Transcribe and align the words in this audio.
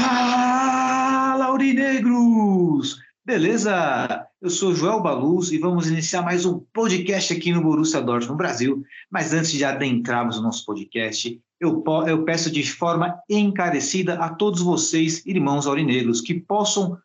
Fala, 0.00 1.46
Aurinegros! 1.46 2.98
Beleza? 3.24 4.26
Eu 4.40 4.48
sou 4.48 4.72
Joel 4.72 5.02
Baluz 5.02 5.50
e 5.50 5.58
vamos 5.58 5.90
iniciar 5.90 6.22
mais 6.22 6.46
um 6.46 6.60
podcast 6.72 7.32
aqui 7.32 7.52
no 7.52 7.62
Borussia 7.62 8.00
Dortmund 8.00 8.38
Brasil. 8.38 8.84
Mas 9.10 9.32
antes 9.32 9.50
de 9.50 9.64
adentrarmos 9.64 10.38
o 10.38 10.42
nosso 10.42 10.64
podcast, 10.64 11.40
eu, 11.60 11.82
eu 12.06 12.24
peço 12.24 12.50
de 12.50 12.62
forma 12.62 13.20
encarecida 13.28 14.14
a 14.14 14.28
todos 14.28 14.62
vocês, 14.62 15.26
irmãos 15.26 15.66
aurinegros, 15.66 16.20
que 16.20 16.34
possam 16.34 16.96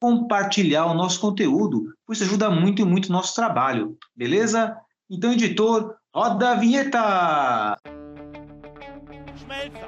compartilhar 0.00 0.86
o 0.86 0.94
nosso 0.94 1.20
conteúdo, 1.20 1.92
pois 2.06 2.22
ajuda 2.22 2.48
muito 2.50 2.80
e 2.80 2.84
muito 2.84 3.10
o 3.10 3.12
nosso 3.12 3.34
trabalho, 3.34 3.98
beleza? 4.16 4.74
Então, 5.10 5.32
editor, 5.32 5.96
roda 6.14 6.52
a 6.52 6.54
vinheta! 6.54 7.76
Schmelzer, 9.36 9.87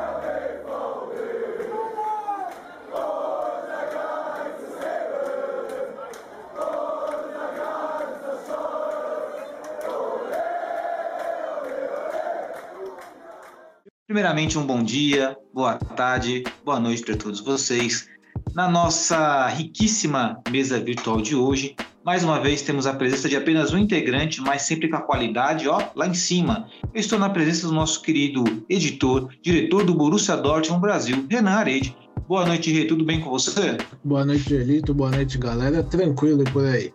Primeiramente, 14.11 14.57
um 14.57 14.65
bom 14.65 14.83
dia, 14.83 15.37
boa 15.53 15.75
tarde, 15.75 16.43
boa 16.65 16.81
noite 16.81 17.01
para 17.01 17.15
todos 17.15 17.39
vocês. 17.39 18.09
Na 18.53 18.69
nossa 18.69 19.47
riquíssima 19.47 20.37
mesa 20.51 20.77
virtual 20.81 21.21
de 21.21 21.33
hoje, 21.33 21.77
mais 22.03 22.21
uma 22.21 22.37
vez 22.37 22.61
temos 22.61 22.85
a 22.85 22.93
presença 22.93 23.29
de 23.29 23.37
apenas 23.37 23.71
um 23.71 23.77
integrante, 23.77 24.41
mas 24.41 24.63
sempre 24.63 24.89
com 24.89 24.97
a 24.97 25.01
qualidade 25.01 25.65
ó, 25.69 25.81
lá 25.95 26.07
em 26.07 26.13
cima. 26.13 26.67
Eu 26.93 26.99
estou 26.99 27.17
na 27.17 27.29
presença 27.29 27.67
do 27.67 27.73
nosso 27.73 28.01
querido 28.01 28.43
editor, 28.69 29.29
diretor 29.41 29.85
do 29.85 29.95
Borussia 29.95 30.35
Dortmund 30.35 30.81
Brasil, 30.81 31.25
Renan 31.29 31.51
Arede. 31.51 31.95
Boa 32.27 32.45
noite, 32.45 32.69
Rê, 32.69 32.83
tudo 32.83 33.05
bem 33.05 33.21
com 33.21 33.29
você? 33.29 33.77
Boa 34.03 34.25
noite, 34.25 34.53
Elito. 34.53 34.93
Boa 34.93 35.11
noite, 35.11 35.37
galera. 35.37 35.83
Tranquilo 35.83 36.43
por 36.51 36.65
aí. 36.65 36.93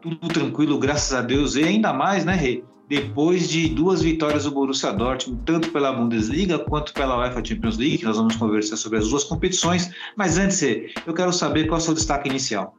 Tudo 0.00 0.26
tranquilo, 0.28 0.78
graças 0.78 1.12
a 1.12 1.20
Deus, 1.20 1.54
e 1.54 1.64
ainda 1.64 1.92
mais, 1.92 2.24
né, 2.24 2.34
Rê? 2.34 2.64
Depois 2.88 3.46
de 3.50 3.68
duas 3.68 4.00
vitórias 4.00 4.44
do 4.44 4.50
Borussia 4.50 4.90
Dortmund, 4.92 5.42
tanto 5.44 5.70
pela 5.70 5.92
Bundesliga 5.92 6.58
quanto 6.58 6.94
pela 6.94 7.18
UEFA 7.18 7.44
Champions 7.44 7.76
League, 7.76 8.02
nós 8.02 8.16
vamos 8.16 8.36
conversar 8.36 8.78
sobre 8.78 8.98
as 8.98 9.08
duas 9.08 9.24
competições. 9.24 9.90
Mas 10.16 10.38
antes, 10.38 10.62
eu 11.06 11.12
quero 11.12 11.30
saber 11.30 11.66
qual 11.66 11.78
é 11.78 11.82
o 11.82 11.84
seu 11.84 11.92
destaque 11.92 12.30
inicial. 12.30 12.74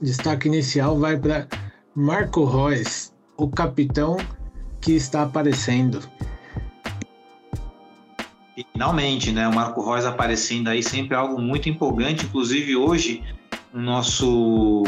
Destaque 0.00 0.48
inicial 0.48 0.98
vai 0.98 1.18
para 1.18 1.46
Marco 1.94 2.46
Reus, 2.46 3.12
o 3.36 3.46
capitão 3.46 4.16
que 4.80 4.92
está 4.92 5.24
aparecendo. 5.24 6.00
Finalmente, 8.72 9.30
né? 9.30 9.46
O 9.46 9.54
Marco 9.54 9.84
Reus 9.84 10.06
aparecendo 10.06 10.68
aí 10.68 10.82
sempre 10.82 11.14
é 11.14 11.18
algo 11.18 11.38
muito 11.38 11.68
empolgante. 11.68 12.24
Inclusive 12.24 12.76
hoje, 12.76 13.22
o 13.74 13.78
nosso 13.78 14.84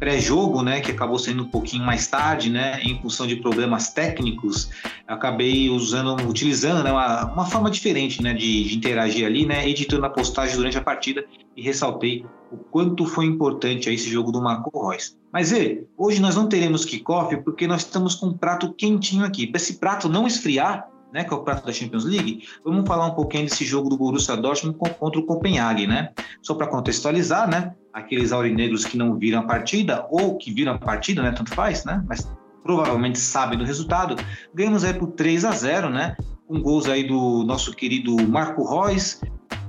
pré-jogo, 0.00 0.62
né, 0.62 0.80
que 0.80 0.90
acabou 0.90 1.18
sendo 1.18 1.42
um 1.42 1.48
pouquinho 1.48 1.84
mais 1.84 2.06
tarde, 2.06 2.48
né, 2.48 2.80
em 2.82 2.98
função 3.00 3.26
de 3.26 3.36
problemas 3.36 3.92
técnicos, 3.92 4.70
acabei 5.06 5.68
usando, 5.68 6.16
utilizando, 6.26 6.82
né, 6.82 6.90
uma, 6.90 7.26
uma 7.26 7.44
forma 7.44 7.70
diferente, 7.70 8.22
né, 8.22 8.32
de, 8.32 8.64
de, 8.64 8.74
interagir 8.74 9.26
ali, 9.26 9.44
né, 9.44 9.68
editando 9.68 10.06
a 10.06 10.10
postagem 10.10 10.56
durante 10.56 10.78
a 10.78 10.80
partida 10.80 11.22
e 11.54 11.60
ressaltei 11.60 12.24
o 12.50 12.56
quanto 12.56 13.04
foi 13.04 13.26
importante 13.26 13.90
esse 13.90 14.08
jogo 14.08 14.32
do 14.32 14.40
Marco 14.40 14.88
Reus. 14.88 15.16
Mas 15.30 15.52
e, 15.52 15.86
hoje 15.96 16.20
nós 16.20 16.34
não 16.34 16.48
teremos 16.48 16.84
kickoff 16.84 17.36
porque 17.44 17.66
nós 17.66 17.82
estamos 17.82 18.14
com 18.14 18.28
um 18.28 18.36
prato 18.36 18.72
quentinho 18.72 19.24
aqui. 19.24 19.46
Para 19.46 19.60
esse 19.60 19.74
prato 19.74 20.08
não 20.08 20.26
esfriar, 20.26 20.88
né, 21.12 21.24
que 21.24 21.32
é 21.32 21.36
o 21.36 21.42
prato 21.42 21.66
da 21.66 21.72
Champions 21.72 22.04
League, 22.04 22.44
vamos 22.64 22.86
falar 22.86 23.06
um 23.06 23.14
pouquinho 23.14 23.44
desse 23.44 23.64
jogo 23.64 23.88
do 23.88 23.96
Borussia 23.96 24.36
Dortmund 24.36 24.78
contra 24.78 25.20
o 25.20 25.26
Copenhague, 25.26 25.86
né? 25.86 26.10
Só 26.42 26.54
para 26.54 26.66
contextualizar, 26.66 27.48
né? 27.48 27.74
Aqueles 27.92 28.32
aurinegros 28.32 28.84
que 28.84 28.96
não 28.96 29.16
viram 29.16 29.40
a 29.40 29.42
partida 29.44 30.06
ou 30.10 30.36
que 30.36 30.52
viram 30.52 30.72
a 30.74 30.78
partida, 30.78 31.22
né? 31.22 31.32
Tanto 31.32 31.54
faz, 31.54 31.84
né? 31.84 32.02
Mas 32.08 32.30
provavelmente 32.62 33.18
sabem 33.18 33.58
do 33.58 33.64
resultado. 33.64 34.16
Ganhamos 34.54 34.84
aí 34.84 34.94
por 34.94 35.08
3 35.08 35.44
a 35.44 35.52
0, 35.52 35.90
né? 35.90 36.16
Com 36.46 36.60
gols 36.60 36.88
aí 36.88 37.04
do 37.06 37.44
nosso 37.44 37.74
querido 37.74 38.16
Marco 38.28 38.64
Reus, 38.64 39.20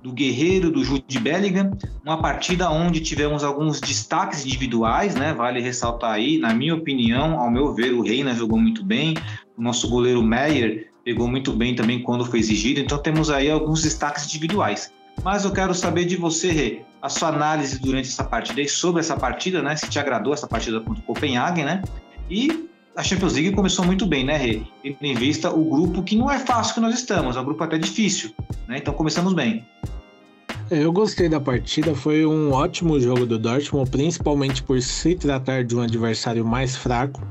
do 0.03 0.11
Guerreiro, 0.11 0.71
do 0.71 0.83
Jude 0.83 1.19
Bellingham, 1.19 1.71
uma 2.03 2.19
partida 2.21 2.69
onde 2.69 2.99
tivemos 3.01 3.43
alguns 3.43 3.79
destaques 3.79 4.45
individuais, 4.45 5.15
né? 5.15 5.33
Vale 5.33 5.61
ressaltar 5.61 6.11
aí, 6.11 6.39
na 6.39 6.53
minha 6.53 6.75
opinião, 6.75 7.39
ao 7.39 7.51
meu 7.51 7.73
ver, 7.73 7.93
o 7.93 8.01
Reina 8.01 8.33
jogou 8.33 8.59
muito 8.59 8.83
bem, 8.83 9.13
o 9.55 9.61
nosso 9.61 9.89
goleiro 9.89 10.23
Meyer 10.23 10.90
pegou 11.03 11.27
muito 11.27 11.51
bem 11.53 11.75
também 11.75 12.01
quando 12.01 12.25
foi 12.25 12.39
exigido, 12.39 12.79
então 12.79 12.97
temos 12.97 13.29
aí 13.29 13.49
alguns 13.49 13.81
destaques 13.83 14.25
individuais. 14.25 14.91
Mas 15.23 15.43
eu 15.43 15.51
quero 15.51 15.73
saber 15.73 16.05
de 16.05 16.15
você, 16.15 16.51
Rê, 16.51 16.81
a 17.01 17.09
sua 17.09 17.29
análise 17.29 17.79
durante 17.79 18.07
essa 18.07 18.23
partida 18.23 18.61
e 18.61 18.67
sobre 18.67 19.01
essa 19.01 19.15
partida, 19.15 19.61
né? 19.61 19.75
Se 19.75 19.89
te 19.89 19.99
agradou 19.99 20.33
essa 20.33 20.47
partida 20.47 20.79
contra 20.79 21.01
o 21.01 21.05
Copenhague, 21.05 21.63
né? 21.63 21.81
E 22.29 22.69
a 22.95 23.03
Champions 23.03 23.33
League 23.33 23.51
começou 23.51 23.85
muito 23.85 24.05
bem, 24.05 24.23
né, 24.23 24.37
Rê? 24.37 24.61
Tendo 24.83 24.97
em 25.01 25.15
vista 25.15 25.51
o 25.51 25.63
grupo 25.65 26.03
que 26.03 26.15
não 26.15 26.29
é 26.29 26.39
fácil 26.39 26.75
que 26.75 26.79
nós 26.79 26.95
estamos, 26.95 27.35
é 27.35 27.39
um 27.39 27.45
grupo 27.45 27.63
até 27.63 27.77
difícil, 27.77 28.31
né? 28.67 28.77
Então 28.77 28.93
começamos 28.93 29.33
bem. 29.33 29.65
Eu 30.69 30.91
gostei 30.93 31.27
da 31.27 31.39
partida, 31.39 31.93
foi 31.93 32.25
um 32.25 32.53
ótimo 32.53 32.97
jogo 32.97 33.25
do 33.25 33.37
Dortmund, 33.37 33.89
principalmente 33.89 34.63
por 34.63 34.81
se 34.81 35.15
tratar 35.15 35.65
de 35.65 35.75
um 35.75 35.81
adversário 35.81 36.45
mais 36.45 36.77
fraco, 36.77 37.21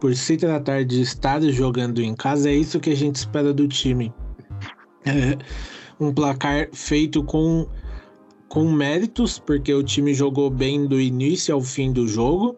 por 0.00 0.16
se 0.16 0.36
tratar 0.36 0.84
de 0.84 1.02
estar 1.02 1.42
jogando 1.42 2.00
em 2.00 2.14
casa, 2.14 2.48
é 2.48 2.54
isso 2.54 2.80
que 2.80 2.90
a 2.90 2.96
gente 2.96 3.16
espera 3.16 3.52
do 3.52 3.68
time. 3.68 4.12
É 5.04 5.36
um 5.98 6.12
placar 6.12 6.68
feito 6.72 7.22
com, 7.22 7.66
com 8.48 8.70
méritos, 8.72 9.38
porque 9.38 9.72
o 9.72 9.82
time 9.82 10.14
jogou 10.14 10.48
bem 10.48 10.86
do 10.86 10.98
início 10.98 11.54
ao 11.54 11.60
fim 11.60 11.92
do 11.92 12.08
jogo. 12.08 12.56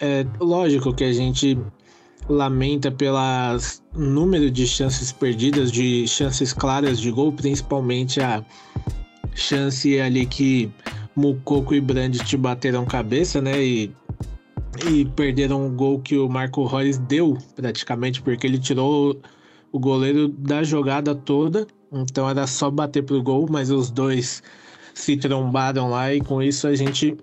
É 0.00 0.24
lógico 0.40 0.94
que 0.94 1.02
a 1.02 1.12
gente 1.12 1.58
lamenta 2.28 2.90
pelas 2.90 3.82
número 3.94 4.50
de 4.50 4.66
chances 4.66 5.10
perdidas, 5.10 5.72
de 5.72 6.06
chances 6.06 6.52
claras 6.52 7.00
de 7.00 7.10
gol, 7.10 7.32
principalmente 7.32 8.20
a 8.20 8.44
chance 9.34 9.98
ali 10.00 10.26
que 10.26 10.70
Mucoco 11.16 11.74
e 11.74 11.80
Brandt 11.80 12.36
bateram 12.36 12.84
cabeça, 12.84 13.40
né? 13.40 13.60
E 13.60 13.92
e 14.86 15.04
perderam 15.04 15.66
um 15.66 15.74
gol 15.74 16.00
que 16.00 16.16
o 16.16 16.28
Marco 16.28 16.64
Reus 16.66 16.98
deu 16.98 17.36
praticamente, 17.56 18.20
porque 18.22 18.46
ele 18.46 18.58
tirou 18.58 19.20
o 19.72 19.78
goleiro 19.78 20.28
da 20.28 20.62
jogada 20.62 21.14
toda, 21.14 21.66
então 21.92 22.28
era 22.28 22.46
só 22.46 22.70
bater 22.70 23.02
pro 23.02 23.22
gol, 23.22 23.46
mas 23.50 23.70
os 23.70 23.90
dois 23.90 24.42
se 24.94 25.16
trombaram 25.16 25.90
lá 25.90 26.12
e 26.12 26.20
com 26.20 26.42
isso 26.42 26.66
a 26.66 26.74
gente 26.74 27.16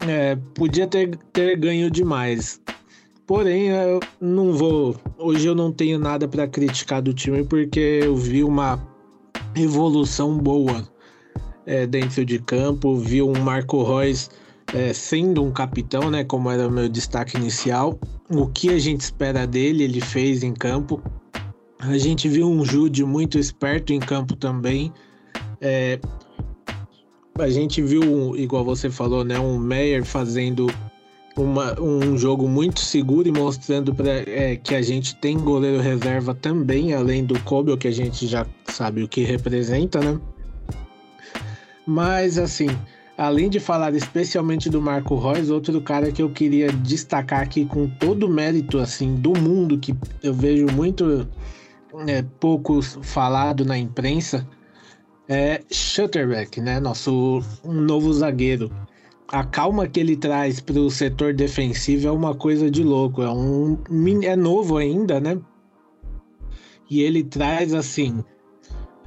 é, 0.00 0.36
podia 0.54 0.86
ter, 0.86 1.16
ter 1.32 1.56
ganho 1.56 1.90
demais. 1.90 2.60
Porém, 3.26 3.68
eu 3.68 4.00
não 4.20 4.52
vou. 4.52 4.96
Hoje 5.16 5.46
eu 5.46 5.54
não 5.54 5.70
tenho 5.70 5.98
nada 5.98 6.26
para 6.26 6.48
criticar 6.48 7.00
do 7.00 7.14
time 7.14 7.44
porque 7.44 8.00
eu 8.02 8.16
vi 8.16 8.42
uma 8.42 8.80
evolução 9.54 10.36
boa 10.36 10.88
é, 11.64 11.86
dentro 11.86 12.24
de 12.24 12.38
campo, 12.40 12.96
vi 12.96 13.22
um 13.22 13.38
Marco 13.38 13.82
Reus 13.84 14.30
é, 14.74 14.92
sendo 14.92 15.42
um 15.42 15.50
capitão, 15.50 16.10
né, 16.10 16.24
como 16.24 16.50
era 16.50 16.66
o 16.66 16.70
meu 16.70 16.88
destaque 16.88 17.36
inicial, 17.36 17.98
o 18.28 18.46
que 18.46 18.70
a 18.70 18.78
gente 18.78 19.00
espera 19.00 19.46
dele, 19.46 19.84
ele 19.84 20.00
fez 20.00 20.42
em 20.42 20.52
campo. 20.52 21.02
A 21.78 21.96
gente 21.98 22.28
viu 22.28 22.48
um 22.48 22.64
Jude 22.64 23.04
muito 23.04 23.38
esperto 23.38 23.92
em 23.92 24.00
campo 24.00 24.36
também. 24.36 24.92
É, 25.60 25.98
a 27.38 27.48
gente 27.48 27.82
viu, 27.82 28.36
igual 28.36 28.64
você 28.64 28.90
falou, 28.90 29.24
né, 29.24 29.38
um 29.38 29.58
Meyer 29.58 30.04
fazendo 30.04 30.66
uma, 31.36 31.80
um 31.80 32.16
jogo 32.18 32.48
muito 32.48 32.80
seguro 32.80 33.28
e 33.28 33.32
mostrando 33.32 33.94
pra, 33.94 34.10
é, 34.10 34.56
que 34.56 34.74
a 34.74 34.82
gente 34.82 35.16
tem 35.16 35.38
goleiro 35.38 35.80
reserva 35.80 36.34
também, 36.34 36.92
além 36.94 37.24
do 37.24 37.38
Kobe, 37.40 37.76
que 37.76 37.88
a 37.88 37.92
gente 37.92 38.26
já 38.26 38.46
sabe 38.66 39.02
o 39.02 39.08
que 39.08 39.22
representa, 39.22 40.00
né? 40.00 40.20
Mas 41.86 42.38
assim, 42.38 42.68
além 43.20 43.50
de 43.50 43.60
falar 43.60 43.94
especialmente 43.94 44.70
do 44.70 44.80
Marco 44.80 45.14
Reus, 45.18 45.50
outro 45.50 45.78
cara 45.82 46.10
que 46.10 46.22
eu 46.22 46.30
queria 46.30 46.72
destacar 46.72 47.42
aqui 47.42 47.66
com 47.66 47.86
todo 47.86 48.24
o 48.24 48.30
mérito 48.30 48.78
assim 48.78 49.14
do 49.14 49.38
mundo 49.38 49.78
que 49.78 49.94
eu 50.22 50.32
vejo 50.32 50.66
muito 50.68 51.28
é, 52.06 52.22
pouco 52.40 52.80
falado 52.80 53.62
na 53.62 53.76
imprensa 53.76 54.48
é 55.28 55.60
Schutterbeck, 55.70 56.62
né? 56.62 56.80
Nosso 56.80 57.42
novo 57.62 58.10
zagueiro. 58.10 58.70
A 59.28 59.44
calma 59.44 59.86
que 59.86 60.00
ele 60.00 60.16
traz 60.16 60.58
para 60.58 60.80
o 60.80 60.90
setor 60.90 61.34
defensivo 61.34 62.08
é 62.08 62.10
uma 62.10 62.34
coisa 62.34 62.70
de 62.70 62.82
louco. 62.82 63.22
É 63.22 63.30
um 63.30 63.78
é 64.22 64.34
novo 64.34 64.78
ainda, 64.78 65.20
né? 65.20 65.38
E 66.90 67.02
ele 67.02 67.22
traz 67.22 67.74
assim 67.74 68.24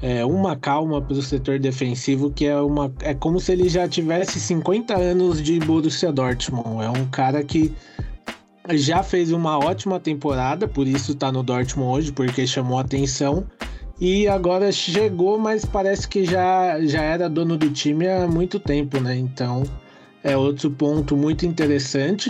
é, 0.04 0.26
uma 0.26 0.54
calma 0.58 1.02
para 1.02 1.14
o 1.14 1.22
setor 1.22 1.58
defensivo 1.58 2.30
que 2.30 2.46
é 2.46 2.60
uma 2.60 2.94
é 3.00 3.14
como 3.14 3.40
se 3.40 3.54
ele 3.54 3.70
já 3.70 3.88
tivesse 3.88 4.38
50 4.38 4.94
anos 4.94 5.42
de 5.42 5.58
Borussia 5.62 6.12
Dortmund. 6.12 6.84
É 6.84 6.90
um 6.90 7.06
cara 7.06 7.42
que 7.42 7.74
já 8.72 9.02
fez 9.02 9.32
uma 9.32 9.58
ótima 9.58 10.02
temporada, 10.02 10.68
por 10.68 10.86
isso 10.90 11.14
está 11.14 11.32
no 11.32 11.42
Dortmund 11.42 11.90
hoje, 11.90 12.12
porque 12.12 12.46
chamou 12.46 12.80
atenção. 12.80 13.46
E 13.98 14.28
agora 14.28 14.74
chegou, 14.74 15.40
mas 15.40 15.64
parece 15.64 16.06
que 16.06 16.26
já, 16.26 16.82
já 16.82 17.02
era 17.02 17.30
dono 17.30 17.56
do 17.56 17.70
time 17.70 18.06
há 18.10 18.28
muito 18.28 18.60
tempo, 18.60 19.00
né? 19.00 19.16
Então 19.16 19.64
é 20.22 20.36
outro 20.36 20.70
ponto 20.70 21.16
muito 21.16 21.46
interessante. 21.46 22.30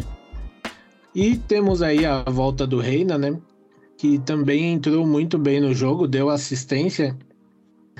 E 1.15 1.37
temos 1.37 1.81
aí 1.81 2.05
a 2.05 2.21
volta 2.21 2.67
do 2.67 2.77
Reina, 2.77 3.17
né? 3.17 3.35
Que 3.97 4.19
também 4.19 4.73
entrou 4.73 5.07
muito 5.07 5.39
bem 5.39 5.59
no 5.59 5.73
jogo, 5.73 6.07
deu 6.07 6.29
assistência 6.29 7.17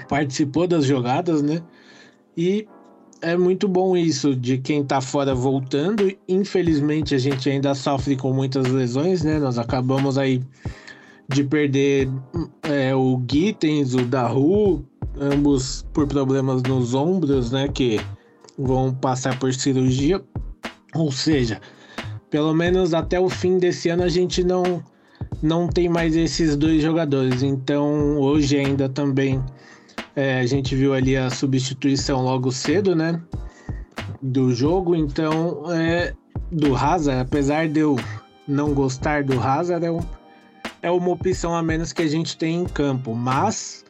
participou 0.07 0.67
das 0.67 0.85
jogadas, 0.85 1.41
né? 1.41 1.61
E 2.35 2.67
é 3.21 3.37
muito 3.37 3.67
bom 3.67 3.95
isso 3.95 4.35
de 4.35 4.57
quem 4.57 4.83
tá 4.83 4.99
fora 4.99 5.33
voltando. 5.33 6.11
Infelizmente 6.27 7.15
a 7.15 7.17
gente 7.17 7.49
ainda 7.49 7.73
sofre 7.73 8.15
com 8.15 8.33
muitas 8.33 8.67
lesões, 8.67 9.23
né? 9.23 9.39
Nós 9.39 9.57
acabamos 9.57 10.17
aí 10.17 10.41
de 11.29 11.43
perder 11.43 12.09
é, 12.63 12.93
o 12.93 13.21
Gittens, 13.29 13.93
o 13.93 14.05
Daru, 14.05 14.85
ambos 15.19 15.85
por 15.93 16.05
problemas 16.05 16.61
nos 16.63 16.93
ombros, 16.93 17.51
né? 17.51 17.67
Que 17.69 17.99
vão 18.57 18.93
passar 18.93 19.39
por 19.39 19.53
cirurgia. 19.53 20.21
Ou 20.93 21.11
seja, 21.11 21.61
pelo 22.29 22.53
menos 22.53 22.93
até 22.93 23.19
o 23.19 23.29
fim 23.29 23.57
desse 23.57 23.89
ano 23.89 24.03
a 24.03 24.09
gente 24.09 24.43
não 24.43 24.83
não 25.41 25.67
tem 25.67 25.89
mais 25.89 26.15
esses 26.15 26.57
dois 26.57 26.81
jogadores. 26.81 27.41
Então 27.41 28.17
hoje 28.17 28.57
ainda 28.57 28.89
também 28.89 29.41
é, 30.15 30.39
a 30.39 30.45
gente 30.45 30.75
viu 30.75 30.93
ali 30.93 31.17
a 31.17 31.29
substituição 31.29 32.21
logo 32.21 32.51
cedo, 32.51 32.95
né? 32.95 33.19
Do 34.21 34.53
jogo, 34.53 34.95
então 34.95 35.71
é, 35.71 36.13
do 36.51 36.75
Hazard, 36.75 37.21
apesar 37.21 37.67
de 37.67 37.79
eu 37.79 37.97
não 38.47 38.73
gostar 38.73 39.23
do 39.23 39.39
Hazard, 39.39 39.85
é, 39.85 39.91
um, 39.91 39.99
é 40.81 40.91
uma 40.91 41.09
opção 41.09 41.55
a 41.55 41.63
menos 41.63 41.91
que 41.91 42.01
a 42.01 42.07
gente 42.07 42.37
tem 42.37 42.61
em 42.61 42.65
campo. 42.65 43.15
Mas 43.15 43.83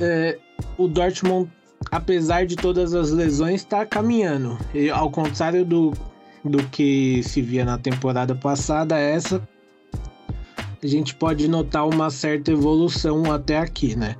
é, 0.00 0.38
o 0.76 0.86
Dortmund, 0.86 1.50
apesar 1.90 2.46
de 2.46 2.56
todas 2.56 2.94
as 2.94 3.10
lesões, 3.10 3.62
está 3.62 3.86
caminhando. 3.86 4.58
E, 4.74 4.90
ao 4.90 5.10
contrário 5.10 5.64
do, 5.64 5.92
do 6.44 6.62
que 6.68 7.22
se 7.22 7.40
via 7.40 7.64
na 7.64 7.78
temporada 7.78 8.34
passada, 8.34 8.98
essa 8.98 9.42
a 10.82 10.86
gente 10.86 11.14
pode 11.14 11.46
notar 11.46 11.86
uma 11.86 12.08
certa 12.10 12.52
evolução 12.52 13.30
até 13.30 13.58
aqui, 13.58 13.94
né? 13.94 14.16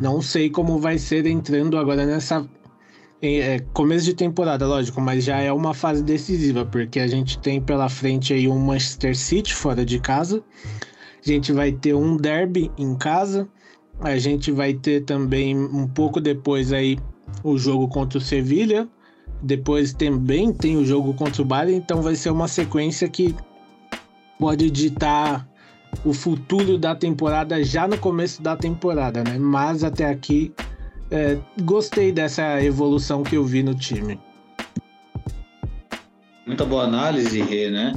Não 0.00 0.20
sei 0.20 0.50
como 0.50 0.78
vai 0.78 0.98
ser 0.98 1.26
entrando 1.26 1.78
agora 1.78 2.04
nessa 2.04 2.46
é, 3.22 3.60
começo 3.72 4.04
de 4.04 4.14
temporada, 4.14 4.66
lógico, 4.66 5.00
mas 5.00 5.24
já 5.24 5.38
é 5.40 5.52
uma 5.52 5.72
fase 5.72 6.02
decisiva, 6.02 6.64
porque 6.64 7.00
a 7.00 7.06
gente 7.06 7.38
tem 7.38 7.60
pela 7.60 7.88
frente 7.88 8.32
aí 8.34 8.48
um 8.48 8.58
Manchester 8.58 9.16
City 9.16 9.54
fora 9.54 9.84
de 9.84 9.98
casa, 9.98 10.42
a 11.24 11.28
gente 11.30 11.52
vai 11.52 11.72
ter 11.72 11.94
um 11.94 12.16
derby 12.16 12.70
em 12.76 12.94
casa, 12.94 13.48
a 14.00 14.18
gente 14.18 14.50
vai 14.50 14.74
ter 14.74 15.04
também 15.04 15.56
um 15.56 15.86
pouco 15.86 16.20
depois 16.20 16.72
aí 16.72 16.98
o 17.42 17.56
jogo 17.56 17.88
contra 17.88 18.18
o 18.18 18.20
Sevilha, 18.20 18.88
depois 19.42 19.92
também 19.92 20.52
tem 20.52 20.76
o 20.76 20.84
jogo 20.84 21.14
contra 21.14 21.40
o 21.40 21.44
Bayern, 21.44 21.76
então 21.76 22.02
vai 22.02 22.16
ser 22.16 22.30
uma 22.30 22.48
sequência 22.48 23.08
que 23.08 23.34
pode 24.38 24.70
ditar 24.70 25.48
o 26.04 26.12
futuro 26.12 26.78
da 26.78 26.94
temporada 26.94 27.62
já 27.62 27.86
no 27.86 27.98
começo 27.98 28.42
da 28.42 28.56
temporada, 28.56 29.22
né? 29.22 29.38
Mas 29.38 29.84
até 29.84 30.06
aqui 30.06 30.52
é, 31.10 31.38
gostei 31.62 32.10
dessa 32.12 32.62
evolução 32.62 33.22
que 33.22 33.36
eu 33.36 33.44
vi 33.44 33.62
no 33.62 33.74
time. 33.74 34.18
Muita 36.46 36.64
boa 36.64 36.84
análise, 36.84 37.40
Rê, 37.40 37.70
né? 37.70 37.94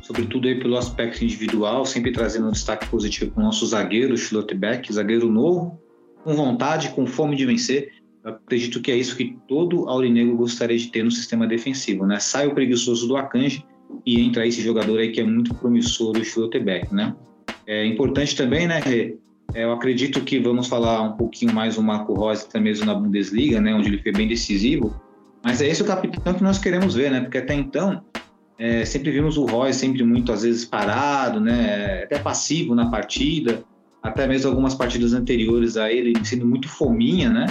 Sobretudo 0.00 0.48
aí 0.48 0.58
pelo 0.58 0.76
aspecto 0.76 1.22
individual, 1.22 1.84
sempre 1.84 2.12
trazendo 2.12 2.48
um 2.48 2.52
destaque 2.52 2.88
positivo 2.88 3.30
para 3.32 3.42
o 3.42 3.44
nosso 3.44 3.66
zagueiro, 3.66 4.16
Schlotterbeck, 4.16 4.92
zagueiro 4.92 5.30
novo, 5.30 5.78
com 6.24 6.34
vontade, 6.34 6.90
com 6.90 7.06
fome 7.06 7.36
de 7.36 7.46
vencer. 7.46 7.92
Eu 8.24 8.32
acredito 8.32 8.80
que 8.80 8.90
é 8.90 8.96
isso 8.96 9.16
que 9.16 9.36
todo 9.46 9.88
aurinegro 9.88 10.36
gostaria 10.36 10.76
de 10.76 10.90
ter 10.90 11.02
no 11.02 11.10
sistema 11.10 11.46
defensivo, 11.46 12.06
né? 12.06 12.18
Sai 12.18 12.46
o 12.46 12.54
preguiçoso 12.54 13.06
do 13.06 13.16
Akanji 13.16 13.64
e 14.04 14.20
entra 14.20 14.46
esse 14.46 14.62
jogador 14.62 14.98
aí 14.98 15.12
que 15.12 15.20
é 15.20 15.24
muito 15.24 15.54
promissor, 15.54 16.16
o 16.16 16.24
Schlotterbeck, 16.24 16.92
né? 16.94 17.14
É 17.66 17.84
importante 17.86 18.36
também, 18.36 18.66
né, 18.66 18.80
Rê? 18.80 19.16
É, 19.54 19.64
eu 19.64 19.72
acredito 19.72 20.20
que 20.20 20.38
vamos 20.38 20.68
falar 20.68 21.02
um 21.02 21.12
pouquinho 21.12 21.52
mais 21.52 21.76
do 21.76 21.82
Marco 21.82 22.14
Rose 22.14 22.44
até 22.48 22.60
mesmo 22.60 22.86
na 22.86 22.94
Bundesliga, 22.94 23.60
né, 23.60 23.74
onde 23.74 23.88
ele 23.88 24.02
foi 24.02 24.12
bem 24.12 24.28
decisivo. 24.28 24.94
Mas 25.42 25.60
é 25.60 25.68
esse 25.68 25.82
o 25.82 25.86
capitão 25.86 26.34
que 26.34 26.42
nós 26.42 26.58
queremos 26.58 26.94
ver, 26.94 27.10
né? 27.10 27.20
Porque 27.20 27.38
até 27.38 27.54
então 27.54 28.02
é, 28.58 28.84
sempre 28.84 29.10
vimos 29.10 29.38
o 29.38 29.46
Roy 29.46 29.72
sempre 29.72 30.04
muito 30.04 30.32
às 30.32 30.42
vezes 30.42 30.66
parado, 30.66 31.40
né? 31.40 32.04
Até 32.04 32.18
passivo 32.18 32.74
na 32.74 32.90
partida, 32.90 33.64
até 34.02 34.26
mesmo 34.26 34.50
algumas 34.50 34.74
partidas 34.74 35.14
anteriores 35.14 35.78
a 35.78 35.90
ele 35.90 36.12
sendo 36.24 36.46
muito 36.46 36.68
fominha, 36.68 37.30
né? 37.30 37.46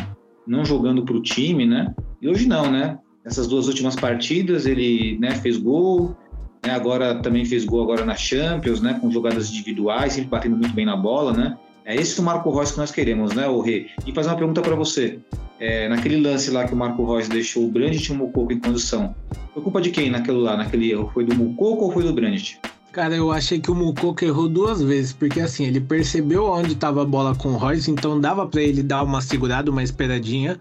Não 0.45 0.63
jogando 0.63 1.03
para 1.03 1.15
o 1.15 1.21
time, 1.21 1.65
né? 1.65 1.93
E 2.21 2.29
hoje 2.29 2.47
não, 2.47 2.71
né? 2.71 2.99
Essas 3.25 3.47
duas 3.47 3.67
últimas 3.67 3.95
partidas 3.95 4.65
ele 4.65 5.17
né, 5.19 5.31
fez 5.35 5.57
gol? 5.57 6.15
Agora 6.63 7.15
também 7.15 7.45
fez 7.45 7.65
gol 7.65 7.83
agora 7.83 8.05
na 8.05 8.15
Champions, 8.15 8.81
né? 8.81 8.97
Com 8.99 9.09
jogadas 9.09 9.49
individuais, 9.49 10.13
sempre 10.13 10.29
batendo 10.29 10.57
muito 10.57 10.73
bem 10.73 10.85
na 10.85 10.95
bola, 10.95 11.33
né? 11.33 11.57
É 11.85 11.95
esse 11.95 12.19
o 12.19 12.23
Marco 12.23 12.51
Reus 12.51 12.71
que 12.71 12.77
nós 12.77 12.91
queremos, 12.91 13.33
né, 13.33 13.47
o 13.47 13.61
Rê? 13.61 13.87
E 14.05 14.13
fazer 14.13 14.29
uma 14.29 14.35
pergunta 14.35 14.61
para 14.61 14.75
você. 14.75 15.17
É, 15.59 15.89
naquele 15.89 16.21
lance 16.21 16.51
lá 16.51 16.65
que 16.65 16.73
o 16.73 16.77
Marco 16.77 17.03
Reus 17.03 17.27
deixou 17.27 17.65
o 17.65 17.67
Brandt 17.67 18.07
e 18.07 18.13
o 18.13 18.15
Mucoco 18.15 18.53
em 18.53 18.59
condição, 18.59 19.15
foi 19.53 19.63
culpa 19.63 19.81
de 19.81 19.89
quem 19.89 20.09
naquele 20.09 20.37
lá, 20.37 20.55
naquele 20.55 20.91
erro? 20.91 21.09
Foi 21.11 21.25
do 21.25 21.33
Mucoco 21.35 21.85
ou 21.85 21.91
foi 21.91 22.03
do 22.03 22.13
Brandt? 22.13 22.59
Cara, 22.91 23.15
eu 23.15 23.31
achei 23.31 23.59
que 23.59 23.71
o 23.71 23.75
Mucoco 23.75 24.23
errou 24.23 24.47
duas 24.47 24.81
vezes, 24.81 25.13
porque 25.13 25.39
assim, 25.39 25.65
ele 25.65 25.81
percebeu 25.81 26.45
onde 26.45 26.73
estava 26.73 27.01
a 27.01 27.05
bola 27.05 27.35
com 27.35 27.49
o 27.49 27.57
Royce, 27.57 27.89
então 27.89 28.19
dava 28.19 28.45
para 28.47 28.61
ele 28.61 28.83
dar 28.83 29.03
uma 29.03 29.21
segurada, 29.21 29.71
uma 29.71 29.83
esperadinha. 29.83 30.59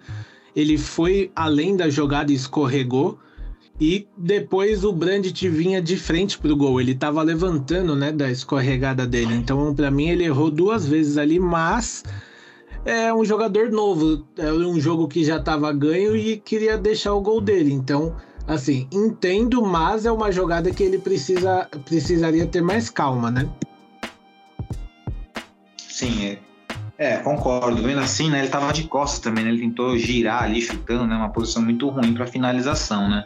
Ele 0.57 0.79
foi 0.79 1.31
além 1.37 1.77
da 1.77 1.91
jogada 1.91 2.33
e 2.33 2.35
escorregou. 2.35 3.19
E 3.81 4.09
depois 4.17 4.85
o 4.85 4.93
Brandt 4.93 5.49
vinha 5.49 5.81
de 5.81 5.97
frente 5.97 6.37
pro 6.37 6.57
gol. 6.57 6.81
Ele 6.81 6.95
tava 6.95 7.23
levantando, 7.23 7.95
né, 7.95 8.11
da 8.11 8.31
escorregada 8.31 9.07
dele. 9.07 9.35
Então, 9.35 9.73
para 9.75 9.91
mim, 9.91 10.09
ele 10.09 10.25
errou 10.25 10.51
duas 10.51 10.87
vezes 10.87 11.17
ali, 11.17 11.39
mas 11.39 12.03
é 12.85 13.15
um 13.15 13.25
jogador 13.25 13.71
novo. 13.71 14.27
É 14.37 14.53
um 14.53 14.81
jogo 14.81 15.07
que 15.07 15.25
já 15.25 15.39
tava 15.39 15.73
ganho 15.73 16.17
e 16.17 16.37
queria 16.39 16.77
deixar 16.77 17.15
o 17.15 17.21
gol 17.21 17.41
dele. 17.41 17.73
Então, 17.73 18.17
assim, 18.49 18.89
entendo, 18.93 19.63
mas 19.63 20.05
é 20.05 20.11
uma 20.11 20.33
jogada 20.33 20.73
que 20.73 20.83
ele 20.83 20.99
precisa 20.99 21.69
precisaria 21.85 22.47
ter 22.47 22.63
mais 22.63 22.91
calma, 22.91 23.31
né? 23.31 23.49
Sim, 25.77 26.27
é. 26.27 26.39
É, 26.99 27.17
concordo. 27.19 27.81
Vendo 27.81 28.01
assim, 28.01 28.29
né? 28.29 28.41
Ele 28.41 28.49
tava 28.49 28.73
de 28.73 28.83
costas 28.85 29.21
também, 29.21 29.45
né? 29.45 29.51
Ele 29.51 29.61
tentou 29.61 29.97
girar 29.97 30.43
ali, 30.43 30.61
chutando, 30.61 31.07
né? 31.07 31.15
Uma 31.15 31.31
posição 31.31 31.63
muito 31.63 31.89
ruim 31.89 32.13
para 32.13 32.27
finalização, 32.27 33.09
né? 33.09 33.25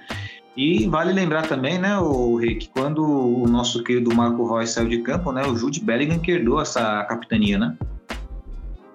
E 0.57 0.87
vale 0.87 1.13
lembrar 1.13 1.49
também, 1.49 1.79
né, 1.79 1.99
o 1.99 2.37
Rick, 2.37 2.69
quando 2.69 3.03
o 3.03 3.49
nosso 3.49 3.83
querido 3.83 4.15
Marco 4.15 4.45
Roy 4.45 4.67
saiu 4.67 4.89
de 4.89 4.99
campo, 4.99 5.33
né, 5.33 5.47
o 5.47 5.57
Jude 5.57 5.81
Bellingham 5.81 6.19
que 6.19 6.31
herdou 6.31 6.61
essa 6.61 7.05
capitania, 7.05 7.59
né? 7.59 7.77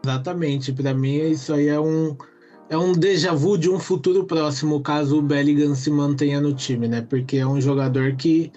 Exatamente, 0.06 0.72
para 0.72 0.94
mim 0.94 1.16
isso 1.16 1.54
aí 1.54 1.68
é 1.68 1.80
um 1.80 2.16
é 2.70 2.78
um 2.78 2.92
déjà 2.92 3.34
vu 3.34 3.58
de 3.58 3.70
um 3.70 3.80
futuro 3.80 4.26
próximo, 4.26 4.82
caso 4.82 5.18
o 5.18 5.22
Bellingham 5.22 5.74
se 5.74 5.90
mantenha 5.90 6.42
no 6.42 6.54
time, 6.54 6.88
né? 6.88 7.02
Porque 7.02 7.38
é 7.38 7.48
um 7.48 7.62
jogador 7.62 8.16
que 8.16 8.52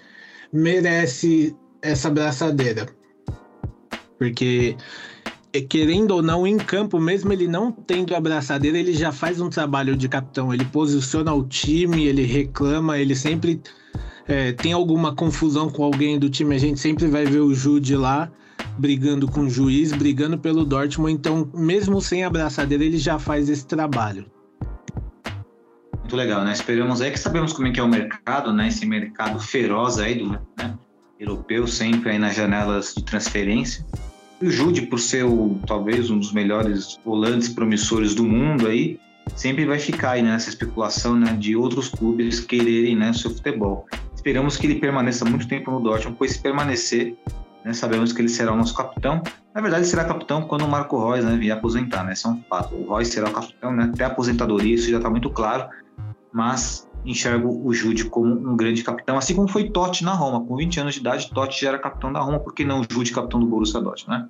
merece 0.51 1.55
essa 1.81 2.09
braçadeira. 2.09 2.87
Porque 4.17 4.75
querendo 5.59 6.11
ou 6.11 6.21
não, 6.21 6.47
em 6.47 6.57
campo, 6.57 6.99
mesmo 6.99 7.33
ele 7.33 7.47
não 7.47 7.71
tendo 7.71 8.15
abraçadeira, 8.15 8.77
ele 8.77 8.93
já 8.93 9.11
faz 9.11 9.41
um 9.41 9.49
trabalho 9.49 9.97
de 9.97 10.07
capitão. 10.07 10.53
Ele 10.53 10.63
posiciona 10.63 11.33
o 11.33 11.43
time, 11.43 12.05
ele 12.05 12.23
reclama, 12.23 12.97
ele 12.97 13.15
sempre 13.15 13.61
é, 14.27 14.53
tem 14.53 14.71
alguma 14.71 15.13
confusão 15.13 15.69
com 15.69 15.83
alguém 15.83 16.17
do 16.17 16.29
time. 16.29 16.55
A 16.55 16.59
gente 16.59 16.79
sempre 16.79 17.07
vai 17.07 17.25
ver 17.25 17.41
o 17.41 17.53
Jude 17.53 17.95
lá 17.97 18.31
brigando 18.77 19.27
com 19.27 19.41
o 19.41 19.49
juiz, 19.49 19.91
brigando 19.91 20.37
pelo 20.37 20.63
Dortmund. 20.63 21.13
Então, 21.13 21.49
mesmo 21.53 21.99
sem 22.01 22.23
abraçadeira, 22.23 22.83
ele 22.83 22.97
já 22.97 23.19
faz 23.19 23.49
esse 23.49 23.65
trabalho. 23.65 24.25
Muito 25.99 26.15
legal, 26.15 26.43
né? 26.43 26.51
Esperamos 26.53 27.01
aí 27.01 27.11
que 27.11 27.19
sabemos 27.19 27.53
como 27.53 27.67
é 27.67 27.71
que 27.71 27.79
é 27.79 27.83
o 27.83 27.87
mercado, 27.87 28.53
né? 28.53 28.67
Esse 28.67 28.85
mercado 28.85 29.39
feroz 29.39 29.97
aí 29.97 30.15
do 30.15 30.29
né? 30.29 30.77
europeu, 31.19 31.67
sempre 31.67 32.11
aí 32.11 32.19
nas 32.19 32.35
janelas 32.35 32.93
de 32.95 33.03
transferência. 33.03 33.85
E 34.41 34.47
o 34.47 34.51
Jude, 34.51 34.83
por 34.83 34.99
ser 34.99 35.23
o, 35.23 35.59
talvez 35.67 36.09
um 36.09 36.17
dos 36.17 36.33
melhores 36.33 36.99
volantes 37.05 37.49
promissores 37.49 38.15
do 38.15 38.23
mundo 38.23 38.67
aí, 38.67 38.99
sempre 39.35 39.65
vai 39.65 39.77
ficar 39.77 40.11
aí 40.11 40.23
nessa 40.23 40.49
especulação 40.49 41.15
né, 41.15 41.33
de 41.33 41.55
outros 41.55 41.89
clubes 41.89 42.39
quererem 42.39 42.95
né, 42.95 43.13
seu 43.13 43.29
futebol. 43.29 43.85
Esperamos 44.15 44.57
que 44.57 44.65
ele 44.65 44.75
permaneça 44.75 45.23
muito 45.25 45.47
tempo 45.47 45.69
no 45.69 45.79
Dortmund, 45.79 46.17
pois 46.17 46.31
se 46.31 46.39
permanecer, 46.41 47.15
né, 47.63 47.71
sabemos 47.73 48.11
que 48.11 48.21
ele 48.21 48.29
será 48.29 48.51
o 48.51 48.57
nosso 48.57 48.75
capitão. 48.75 49.21
Na 49.53 49.61
verdade, 49.61 49.85
será 49.85 50.05
capitão 50.05 50.41
quando 50.41 50.63
o 50.63 50.67
Marco 50.67 50.97
Reus 50.97 51.23
né, 51.23 51.35
vier 51.37 51.55
aposentar, 51.55 52.03
né? 52.03 52.13
Isso 52.13 52.27
é 52.27 52.31
um 52.31 52.41
fato. 52.49 52.73
O 52.73 52.95
Reus 52.95 53.09
será 53.09 53.29
o 53.29 53.33
capitão, 53.33 53.71
né? 53.71 53.91
Até 53.93 54.05
a 54.05 54.07
aposentadoria, 54.07 54.73
isso 54.73 54.89
já 54.89 54.97
está 54.97 55.09
muito 55.09 55.29
claro. 55.29 55.69
Mas 56.33 56.87
enxergo 57.05 57.61
o 57.65 57.73
Jude 57.73 58.05
como 58.05 58.33
um 58.33 58.55
grande 58.55 58.83
capitão, 58.83 59.17
assim 59.17 59.35
como 59.35 59.47
foi 59.47 59.69
Totti 59.69 60.03
na 60.03 60.13
Roma. 60.13 60.45
Com 60.45 60.55
20 60.55 60.79
anos 60.79 60.93
de 60.93 60.99
idade, 60.99 61.29
Totti 61.31 61.61
já 61.61 61.69
era 61.69 61.79
capitão 61.79 62.11
da 62.11 62.19
Roma, 62.19 62.39
por 62.39 62.53
que 62.53 62.63
não 62.63 62.81
o 62.81 62.85
Jude 62.89 63.11
capitão 63.11 63.39
do 63.39 63.45
Borussia 63.45 63.81
Dortmund, 63.81 64.21
né? 64.21 64.29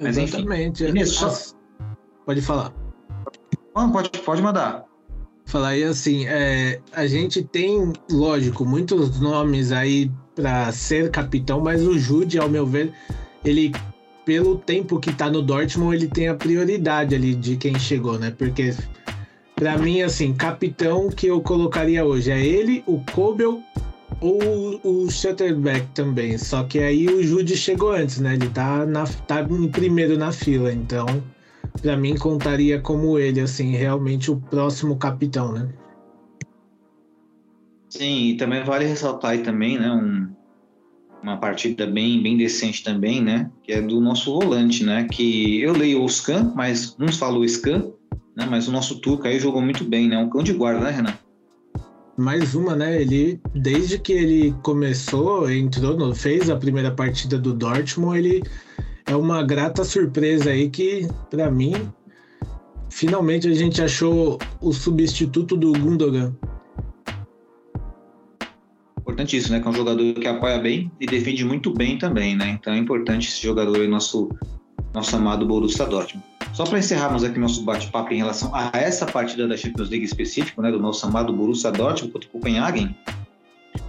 Mas, 0.00 0.18
Exatamente. 0.18 0.84
Enfim, 0.84 1.04
só... 1.04 1.32
Pode 2.24 2.40
falar. 2.42 2.72
Não, 3.74 3.90
pode, 3.90 4.10
pode 4.10 4.42
mandar. 4.42 4.84
Falar 5.44 5.68
aí 5.68 5.84
assim, 5.84 6.26
é, 6.26 6.80
a 6.92 7.06
gente 7.06 7.42
tem, 7.42 7.92
lógico, 8.10 8.64
muitos 8.64 9.20
nomes 9.20 9.70
aí 9.70 10.10
para 10.34 10.72
ser 10.72 11.10
capitão, 11.10 11.60
mas 11.60 11.86
o 11.86 11.96
Jude, 11.96 12.38
ao 12.38 12.48
meu 12.48 12.66
ver, 12.66 12.92
ele 13.44 13.72
pelo 14.24 14.58
tempo 14.58 14.98
que 14.98 15.12
tá 15.12 15.30
no 15.30 15.40
Dortmund, 15.40 15.94
ele 15.94 16.08
tem 16.08 16.28
a 16.28 16.34
prioridade 16.34 17.14
ali 17.14 17.32
de 17.32 17.56
quem 17.56 17.78
chegou, 17.78 18.18
né? 18.18 18.32
Porque 18.36 18.74
para 19.56 19.78
mim, 19.78 20.02
assim, 20.02 20.34
capitão 20.34 21.08
que 21.08 21.26
eu 21.26 21.40
colocaria 21.40 22.04
hoje 22.04 22.30
é 22.30 22.44
ele, 22.44 22.84
o 22.86 23.00
Kobel 23.12 23.62
ou 24.20 24.80
o 24.84 25.10
Shutterback 25.10 25.86
também. 25.94 26.36
Só 26.36 26.62
que 26.64 26.78
aí 26.78 27.08
o 27.08 27.22
Jude 27.22 27.56
chegou 27.56 27.92
antes, 27.92 28.20
né? 28.20 28.34
Ele 28.34 28.48
tá, 28.50 28.84
na, 28.84 29.04
tá 29.04 29.40
em 29.40 29.68
primeiro 29.68 30.18
na 30.18 30.30
fila, 30.30 30.72
então 30.72 31.06
para 31.80 31.96
mim 31.96 32.16
contaria 32.16 32.80
como 32.80 33.18
ele, 33.18 33.40
assim, 33.40 33.72
realmente 33.72 34.30
o 34.30 34.36
próximo 34.36 34.96
capitão, 34.96 35.52
né? 35.52 35.68
Sim, 37.88 38.30
e 38.30 38.36
também 38.36 38.62
vale 38.62 38.84
ressaltar 38.84 39.32
aí 39.32 39.38
também, 39.38 39.78
né, 39.78 39.90
um, 39.90 40.28
uma 41.22 41.38
partida 41.38 41.86
bem, 41.86 42.22
bem 42.22 42.36
decente 42.36 42.82
também, 42.82 43.22
né, 43.22 43.50
que 43.62 43.72
é 43.72 43.80
do 43.80 44.00
nosso 44.00 44.38
volante, 44.38 44.84
né, 44.84 45.06
que 45.10 45.60
eu 45.60 45.72
leio 45.72 46.02
o 46.02 46.08
Scan, 46.08 46.52
mas 46.54 46.96
uns 46.98 47.16
falam 47.16 47.40
o 47.40 47.48
Scan, 47.48 47.90
né? 48.36 48.46
Mas 48.48 48.68
o 48.68 48.72
nosso 48.72 49.00
Tuca 49.00 49.28
aí 49.28 49.40
jogou 49.40 49.62
muito 49.62 49.82
bem, 49.82 50.08
né? 50.08 50.18
Um 50.18 50.28
cão 50.28 50.42
de 50.42 50.52
guarda, 50.52 50.80
né, 50.80 50.90
Renan? 50.90 51.14
Mais 52.16 52.54
uma, 52.54 52.76
né? 52.76 53.00
Ele, 53.00 53.40
desde 53.54 53.98
que 53.98 54.12
ele 54.12 54.54
começou, 54.62 55.50
entrou, 55.50 56.14
fez 56.14 56.50
a 56.50 56.56
primeira 56.56 56.90
partida 56.90 57.38
do 57.38 57.52
Dortmund, 57.52 58.18
ele 58.18 58.42
é 59.06 59.16
uma 59.16 59.42
grata 59.42 59.84
surpresa 59.84 60.50
aí 60.50 60.68
que, 60.68 61.08
para 61.30 61.50
mim, 61.50 61.74
finalmente 62.90 63.48
a 63.48 63.54
gente 63.54 63.82
achou 63.82 64.38
o 64.60 64.72
substituto 64.72 65.56
do 65.56 65.72
Gundogan. 65.72 66.34
Importantíssimo, 68.98 69.54
né? 69.54 69.60
Que 69.60 69.68
é 69.68 69.70
um 69.70 69.74
jogador 69.74 70.14
que 70.14 70.26
apoia 70.26 70.58
bem 70.58 70.90
e 71.00 71.06
defende 71.06 71.44
muito 71.44 71.72
bem 71.72 71.98
também, 71.98 72.36
né? 72.36 72.58
Então 72.60 72.72
é 72.72 72.78
importante 72.78 73.28
esse 73.28 73.42
jogador 73.42 73.76
aí, 73.76 73.88
nosso, 73.88 74.28
nosso 74.92 75.14
amado 75.16 75.46
Borussia 75.46 75.86
Dortmund. 75.86 76.35
Só 76.52 76.64
para 76.64 76.78
encerrarmos 76.78 77.22
aqui 77.22 77.38
nosso 77.38 77.62
bate-papo 77.62 78.12
em 78.14 78.18
relação 78.18 78.50
a 78.54 78.70
essa 78.74 79.04
partida 79.04 79.46
da 79.46 79.56
Champions 79.56 79.90
League 79.90 80.04
específico, 80.04 80.62
né, 80.62 80.70
do 80.70 80.80
nosso 80.80 81.06
amado 81.06 81.32
Borussia 81.32 81.70
Dortmund 81.70 82.12
contra 82.12 82.28
o 82.28 82.32
Copenhagen, 82.32 82.96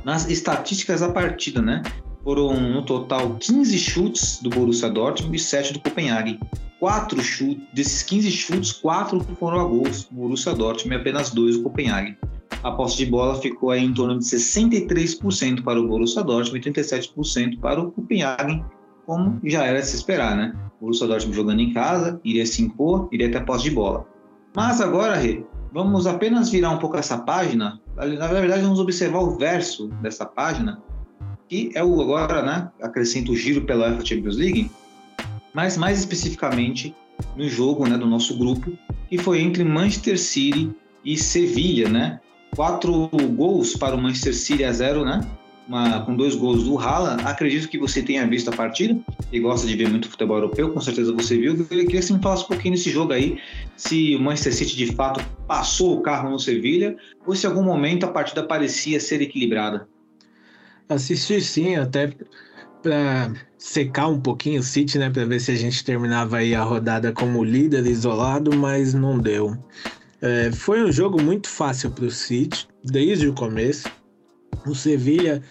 nas 0.04 0.30
estatísticas 0.30 1.00
da 1.02 1.10
partida, 1.10 1.62
né, 1.62 1.82
foram 2.24 2.60
no 2.60 2.82
total 2.84 3.36
15 3.36 3.78
chutes 3.78 4.40
do 4.42 4.50
Borussia 4.50 4.90
Dortmund 4.90 5.36
e 5.36 5.40
7 5.40 5.74
do 5.74 5.80
Copenhagen. 5.80 6.40
Quatro 6.80 7.22
chutes, 7.24 7.64
desses 7.74 8.04
15 8.04 8.32
chutes, 8.32 8.72
quatro 8.74 9.20
foram 9.40 9.62
a 9.62 9.64
gols 9.64 10.04
do 10.04 10.16
Borussia 10.16 10.54
Dortmund 10.54 10.96
e 10.96 11.00
apenas 11.00 11.30
dois 11.32 11.56
do 11.56 11.64
Copenhagen. 11.64 12.18
A 12.64 12.72
posse 12.72 12.98
de 12.98 13.06
bola 13.06 13.40
ficou 13.40 13.74
em 13.74 13.94
torno 13.94 14.20
de 14.20 14.26
63% 14.26 15.64
para 15.64 15.80
o 15.80 15.88
Borussia 15.88 16.24
Dortmund 16.24 16.68
e 16.68 16.72
37% 16.72 17.60
para 17.60 17.82
o 17.82 17.92
Copenhagen, 17.92 18.64
como 19.08 19.40
já 19.46 19.64
era 19.64 19.80
de 19.80 19.88
se 19.88 19.96
esperar, 19.96 20.36
né? 20.36 20.54
O 20.80 20.82
Borussia 20.82 21.08
Dortmund 21.08 21.36
jogando 21.36 21.62
em 21.62 21.74
casa, 21.74 22.20
iria 22.26 22.46
se 22.46 22.62
impor, 22.62 23.08
iria 23.10 23.32
ter 23.32 23.44
posse 23.46 23.64
de 23.64 23.72
bola. 23.72 24.06
Mas 24.54 24.82
agora, 24.82 25.16
Rê, 25.16 25.44
vamos 25.72 26.06
apenas 26.06 26.50
virar 26.50 26.72
um 26.72 26.78
pouco 26.78 26.98
essa 26.98 27.18
página. 27.18 27.80
Na 27.96 28.28
verdade, 28.28 28.62
vamos 28.62 28.80
observar 28.80 29.20
o 29.20 29.38
verso 29.38 29.88
dessa 30.02 30.26
página, 30.26 30.82
que 31.48 31.72
é 31.74 31.82
o 31.82 32.02
agora, 32.02 32.44
né? 32.44 32.70
Acrescenta 32.82 33.32
o 33.32 33.36
giro 33.36 33.62
pela 33.62 33.88
UEFA 33.88 34.06
Champions 34.06 34.36
League, 34.36 34.70
mas 35.54 35.78
mais 35.78 36.00
especificamente 36.00 36.94
no 37.36 37.48
jogo, 37.48 37.88
né, 37.88 37.98
do 37.98 38.06
nosso 38.06 38.38
grupo, 38.38 38.72
que 39.10 39.18
foi 39.18 39.40
entre 39.40 39.64
Manchester 39.64 40.20
City 40.20 40.70
e 41.04 41.18
Sevilha, 41.18 41.88
né? 41.88 42.20
Quatro 42.56 43.10
gols 43.36 43.76
para 43.76 43.96
o 43.96 44.02
Manchester 44.02 44.36
City 44.36 44.66
a 44.66 44.72
zero, 44.74 45.06
né? 45.06 45.22
Uma, 45.68 46.02
com 46.02 46.16
dois 46.16 46.36
gols 46.36 46.64
do 46.64 46.78
Haaland. 46.78 47.24
Acredito 47.26 47.68
que 47.68 47.78
você 47.78 48.02
tenha 48.02 48.26
visto 48.28 48.50
a 48.50 48.56
partida 48.56 49.00
e 49.32 49.40
gosta 49.40 49.68
de 49.68 49.76
ver 49.76 49.90
muito 49.90 50.10
futebol 50.10 50.38
europeu, 50.38 50.72
com 50.72 50.80
certeza 50.80 51.14
você 51.14 51.38
viu. 51.38 51.56
Eu 51.56 51.66
queria 51.66 51.86
que 51.86 52.02
você 52.02 52.14
me 52.14 52.22
falasse 52.22 52.44
um 52.46 52.48
pouquinho 52.48 52.76
desse 52.76 52.90
jogo 52.90 53.14
aí, 53.14 53.40
se 53.76 54.16
o 54.16 54.20
Manchester 54.20 54.54
City 54.54 54.76
de 54.76 54.94
fato 54.94 55.24
passou 55.48 55.98
o 55.98 56.02
carro 56.02 56.30
no 56.30 56.40
Sevilha 56.40 56.96
ou 57.26 57.36
se 57.36 57.46
em 57.46 57.50
algum 57.50 57.64
momento 57.64 58.06
a 58.06 58.10
partida 58.10 58.44
parecia 58.44 59.00
ser 59.00 59.22
equilibrada. 59.22 59.88
Assisti 60.90 61.42
sim, 61.42 61.76
até 61.76 62.14
para 62.82 63.34
secar 63.58 64.08
um 64.08 64.20
pouquinho 64.20 64.62
o 64.62 64.64
City, 64.64 64.98
né, 64.98 65.10
para 65.10 65.26
ver 65.26 65.42
se 65.42 65.52
a 65.52 65.56
gente 65.56 65.84
terminava 65.84 66.38
aí 66.38 66.56
a 66.56 66.64
rodada 66.64 67.12
como 67.12 67.44
líder 67.44 67.86
isolado, 67.86 68.56
mas 68.56 68.94
não 68.94 69.18
deu. 69.18 69.58
É, 70.22 70.52
foi 70.52 70.84
um 70.84 70.92
jogo 70.92 71.22
muito 71.22 71.48
fácil 71.50 71.92
para 71.92 72.06
o 72.06 72.12
City 72.12 72.68
desde 72.84 73.28
o 73.28 73.34
começo. 73.34 73.90
O 74.68 74.76
Sevilha 74.76 75.42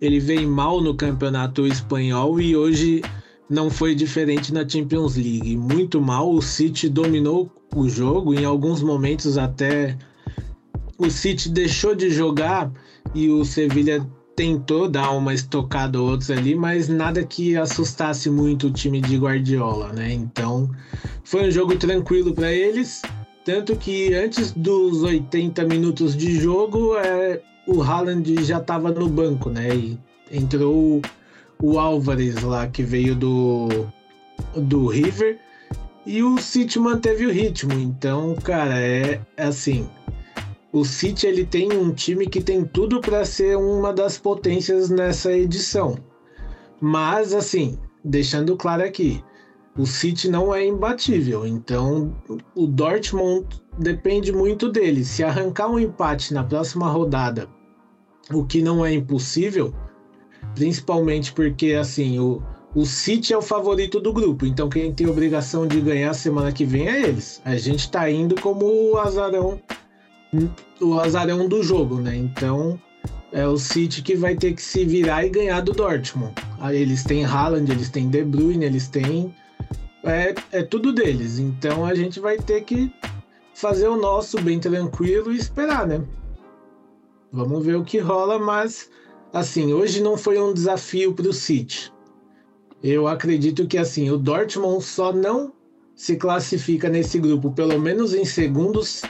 ele 0.00 0.18
vem 0.18 0.46
mal 0.46 0.80
no 0.80 0.96
campeonato 0.96 1.66
espanhol 1.66 2.40
e 2.40 2.56
hoje 2.56 3.02
não 3.48 3.70
foi 3.70 3.94
diferente 3.94 4.52
na 4.52 4.68
Champions 4.68 5.16
League. 5.16 5.56
Muito 5.56 6.00
mal, 6.00 6.32
o 6.32 6.42
City 6.42 6.88
dominou 6.88 7.50
o 7.74 7.88
jogo, 7.88 8.34
em 8.34 8.44
alguns 8.44 8.82
momentos 8.82 9.38
até 9.38 9.96
o 10.98 11.08
City 11.10 11.48
deixou 11.48 11.94
de 11.94 12.10
jogar 12.10 12.72
e 13.14 13.28
o 13.28 13.44
Sevilha 13.44 14.04
tentou 14.34 14.88
dar 14.88 15.10
uma 15.10 15.34
estocada 15.34 16.00
ou 16.00 16.10
outra 16.10 16.36
ali, 16.36 16.54
mas 16.54 16.88
nada 16.88 17.22
que 17.24 17.56
assustasse 17.56 18.30
muito 18.30 18.68
o 18.68 18.72
time 18.72 19.00
de 19.00 19.16
Guardiola, 19.16 19.92
né? 19.92 20.12
Então, 20.12 20.70
foi 21.22 21.48
um 21.48 21.50
jogo 21.50 21.76
tranquilo 21.76 22.32
para 22.32 22.50
eles, 22.50 23.02
tanto 23.44 23.76
que 23.76 24.14
antes 24.14 24.52
dos 24.52 25.02
80 25.02 25.64
minutos 25.64 26.16
de 26.16 26.40
jogo, 26.40 26.96
é, 26.96 27.40
o 27.66 27.82
Haaland 27.82 28.44
já 28.44 28.58
estava 28.58 28.90
no 28.90 29.08
banco, 29.08 29.50
né? 29.50 29.74
E 29.74 29.98
entrou 30.30 31.00
o 31.60 31.78
Álvares 31.78 32.42
lá, 32.42 32.66
que 32.66 32.82
veio 32.82 33.14
do, 33.14 33.68
do 34.56 34.86
River, 34.86 35.38
e 36.04 36.22
o 36.22 36.38
City 36.38 36.78
manteve 36.78 37.26
o 37.26 37.32
ritmo. 37.32 37.72
Então, 37.74 38.34
cara, 38.36 38.78
é, 38.78 39.20
é 39.36 39.44
assim. 39.44 39.88
O 40.72 40.84
City 40.84 41.26
ele 41.26 41.44
tem 41.44 41.72
um 41.72 41.92
time 41.92 42.26
que 42.26 42.42
tem 42.42 42.64
tudo 42.64 43.00
para 43.00 43.24
ser 43.24 43.56
uma 43.56 43.92
das 43.92 44.18
potências 44.18 44.90
nessa 44.90 45.30
edição. 45.32 45.96
Mas, 46.80 47.32
assim, 47.32 47.78
deixando 48.02 48.56
claro 48.56 48.82
aqui, 48.82 49.22
o 49.76 49.86
City 49.86 50.28
não 50.28 50.54
é 50.54 50.66
imbatível. 50.66 51.46
Então, 51.46 52.14
o 52.54 52.66
Dortmund 52.66 53.46
depende 53.78 54.32
muito 54.32 54.70
dele. 54.70 55.04
Se 55.04 55.24
arrancar 55.24 55.70
um 55.70 55.78
empate 55.78 56.34
na 56.34 56.44
próxima 56.44 56.88
rodada, 56.88 57.48
o 58.30 58.44
que 58.44 58.62
não 58.62 58.84
é 58.84 58.92
impossível, 58.92 59.74
principalmente 60.54 61.32
porque 61.32 61.72
assim 61.72 62.18
o, 62.18 62.42
o 62.74 62.84
City 62.84 63.32
é 63.32 63.38
o 63.38 63.42
favorito 63.42 64.00
do 64.00 64.12
grupo, 64.12 64.46
então 64.46 64.68
quem 64.68 64.92
tem 64.92 65.06
obrigação 65.06 65.66
de 65.66 65.80
ganhar 65.80 66.14
semana 66.14 66.52
que 66.52 66.64
vem 66.64 66.88
é 66.88 67.02
eles. 67.02 67.40
A 67.44 67.56
gente 67.56 67.90
tá 67.90 68.10
indo 68.10 68.34
como 68.40 68.66
o 68.66 68.98
azarão, 68.98 69.60
o 70.80 71.00
azarão 71.00 71.48
do 71.48 71.62
jogo, 71.62 71.96
né? 71.96 72.16
Então 72.16 72.78
é 73.32 73.46
o 73.46 73.56
City 73.56 74.02
que 74.02 74.14
vai 74.14 74.36
ter 74.36 74.52
que 74.52 74.62
se 74.62 74.84
virar 74.84 75.24
e 75.24 75.30
ganhar 75.30 75.60
do 75.60 75.72
Dortmund. 75.72 76.34
Aí 76.60 76.80
eles 76.80 77.02
têm 77.02 77.24
Haaland, 77.24 77.70
eles 77.72 77.88
têm 77.88 78.08
De 78.08 78.22
Bruyne, 78.22 78.66
eles 78.66 78.88
têm 78.88 79.34
é, 80.04 80.34
é 80.50 80.62
tudo 80.62 80.92
deles. 80.92 81.38
Então 81.38 81.84
a 81.84 81.94
gente 81.94 82.20
vai 82.20 82.38
ter 82.38 82.62
que 82.62 82.92
fazer 83.54 83.88
o 83.88 83.96
nosso 83.96 84.40
bem 84.40 84.58
tranquilo 84.58 85.32
e 85.32 85.36
esperar, 85.36 85.86
né? 85.86 86.02
Vamos 87.30 87.64
ver 87.64 87.76
o 87.76 87.84
que 87.84 87.98
rola, 87.98 88.38
mas 88.38 88.90
assim, 89.32 89.72
hoje 89.72 90.02
não 90.02 90.16
foi 90.16 90.38
um 90.40 90.52
desafio 90.52 91.14
para 91.14 91.28
o 91.28 91.32
City. 91.32 91.92
Eu 92.82 93.06
acredito 93.06 93.66
que 93.66 93.78
assim, 93.78 94.10
o 94.10 94.18
Dortmund 94.18 94.84
só 94.84 95.12
não 95.12 95.52
se 95.94 96.16
classifica 96.16 96.88
nesse 96.88 97.18
grupo, 97.18 97.52
pelo 97.52 97.78
menos 97.78 98.12
em 98.12 98.24
segundos, 98.24 99.02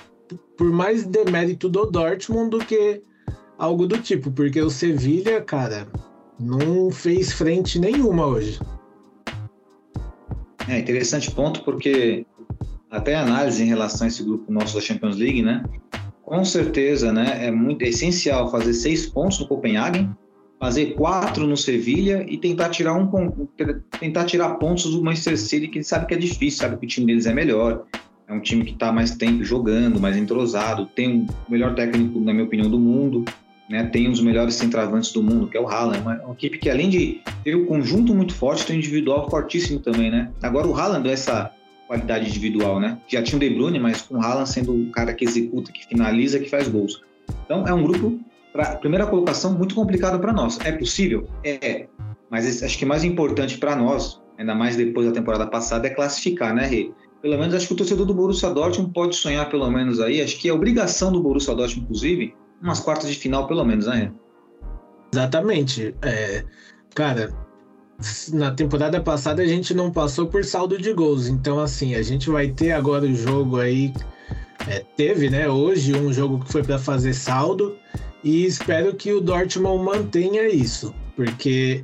por 0.56 0.70
mais 0.70 1.06
demérito 1.06 1.68
do 1.68 1.87
Dortmund 1.87 2.50
do 2.50 2.58
que 2.58 3.02
algo 3.58 3.87
do 3.87 3.99
tipo, 3.99 4.30
porque 4.30 4.61
o 4.61 4.68
Sevilha, 4.68 5.40
cara, 5.40 5.88
não 6.38 6.90
fez 6.90 7.32
frente 7.32 7.78
nenhuma 7.78 8.26
hoje. 8.26 8.61
É 10.69 10.78
interessante 10.78 11.31
ponto 11.31 11.62
porque 11.62 12.25
até 12.90 13.14
a 13.14 13.23
análise 13.23 13.62
em 13.62 13.66
relação 13.66 14.04
a 14.04 14.09
esse 14.09 14.23
grupo 14.23 14.52
nosso 14.52 14.75
da 14.75 14.81
Champions 14.81 15.16
League, 15.16 15.42
né? 15.42 15.64
Com 16.23 16.45
certeza, 16.45 17.12
né? 17.12 17.47
É 17.47 17.50
muito 17.50 17.83
é 17.83 17.88
essencial 17.88 18.50
fazer 18.50 18.75
seis 18.75 19.07
pontos 19.07 19.40
no 19.40 19.47
Copenhagen, 19.47 20.11
fazer 20.61 20.95
quatro 20.95 21.47
no 21.47 21.57
Sevilha 21.57 22.25
e 22.28 22.38
tentar 22.38 22.69
tirar 22.69 22.95
um 22.95 23.11
tentar 23.99 24.25
tirar 24.25 24.54
pontos 24.54 24.85
do 24.90 25.02
Manchester 25.02 25.38
City 25.38 25.69
que 25.69 25.83
sabe 25.83 26.07
que 26.07 26.14
é 26.14 26.16
difícil, 26.16 26.61
sabe 26.61 26.76
que 26.76 26.87
o 26.87 26.88
time 26.88 27.07
deles 27.07 27.26
é 27.26 27.35
melhor, 27.35 27.85
é 28.28 28.33
um 28.33 28.40
time 28.40 28.64
que 28.64 28.73
está 28.73 28.92
mais 28.92 29.16
tempo 29.16 29.42
jogando, 29.42 30.00
mais 30.00 30.16
entrosado, 30.16 30.87
tem 30.87 31.26
o 31.49 31.50
melhor 31.50 31.75
técnico, 31.75 32.21
na 32.21 32.33
minha 32.33 32.45
opinião, 32.45 32.71
do 32.71 32.78
mundo, 32.78 33.25
né? 33.73 33.85
Tem 33.85 34.07
os 34.07 34.21
melhores 34.21 34.55
centravantes 34.55 35.12
do 35.12 35.23
mundo, 35.23 35.49
que 35.49 35.57
é 35.57 35.61
o 35.61 35.67
Haaland, 35.67 36.00
uma, 36.00 36.14
uma 36.23 36.35
equipe 36.35 36.59
que 36.59 36.69
além 36.69 36.91
de 36.91 37.23
ter 37.43 37.57
um 37.57 37.64
conjunto 37.64 38.14
muito 38.14 38.35
forte, 38.35 38.67
tem 38.67 38.76
um 38.76 38.79
individual 38.79 39.31
fortíssimo 39.31 39.81
também, 39.81 40.11
né? 40.11 40.31
Agora 40.43 40.67
o 40.67 40.79
Haaland 40.79 41.09
é 41.09 41.12
essa 41.12 41.50
qualidade 41.87 42.29
individual, 42.29 42.79
né? 42.79 42.99
Já 43.09 43.23
tinha 43.23 43.38
o 43.38 43.41
De 43.41 43.49
Bruyne, 43.49 43.81
mas 43.81 44.02
com 44.02 44.17
o 44.17 44.23
Haaland 44.23 44.47
sendo 44.47 44.75
o 44.75 44.91
cara 44.91 45.14
que 45.14 45.25
executa, 45.25 45.73
que 45.73 45.87
finaliza, 45.87 46.38
que 46.38 46.50
faz 46.50 46.69
gols. 46.69 47.02
Então 47.47 47.67
é 47.67 47.73
um 47.73 47.83
grupo 47.83 48.21
para 48.52 48.76
primeira 48.76 49.07
colocação 49.07 49.55
muito 49.55 49.75
complicado 49.75 50.21
para 50.21 50.35
nós. 50.35 50.59
É 50.64 50.73
possível? 50.73 51.26
É. 51.43 51.87
Mas 52.31 52.62
acho 52.62 52.79
que 52.79 52.85
mais 52.85 53.05
importante 53.05 53.57
para 53.57 53.75
nós, 53.75 54.21
ainda 54.37 54.55
mais 54.55 54.76
depois 54.76 55.07
da 55.07 55.12
temporada 55.12 55.47
passada, 55.47 55.87
é 55.87 55.91
classificar, 55.91 56.55
né, 56.55 56.67
Rei? 56.67 56.93
Pelo 57.23 57.38
menos 57.38 57.55
acho 57.55 57.69
que 57.69 57.73
o 57.73 57.76
torcedor 57.76 58.05
do 58.05 58.12
Borussia 58.12 58.50
Dortmund 58.50 58.93
pode 58.93 59.17
sonhar 59.17 59.49
pelo 59.49 59.71
menos 59.71 59.99
aí. 59.99 60.21
Acho 60.21 60.38
que 60.38 60.49
é 60.49 60.52
obrigação 60.52 61.11
do 61.11 61.23
Borussia 61.23 61.55
Dortmund, 61.55 61.85
inclusive, 61.85 62.35
umas 62.62 62.81
quartas 62.81 63.11
de 63.11 63.16
final 63.16 63.47
pelo 63.47 63.64
menos, 63.64 63.87
né? 63.87 64.12
Exatamente. 65.12 65.95
É, 66.00 66.45
cara, 66.95 67.35
na 68.33 68.50
temporada 68.52 69.00
passada 69.00 69.42
a 69.42 69.47
gente 69.47 69.75
não 69.75 69.90
passou 69.90 70.26
por 70.26 70.45
saldo 70.45 70.78
de 70.78 70.92
gols. 70.92 71.26
Então, 71.26 71.61
assim, 71.61 71.95
a 71.95 72.02
gente 72.02 72.31
vai 72.31 72.49
ter 72.49 72.73
agora 72.73 73.04
o 73.04 73.14
jogo 73.14 73.59
aí. 73.59 73.92
É, 74.69 74.85
teve, 74.97 75.28
né? 75.28 75.49
Hoje 75.49 75.95
um 75.95 76.12
jogo 76.12 76.45
que 76.45 76.50
foi 76.50 76.62
para 76.62 76.78
fazer 76.78 77.12
saldo. 77.12 77.76
E 78.25 78.47
espero 78.47 78.95
que 78.95 79.12
o 79.12 79.21
Dortmund 79.21 79.85
mantenha 79.85 80.49
isso. 80.49 80.95
Porque 81.16 81.83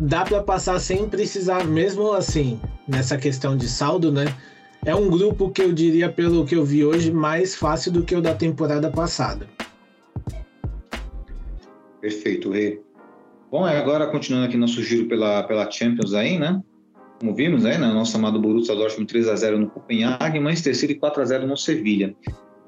dá 0.00 0.24
para 0.24 0.42
passar 0.42 0.78
sem 0.78 1.08
precisar, 1.08 1.64
mesmo 1.64 2.12
assim, 2.12 2.60
nessa 2.86 3.16
questão 3.16 3.56
de 3.56 3.66
saldo, 3.66 4.12
né? 4.12 4.26
É 4.84 4.94
um 4.94 5.08
grupo 5.10 5.50
que 5.50 5.62
eu 5.62 5.72
diria, 5.72 6.08
pelo 6.08 6.44
que 6.44 6.54
eu 6.54 6.64
vi 6.64 6.84
hoje, 6.84 7.10
mais 7.10 7.56
fácil 7.56 7.90
do 7.90 8.04
que 8.04 8.14
o 8.14 8.22
da 8.22 8.34
temporada 8.34 8.90
passada. 8.90 9.48
Perfeito, 12.00 12.50
Rei. 12.50 12.80
Bom, 13.50 13.64
agora 13.64 14.06
continuando 14.08 14.46
aqui 14.46 14.56
nosso 14.56 14.82
giro 14.82 15.06
pela, 15.06 15.42
pela 15.42 15.70
Champions 15.70 16.12
aí, 16.14 16.38
né? 16.38 16.62
Como 17.18 17.34
vimos 17.34 17.64
aí, 17.64 17.78
né? 17.78 17.86
Nosso 17.88 18.16
amado 18.16 18.38
Borussia 18.38 18.74
Dortmund 18.74 19.12
3x0 19.12 19.56
no 19.56 19.70
Copenhague, 19.70 20.38
Manchester 20.38 20.76
City 20.76 20.94
4x0 20.94 21.46
no 21.46 21.56
Sevilha. 21.56 22.14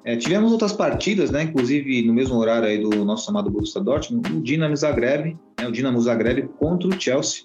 É, 0.04 0.16
tivemos 0.16 0.50
outras 0.50 0.72
partidas, 0.72 1.30
né? 1.30 1.42
Inclusive 1.42 2.02
no 2.02 2.14
mesmo 2.14 2.36
horário 2.36 2.66
aí 2.66 2.78
do 2.78 3.04
nosso 3.04 3.30
amado 3.30 3.50
Borussia 3.50 3.80
Dortmund, 3.80 4.32
o 4.32 4.40
Dinamo 4.40 4.74
Zagreb, 4.74 5.36
né? 5.58 5.68
o 5.68 5.70
Dinamo 5.70 6.00
Zagreb 6.00 6.48
contra 6.58 6.88
o 6.88 7.00
Chelsea. 7.00 7.44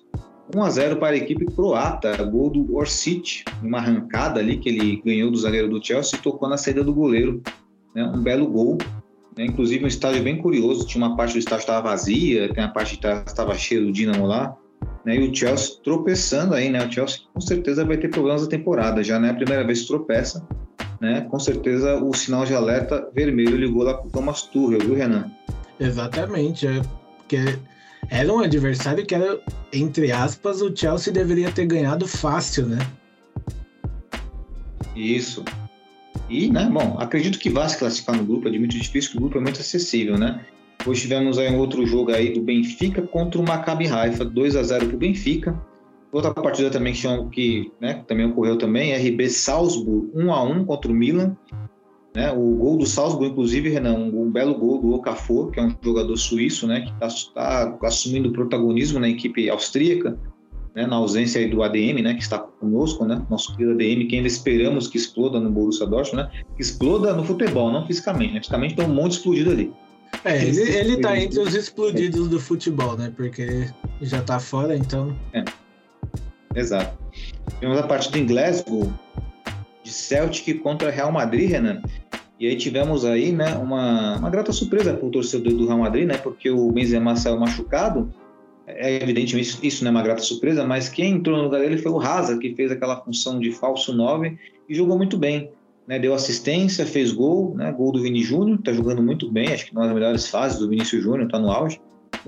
1 0.56 0.64
a 0.64 0.70
0 0.70 0.98
para 0.98 1.16
a 1.16 1.18
equipe 1.18 1.46
croata, 1.46 2.24
gol 2.24 2.50
do 2.50 2.76
Orsic, 2.76 3.44
uma 3.64 3.80
arrancada 3.80 4.40
ali 4.40 4.58
que 4.58 4.70
ele 4.70 5.02
ganhou 5.04 5.32
do 5.32 5.38
zagueiro 5.38 5.68
do 5.68 5.84
Chelsea 5.84 6.20
e 6.20 6.22
tocou 6.22 6.48
na 6.48 6.56
saída 6.56 6.84
do 6.84 6.94
goleiro. 6.94 7.42
Né? 7.96 8.04
Um 8.04 8.22
belo 8.22 8.48
gol 8.48 8.78
né? 9.38 9.46
Inclusive 9.46 9.84
um 9.84 9.88
estádio 9.88 10.24
bem 10.24 10.38
curioso, 10.38 10.86
tinha 10.86 11.06
uma 11.06 11.16
parte 11.16 11.34
do 11.34 11.40
estádio 11.40 11.66
que 11.66 11.72
estava 11.72 11.90
vazia, 11.90 12.54
tem 12.54 12.64
a 12.64 12.70
parte 12.70 12.98
que 12.98 13.08
estava 13.08 13.56
cheia 13.56 13.82
do 13.82 13.92
Dinamo 13.92 14.26
lá. 14.26 14.56
Né? 15.04 15.18
E 15.18 15.30
o 15.30 15.36
Chelsea 15.36 15.76
tropeçando 15.84 16.54
aí, 16.54 16.70
né? 16.70 16.86
O 16.86 16.92
Chelsea 16.92 17.20
com 17.34 17.42
certeza 17.42 17.86
vai 17.86 17.98
ter 17.98 18.10
problemas 18.10 18.44
da 18.44 18.50
temporada. 18.50 19.04
Já 19.04 19.20
não 19.20 19.28
é 19.28 19.32
a 19.32 19.36
primeira 19.36 19.64
vez 19.64 19.82
que 19.82 19.88
tropeça. 19.88 20.48
Né? 21.00 21.22
Com 21.30 21.38
certeza 21.40 21.96
o 21.98 22.14
sinal 22.14 22.46
de 22.46 22.54
alerta 22.54 23.08
vermelho 23.14 23.58
ligou 23.58 23.84
lá 23.84 23.96
para 23.96 24.08
o 24.08 24.10
Thomas 24.10 24.44
Tuchel, 24.44 24.80
viu, 24.80 24.96
Renan? 24.96 25.32
Exatamente. 25.80 26.66
É 26.66 26.82
porque 27.18 27.60
era 28.10 28.32
um 28.32 28.40
adversário 28.40 29.06
que 29.06 29.14
era, 29.14 29.40
entre 29.74 30.12
aspas, 30.12 30.62
o 30.62 30.76
Chelsea 30.76 31.12
deveria 31.12 31.52
ter 31.52 31.66
ganhado 31.66 32.08
fácil, 32.08 32.66
né? 32.66 32.80
Isso. 34.96 35.44
E, 36.30 36.50
né, 36.50 36.70
bom, 36.72 36.98
acredito 37.00 37.38
que 37.38 37.50
vá 37.50 37.68
se 37.68 37.78
classificar 37.78 38.16
no 38.16 38.26
grupo, 38.26 38.48
é 38.48 38.52
muito 38.52 38.78
difícil, 38.78 39.12
que 39.12 39.18
o 39.18 39.22
grupo 39.22 39.38
é 39.38 39.42
muito 39.42 39.60
acessível, 39.60 40.18
né? 40.18 40.44
Hoje 40.86 41.02
tivemos 41.02 41.38
aí 41.38 41.52
um 41.52 41.58
outro 41.58 41.86
jogo 41.86 42.12
aí 42.12 42.34
do 42.34 42.42
Benfica 42.42 43.02
contra 43.02 43.40
o 43.40 43.44
Maccabi 43.44 43.88
Haifa, 43.88 44.26
2 44.26 44.56
a 44.56 44.64
0 44.64 44.88
para 44.88 44.96
o 44.96 45.00
Benfica. 45.00 45.60
Outra 46.12 46.34
partida 46.34 46.70
também 46.70 46.94
que, 46.94 47.30
que 47.32 47.72
né, 47.82 48.04
também 48.08 48.26
ocorreu 48.26 48.58
também, 48.58 48.96
RB 48.96 49.30
Salzburg 49.30 50.10
1 50.14 50.34
a 50.34 50.44
1 50.44 50.66
contra 50.66 50.92
o 50.92 50.96
Milan. 50.96 51.36
Né, 52.16 52.32
o 52.32 52.56
gol 52.56 52.78
do 52.78 52.86
Salzburg, 52.86 53.32
inclusive, 53.32 53.68
Renan, 53.68 53.96
um, 53.96 54.22
um 54.22 54.32
belo 54.32 54.56
gol 54.56 54.80
do 54.80 54.94
Okafor, 54.94 55.52
que 55.52 55.60
é 55.60 55.64
um 55.64 55.76
jogador 55.84 56.16
suíço, 56.16 56.66
né, 56.66 56.82
que 56.82 57.06
está 57.06 57.72
tá 57.72 57.88
assumindo 57.88 58.32
protagonismo 58.32 59.00
na 59.00 59.10
equipe 59.10 59.50
austríaca 59.50 60.18
né, 60.76 60.86
na 60.86 60.98
ausência 60.98 61.40
aí 61.40 61.50
do 61.50 61.64
ADM, 61.64 62.02
né, 62.04 62.14
que 62.14 62.22
está 62.22 62.38
conosco, 62.38 63.06
né, 63.06 63.26
nosso 63.30 63.56
querido 63.56 63.72
ADM, 63.72 64.08
que 64.08 64.18
ainda 64.18 64.28
esperamos 64.28 64.88
que 64.88 64.98
exploda 64.98 65.40
no 65.40 65.50
Borussia 65.50 65.88
Dortmund, 65.88 66.28
né, 66.28 66.44
que 66.56 66.62
exploda 66.62 67.14
no 67.14 67.24
futebol, 67.24 67.72
não 67.72 67.88
fisicamente, 67.88 68.34
né, 68.34 68.40
fisicamente 68.40 68.76
tem 68.76 68.86
um 68.86 68.94
monte 68.94 69.14
explodido 69.14 69.52
ali. 69.52 69.74
É, 70.24 70.44
ele, 70.44 70.62
ele 70.62 70.98
tá 70.98 71.18
entre 71.18 71.40
os 71.40 71.56
explodidos 71.56 72.28
do 72.28 72.40
futebol, 72.40 72.98
né, 72.98 73.12
porque 73.16 73.70
já 74.02 74.22
tá 74.22 74.40
fora, 74.40 74.76
então... 74.76 75.16
É, 75.34 75.46
exato. 76.54 76.98
Tivemos 77.60 77.78
a 77.80 77.84
partida 77.84 78.18
em 78.18 78.26
Glasgow, 78.26 78.92
de 79.82 79.92
Celtic 79.92 80.60
contra 80.60 80.92
Real 80.92 81.12
Madrid, 81.12 81.52
Renan, 81.52 81.82
e 82.38 82.48
aí 82.48 82.58
tivemos 82.58 83.06
aí, 83.06 83.32
né, 83.32 83.56
uma, 83.56 84.18
uma 84.18 84.30
grata 84.30 84.52
surpresa 84.52 84.94
para 84.94 85.06
o 85.06 85.10
torcedor 85.10 85.54
do 85.54 85.68
Real 85.68 85.80
Madrid, 85.80 86.06
né, 86.06 86.18
porque 86.18 86.50
o 86.50 86.70
Benzema 86.70 87.16
saiu 87.16 87.40
machucado, 87.40 88.14
é 88.68 89.02
evidentemente 89.02 89.60
isso 89.62 89.84
não 89.84 89.90
é 89.90 89.92
uma 89.92 90.02
grata 90.02 90.22
surpresa, 90.22 90.66
mas 90.66 90.90
quem 90.90 91.14
entrou 91.14 91.38
no 91.38 91.44
lugar 91.44 91.62
dele 91.62 91.78
foi 91.78 91.92
o 91.92 91.98
Raza, 91.98 92.38
que 92.38 92.56
fez 92.56 92.72
aquela 92.72 93.02
função 93.02 93.40
de 93.40 93.52
falso 93.52 93.94
9 93.94 94.38
e 94.68 94.76
jogou 94.76 94.98
muito 94.98 95.18
bem. 95.18 95.52
Né? 95.88 96.00
Deu 96.00 96.14
assistência, 96.14 96.86
fez 96.86 97.12
gol, 97.12 97.54
né? 97.56 97.72
gol 97.72 97.92
do 97.92 98.02
Vini 98.02 98.24
Júnior, 98.24 98.58
está 98.58 98.74
jogando 98.74 99.04
muito 99.04 99.32
bem, 99.32 99.54
acho 99.54 99.68
que 99.68 99.72
uma 99.72 99.86
das 99.86 99.94
melhores 99.94 100.28
fases 100.28 100.58
do 100.58 100.68
Vinícius 100.68 101.04
Júnior, 101.04 101.26
está 101.26 101.38
no 101.38 101.52
auge. 101.52 101.80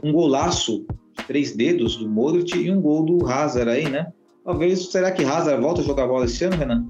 Um 0.03 0.11
golaço, 0.11 0.85
três 1.25 1.55
dedos 1.55 1.95
do 1.95 2.07
Modric 2.07 2.55
e 2.55 2.71
um 2.71 2.79
gol 2.79 3.03
do 3.03 3.27
Hazard 3.27 3.69
aí, 3.69 3.89
né? 3.89 4.11
Talvez, 4.45 4.91
será 4.91 5.11
que 5.11 5.23
Hazard 5.23 5.61
volta 5.61 5.81
a 5.81 5.83
jogar 5.83 6.07
bola 6.07 6.25
esse 6.25 6.43
ano, 6.45 6.55
Renan? 6.55 6.85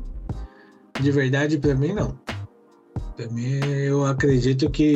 De 1.00 1.12
verdade, 1.12 1.58
para 1.58 1.74
mim, 1.74 1.94
não. 1.94 2.20
Para 3.16 3.28
mim, 3.30 3.60
eu 3.64 4.06
acredito 4.06 4.70
que 4.70 4.96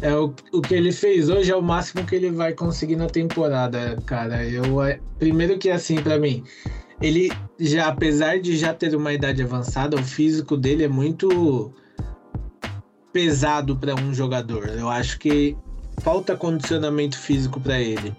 é 0.00 0.14
o, 0.14 0.34
o 0.52 0.60
que 0.60 0.74
ele 0.74 0.92
fez 0.92 1.28
hoje 1.28 1.50
é 1.50 1.56
o 1.56 1.62
máximo 1.62 2.04
que 2.04 2.14
ele 2.14 2.30
vai 2.30 2.52
conseguir 2.52 2.96
na 2.96 3.06
temporada, 3.06 3.96
cara. 4.06 4.44
Eu 4.44 4.82
é, 4.82 4.98
primeiro 5.18 5.58
que 5.58 5.70
assim 5.70 5.96
para 5.96 6.18
mim, 6.18 6.42
ele 7.00 7.30
já 7.58 7.88
apesar 7.88 8.40
de 8.40 8.56
já 8.56 8.72
ter 8.72 8.94
uma 8.94 9.12
idade 9.12 9.42
avançada, 9.42 9.96
o 9.96 10.02
físico 10.02 10.56
dele 10.56 10.84
é 10.84 10.88
muito 10.88 11.72
pesado 13.12 13.76
para 13.76 13.94
um 13.94 14.14
jogador. 14.14 14.68
Eu 14.68 14.88
acho 14.88 15.18
que 15.18 15.56
falta 16.00 16.36
condicionamento 16.36 17.18
físico 17.18 17.60
para 17.60 17.78
ele. 17.78 18.14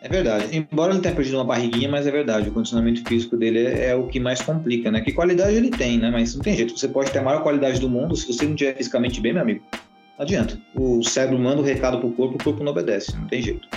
É 0.00 0.08
verdade. 0.08 0.56
Embora 0.56 0.92
ele 0.92 1.00
tenha 1.00 1.14
perdido 1.14 1.36
uma 1.36 1.44
barriguinha, 1.44 1.88
mas 1.88 2.06
é 2.06 2.10
verdade. 2.10 2.48
O 2.48 2.52
condicionamento 2.52 3.02
físico 3.08 3.36
dele 3.36 3.66
é, 3.66 3.88
é, 3.88 3.94
o 3.96 4.06
que 4.06 4.20
mais 4.20 4.40
complica, 4.40 4.90
né? 4.90 5.00
Que 5.00 5.12
qualidade 5.12 5.56
ele 5.56 5.70
tem, 5.70 5.98
né? 5.98 6.10
Mas 6.10 6.34
não 6.34 6.42
tem 6.42 6.56
jeito. 6.56 6.78
Você 6.78 6.86
pode 6.86 7.10
ter 7.10 7.18
a 7.18 7.22
maior 7.22 7.42
qualidade 7.42 7.80
do 7.80 7.88
mundo, 7.88 8.14
se 8.14 8.32
você 8.32 8.44
não 8.44 8.52
estiver 8.52 8.76
fisicamente 8.76 9.20
bem, 9.20 9.32
meu 9.32 9.42
amigo, 9.42 9.62
não 9.72 10.24
adianta. 10.24 10.60
O 10.74 11.02
cérebro 11.02 11.38
manda 11.38 11.60
o 11.60 11.64
recado 11.64 11.98
pro 11.98 12.12
corpo, 12.12 12.36
o 12.36 12.44
corpo 12.44 12.62
não 12.62 12.70
obedece. 12.70 13.16
Não 13.16 13.26
tem 13.26 13.42
jeito. 13.42 13.68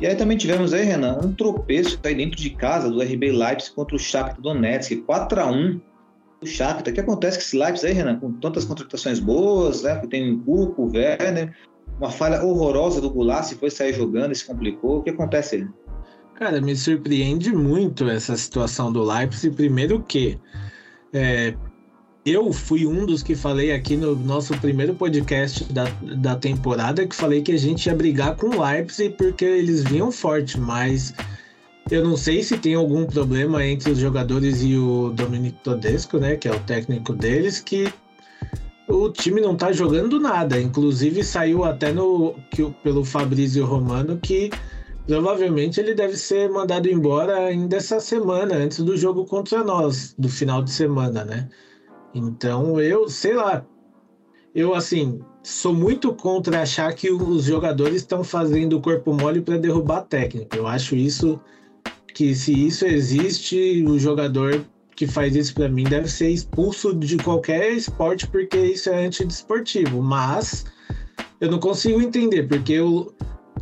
E 0.00 0.06
aí 0.06 0.16
também 0.16 0.36
tivemos 0.36 0.72
aí, 0.72 0.82
Renan, 0.82 1.18
um 1.22 1.32
tropeço 1.32 2.00
aí 2.02 2.14
dentro 2.14 2.40
de 2.40 2.50
casa 2.50 2.90
do 2.90 3.00
RB 3.00 3.30
Leipzig 3.30 3.74
contra 3.74 3.94
o 3.94 3.98
Shakhtar 3.98 4.40
Donetsk, 4.40 4.96
4 5.02 5.40
a 5.40 5.50
1 5.50 5.80
o 6.40 6.46
Shakhtar. 6.46 6.90
O 6.90 6.94
que 6.94 7.00
acontece 7.00 7.38
com 7.38 7.42
esse 7.42 7.58
Leipzig 7.58 7.86
aí, 7.86 7.92
Renan? 7.92 8.18
Com 8.18 8.32
tantas 8.32 8.64
contratações 8.64 9.18
boas, 9.18 9.82
né? 9.82 9.94
Tem 10.08 10.32
o 10.32 10.38
Cuco, 10.38 10.82
o 10.82 10.92
Werner, 10.92 11.54
uma 11.98 12.10
falha 12.10 12.42
horrorosa 12.42 13.00
do 13.00 13.10
Goulart, 13.10 13.44
se 13.44 13.54
foi 13.54 13.70
sair 13.70 13.92
jogando 13.92 14.34
se 14.34 14.44
complicou. 14.44 14.98
O 14.98 15.02
que 15.02 15.10
acontece 15.10 15.56
aí? 15.56 15.68
Cara, 16.34 16.60
me 16.60 16.74
surpreende 16.74 17.52
muito 17.52 18.08
essa 18.08 18.36
situação 18.36 18.92
do 18.92 19.02
Leipzig. 19.04 19.54
Primeiro 19.54 20.02
que 20.02 20.38
é, 21.12 21.54
eu 22.26 22.52
fui 22.52 22.86
um 22.86 23.06
dos 23.06 23.22
que 23.22 23.34
falei 23.34 23.70
aqui 23.70 23.96
no 23.96 24.16
nosso 24.16 24.58
primeiro 24.58 24.94
podcast 24.94 25.64
da, 25.72 25.84
da 26.16 26.34
temporada 26.34 27.06
que 27.06 27.14
falei 27.14 27.42
que 27.42 27.52
a 27.52 27.58
gente 27.58 27.86
ia 27.86 27.94
brigar 27.94 28.34
com 28.36 28.46
o 28.46 28.64
Leipzig 28.64 29.14
porque 29.16 29.44
eles 29.44 29.84
vinham 29.84 30.10
forte, 30.10 30.58
mas 30.58 31.14
eu 31.90 32.02
não 32.02 32.16
sei 32.16 32.42
se 32.42 32.56
tem 32.56 32.74
algum 32.74 33.04
problema 33.06 33.64
entre 33.64 33.92
os 33.92 33.98
jogadores 33.98 34.62
e 34.62 34.76
o 34.76 35.10
Dominic 35.10 35.58
Todesco, 35.62 36.18
né, 36.18 36.34
que 36.34 36.48
é 36.48 36.50
o 36.50 36.58
técnico 36.60 37.12
deles, 37.12 37.60
que 37.60 37.92
o 38.88 39.10
time 39.10 39.40
não 39.40 39.56
tá 39.56 39.72
jogando 39.72 40.20
nada. 40.20 40.60
Inclusive 40.60 41.24
saiu 41.24 41.64
até 41.64 41.92
no 41.92 42.34
que, 42.50 42.64
pelo 42.82 43.04
Fabrício 43.04 43.64
Romano 43.64 44.18
que 44.18 44.50
provavelmente 45.06 45.80
ele 45.80 45.94
deve 45.94 46.16
ser 46.16 46.50
mandado 46.50 46.88
embora 46.88 47.36
ainda 47.46 47.76
essa 47.76 48.00
semana, 48.00 48.54
antes 48.56 48.80
do 48.80 48.96
jogo 48.96 49.24
contra 49.24 49.62
nós, 49.62 50.14
do 50.18 50.28
final 50.28 50.62
de 50.62 50.70
semana, 50.70 51.24
né? 51.24 51.48
Então 52.14 52.80
eu, 52.80 53.08
sei 53.08 53.34
lá, 53.34 53.66
eu 54.54 54.74
assim, 54.74 55.20
sou 55.42 55.74
muito 55.74 56.14
contra 56.14 56.62
achar 56.62 56.92
que 56.94 57.10
os 57.10 57.44
jogadores 57.44 57.96
estão 57.96 58.24
fazendo 58.24 58.78
o 58.78 58.80
corpo 58.80 59.12
mole 59.12 59.40
para 59.40 59.58
derrubar 59.58 60.02
técnico. 60.02 60.56
Eu 60.56 60.66
acho 60.66 60.94
isso 60.94 61.40
que 62.14 62.34
se 62.34 62.66
isso 62.66 62.86
existe, 62.86 63.84
o 63.86 63.98
jogador 63.98 64.64
que 64.96 65.06
faz 65.06 65.34
isso 65.34 65.54
para 65.54 65.68
mim 65.68 65.84
deve 65.84 66.08
ser 66.08 66.30
expulso 66.30 66.94
de 66.94 67.16
qualquer 67.16 67.72
esporte 67.72 68.26
porque 68.26 68.58
isso 68.58 68.90
é 68.90 69.06
antidesportivo. 69.06 70.02
Mas 70.02 70.64
eu 71.40 71.50
não 71.50 71.58
consigo 71.58 72.00
entender 72.00 72.44
porque 72.44 72.74
eu, 72.74 73.14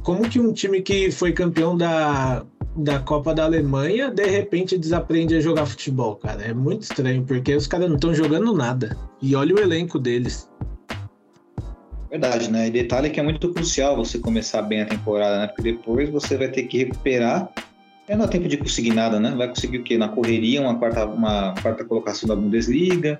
como 0.02 0.28
que 0.28 0.40
um 0.40 0.52
time 0.52 0.82
que 0.82 1.10
foi 1.10 1.32
campeão 1.32 1.76
da, 1.76 2.44
da 2.76 2.98
Copa 3.00 3.34
da 3.34 3.44
Alemanha 3.44 4.10
de 4.10 4.26
repente 4.26 4.78
desaprende 4.78 5.34
a 5.34 5.40
jogar 5.40 5.66
futebol, 5.66 6.16
cara? 6.16 6.42
É 6.42 6.54
muito 6.54 6.82
estranho 6.82 7.24
porque 7.24 7.54
os 7.54 7.66
caras 7.66 7.88
não 7.88 7.96
estão 7.96 8.14
jogando 8.14 8.52
nada. 8.52 8.96
E 9.20 9.34
olha 9.34 9.54
o 9.54 9.58
elenco 9.58 9.98
deles. 9.98 10.48
Verdade, 12.10 12.50
né? 12.50 12.68
E 12.68 12.70
detalhe 12.70 13.08
que 13.08 13.18
é 13.18 13.22
muito 13.22 13.48
crucial 13.54 13.96
você 13.96 14.18
começar 14.18 14.60
bem 14.60 14.82
a 14.82 14.86
temporada, 14.86 15.38
né? 15.38 15.46
Porque 15.46 15.72
depois 15.72 16.10
você 16.10 16.36
vai 16.36 16.48
ter 16.48 16.64
que 16.64 16.78
recuperar. 16.78 17.50
É 18.12 18.14
não 18.14 18.26
dá 18.26 18.30
tempo 18.30 18.46
de 18.46 18.58
conseguir 18.58 18.92
nada, 18.92 19.18
né? 19.18 19.32
Vai 19.34 19.48
conseguir 19.48 19.78
o 19.78 19.82
quê? 19.82 19.96
Na 19.96 20.06
correria, 20.06 20.60
uma 20.60 20.78
quarta, 20.78 21.06
uma 21.06 21.54
quarta 21.62 21.82
colocação 21.82 22.28
da 22.28 22.36
Bundesliga. 22.36 23.18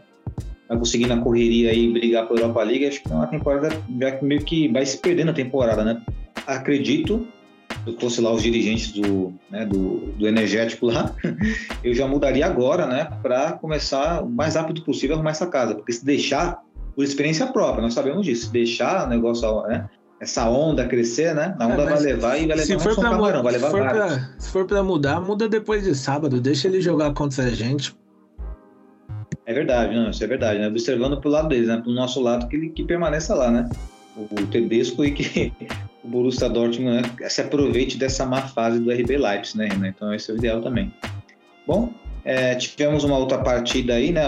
Vai 0.68 0.76
conseguir 0.76 1.06
na 1.06 1.16
correria 1.16 1.70
aí 1.70 1.90
brigar 1.90 2.28
pela 2.28 2.40
Europa 2.40 2.62
League. 2.62 2.86
Acho 2.86 3.02
que 3.02 3.10
é 3.10 3.14
uma 3.14 3.26
temporada 3.26 3.70
já 3.98 4.12
que 4.12 4.22
meio 4.22 4.44
que 4.44 4.68
vai 4.68 4.84
se 4.84 4.98
perdendo 4.98 5.30
a 5.30 5.32
temporada, 5.34 5.82
né? 5.82 6.02
Acredito, 6.46 7.26
se 7.86 7.96
fosse 7.98 8.20
lá 8.20 8.30
os 8.32 8.42
dirigentes 8.42 8.92
do, 8.92 9.32
né, 9.50 9.64
do, 9.64 10.12
do 10.18 10.28
energético 10.28 10.84
lá, 10.84 11.16
eu 11.82 11.94
já 11.94 12.06
mudaria 12.06 12.44
agora, 12.44 12.86
né? 12.86 13.08
Para 13.22 13.52
começar 13.52 14.22
o 14.22 14.28
mais 14.28 14.56
rápido 14.56 14.84
possível 14.84 15.14
a 15.14 15.16
arrumar 15.16 15.30
essa 15.30 15.46
casa. 15.46 15.74
Porque 15.74 15.92
se 15.94 16.04
deixar 16.04 16.60
por 16.94 17.02
experiência 17.02 17.46
própria, 17.46 17.80
nós 17.80 17.94
sabemos 17.94 18.26
disso. 18.26 18.52
Deixar 18.52 19.06
o 19.06 19.08
negócio, 19.08 19.62
né? 19.62 19.88
Essa 20.22 20.48
onda 20.48 20.86
crescer, 20.86 21.34
né? 21.34 21.56
A 21.58 21.66
onda 21.66 21.82
é, 21.82 21.86
vai 21.86 22.00
levar 22.00 22.36
e 22.36 22.46
vai 22.46 22.56
levar 22.56 22.62
se 22.62 22.78
for 22.78 22.94
pra 22.94 23.10
camarão, 23.10 23.42
vai 23.42 23.52
levar 23.54 23.66
se 23.66 23.72
for, 23.72 23.88
pra, 23.88 24.30
se 24.38 24.50
for 24.50 24.64
pra 24.66 24.82
mudar, 24.84 25.20
muda 25.20 25.48
depois 25.48 25.82
de 25.82 25.96
sábado. 25.96 26.40
Deixa 26.40 26.68
ele 26.68 26.80
jogar 26.80 27.12
contra 27.12 27.42
a 27.42 27.50
gente. 27.50 27.92
É 29.44 29.52
verdade, 29.52 29.96
não, 29.96 30.10
isso 30.10 30.22
é 30.22 30.26
verdade, 30.28 30.60
né? 30.60 30.68
Observando 30.68 31.20
pro 31.20 31.28
lado 31.28 31.48
deles, 31.48 31.66
né? 31.66 31.76
Pro 31.78 31.90
nosso 31.90 32.20
lado, 32.20 32.46
que 32.46 32.54
ele 32.54 32.68
que 32.68 32.84
permaneça 32.84 33.34
lá, 33.34 33.50
né? 33.50 33.68
O, 34.16 34.22
o 34.40 34.46
Tedesco 34.46 35.04
e 35.04 35.10
que 35.10 35.52
o 36.04 36.08
Borussia 36.08 36.48
Dortmund 36.48 37.02
né? 37.02 37.28
se 37.28 37.40
aproveite 37.40 37.98
dessa 37.98 38.24
má 38.24 38.42
fase 38.42 38.78
do 38.78 38.92
RB 38.92 39.16
Leipzig, 39.16 39.58
né, 39.58 39.70
Renan? 39.72 39.88
Então 39.88 40.14
esse 40.14 40.30
é 40.30 40.34
o 40.34 40.36
ideal 40.36 40.62
também. 40.62 40.94
Bom, 41.66 41.92
é, 42.24 42.54
tivemos 42.54 43.02
uma 43.04 43.18
outra 43.18 43.38
partida 43.38 43.94
aí, 43.94 44.12
né? 44.12 44.22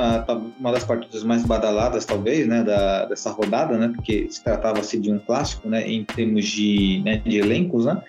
Uma 0.59 0.73
das 0.73 0.85
partidas 0.85 1.23
mais 1.23 1.45
badaladas, 1.45 2.05
talvez, 2.05 2.47
né? 2.47 2.63
Da, 2.63 3.05
dessa 3.05 3.31
rodada, 3.31 3.77
né? 3.79 3.93
Porque 3.95 4.27
se 4.31 4.43
tratava-se 4.43 4.99
de 4.99 5.13
um 5.13 5.19
clássico, 5.19 5.69
né? 5.69 5.89
Em 5.89 6.05
termos 6.05 6.45
de, 6.45 7.03
né, 7.05 7.19
de 7.19 7.39
elencos, 7.39 7.85
né? 7.85 8.03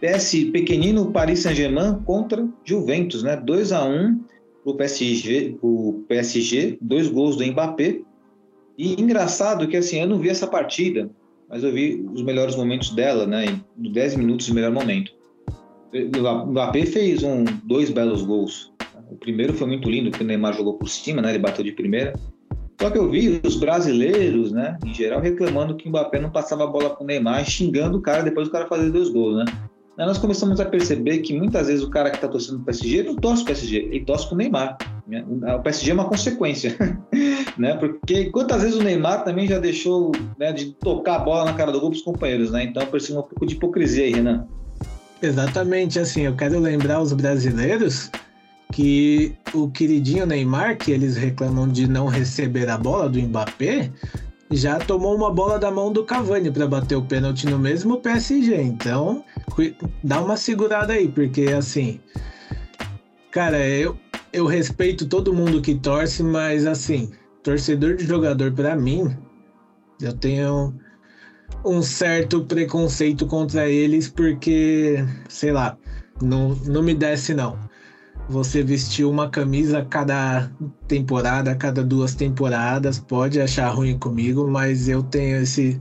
PS 0.00 0.50
pequenino 0.52 1.12
Paris 1.12 1.40
Saint-Germain 1.40 2.00
contra 2.04 2.46
Juventus, 2.64 3.22
né? 3.22 3.36
2 3.36 3.72
a 3.72 3.84
1 3.84 4.20
o 4.64 4.74
PSG, 4.74 5.56
o 5.60 6.04
PSG, 6.08 6.78
dois 6.80 7.08
gols 7.08 7.36
do 7.36 7.44
Mbappé. 7.44 8.00
E 8.76 9.00
engraçado 9.00 9.66
que 9.66 9.76
assim, 9.76 10.00
eu 10.00 10.06
não 10.06 10.18
vi 10.18 10.28
essa 10.28 10.46
partida, 10.46 11.10
mas 11.48 11.62
eu 11.62 11.72
vi 11.72 12.04
os 12.12 12.22
melhores 12.22 12.56
momentos 12.56 12.90
dela, 12.90 13.26
né? 13.26 13.60
10 13.76 14.16
minutos 14.16 14.46
de 14.46 14.54
melhor 14.54 14.72
momento. 14.72 15.12
O 15.92 16.46
Mbappé 16.46 16.86
fez 16.86 17.22
um, 17.22 17.44
dois 17.64 17.90
belos 17.90 18.22
gols. 18.22 18.71
O 19.12 19.16
primeiro 19.16 19.52
foi 19.52 19.66
muito 19.66 19.90
lindo, 19.90 20.10
porque 20.10 20.24
o 20.24 20.26
Neymar 20.26 20.54
jogou 20.54 20.78
por 20.78 20.88
cima, 20.88 21.20
né? 21.20 21.30
Ele 21.30 21.38
bateu 21.38 21.62
de 21.62 21.72
primeira. 21.72 22.14
Só 22.80 22.90
que 22.90 22.96
eu 22.96 23.10
vi 23.10 23.40
os 23.44 23.56
brasileiros, 23.56 24.50
né, 24.50 24.76
em 24.84 24.92
geral, 24.92 25.20
reclamando 25.20 25.76
que 25.76 25.86
o 25.86 25.90
Mbappé 25.90 26.18
não 26.18 26.30
passava 26.30 26.64
a 26.64 26.66
bola 26.66 26.90
para 26.90 27.04
o 27.04 27.06
Neymar, 27.06 27.44
xingando 27.44 27.98
o 27.98 28.00
cara 28.00 28.22
depois 28.22 28.48
do 28.48 28.52
cara 28.52 28.66
fazer 28.66 28.90
dois 28.90 29.10
gols, 29.10 29.36
né? 29.36 29.44
Aí 29.98 30.06
nós 30.06 30.16
começamos 30.16 30.58
a 30.58 30.64
perceber 30.64 31.18
que 31.18 31.36
muitas 31.36 31.66
vezes 31.66 31.84
o 31.84 31.90
cara 31.90 32.10
que 32.10 32.16
está 32.16 32.26
torcendo 32.26 32.56
para 32.56 32.62
o 32.62 32.64
PSG 32.64 33.02
não 33.02 33.14
torce 33.14 33.44
para 33.44 33.52
o 33.52 33.54
PSG, 33.54 33.76
ele 33.76 34.04
torce 34.04 34.26
para 34.26 34.34
o 34.34 34.38
Neymar. 34.38 34.78
Né? 35.06 35.24
O 35.28 35.60
PSG 35.60 35.90
é 35.90 35.94
uma 35.94 36.08
consequência, 36.08 36.74
né? 37.58 37.74
Porque 37.76 38.30
quantas 38.30 38.62
vezes 38.62 38.78
o 38.78 38.82
Neymar 38.82 39.22
também 39.22 39.46
já 39.46 39.58
deixou 39.58 40.10
né, 40.38 40.50
de 40.52 40.72
tocar 40.72 41.16
a 41.16 41.18
bola 41.18 41.44
na 41.44 41.52
cara 41.52 41.70
do 41.70 41.78
gol 41.78 41.90
para 41.90 41.98
os 41.98 42.02
companheiros, 42.02 42.50
né? 42.50 42.64
Então 42.64 42.84
percebo 42.86 43.20
um 43.20 43.22
pouco 43.22 43.46
de 43.46 43.54
hipocrisia 43.54 44.04
aí, 44.04 44.12
Renan. 44.12 44.46
Exatamente, 45.20 46.00
assim, 46.00 46.22
eu 46.22 46.34
quero 46.34 46.58
lembrar 46.58 47.00
os 47.00 47.12
brasileiros 47.12 48.10
que 48.72 49.36
o 49.54 49.70
queridinho 49.70 50.26
Neymar, 50.26 50.78
que 50.78 50.90
eles 50.90 51.16
reclamam 51.16 51.68
de 51.68 51.86
não 51.86 52.06
receber 52.06 52.68
a 52.68 52.78
bola 52.78 53.08
do 53.08 53.20
Mbappé, 53.20 53.92
já 54.50 54.78
tomou 54.78 55.14
uma 55.14 55.32
bola 55.32 55.58
da 55.58 55.70
mão 55.70 55.92
do 55.92 56.04
Cavani 56.04 56.50
para 56.50 56.66
bater 56.66 56.96
o 56.96 57.02
pênalti 57.02 57.46
no 57.46 57.58
mesmo 57.58 58.00
PSG. 58.00 58.60
Então, 58.60 59.24
dá 60.02 60.20
uma 60.22 60.36
segurada 60.36 60.94
aí, 60.94 61.06
porque 61.06 61.48
assim, 61.48 62.00
cara, 63.30 63.58
eu, 63.68 63.96
eu 64.32 64.46
respeito 64.46 65.06
todo 65.06 65.34
mundo 65.34 65.60
que 65.60 65.74
torce, 65.74 66.22
mas 66.22 66.66
assim, 66.66 67.12
torcedor 67.42 67.96
de 67.96 68.06
jogador 68.06 68.52
para 68.52 68.74
mim, 68.74 69.14
eu 70.00 70.14
tenho 70.14 70.74
um 71.64 71.82
certo 71.82 72.44
preconceito 72.44 73.26
contra 73.26 73.68
eles 73.68 74.08
porque, 74.08 75.04
sei 75.28 75.52
lá, 75.52 75.76
não, 76.20 76.54
não 76.66 76.82
me 76.82 76.94
desce 76.94 77.34
não 77.34 77.70
você 78.28 78.62
vestir 78.62 79.04
uma 79.04 79.28
camisa 79.28 79.78
a 79.78 79.84
cada 79.84 80.50
temporada, 80.88 81.50
a 81.50 81.54
cada 81.54 81.82
duas 81.82 82.14
temporadas, 82.14 82.98
pode 82.98 83.40
achar 83.40 83.68
ruim 83.68 83.98
comigo, 83.98 84.48
mas 84.48 84.88
eu 84.88 85.02
tenho 85.02 85.42
esse 85.42 85.80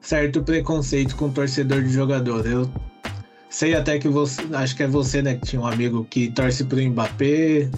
certo 0.00 0.42
preconceito 0.42 1.16
com 1.16 1.30
torcedor 1.30 1.82
de 1.82 1.90
jogador. 1.90 2.46
Eu 2.46 2.70
sei 3.48 3.74
até 3.74 3.98
que 3.98 4.08
você, 4.08 4.42
acho 4.52 4.76
que 4.76 4.82
é 4.82 4.86
você, 4.86 5.22
né, 5.22 5.34
que 5.34 5.46
tinha 5.46 5.60
um 5.60 5.66
amigo 5.66 6.06
que 6.08 6.30
torce 6.30 6.64
pro 6.64 6.82
Mbappé. 6.82 7.68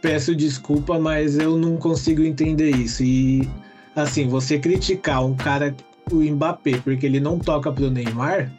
Peço 0.00 0.34
desculpa, 0.34 0.98
mas 0.98 1.38
eu 1.38 1.58
não 1.58 1.76
consigo 1.76 2.22
entender 2.22 2.70
isso. 2.70 3.02
E 3.02 3.48
assim, 3.96 4.28
você 4.28 4.58
criticar 4.58 5.24
um 5.24 5.34
cara, 5.34 5.74
o 6.10 6.16
Mbappé, 6.16 6.78
porque 6.78 7.04
ele 7.06 7.18
não 7.18 7.38
toca 7.38 7.72
pro 7.72 7.90
Neymar, 7.90 8.50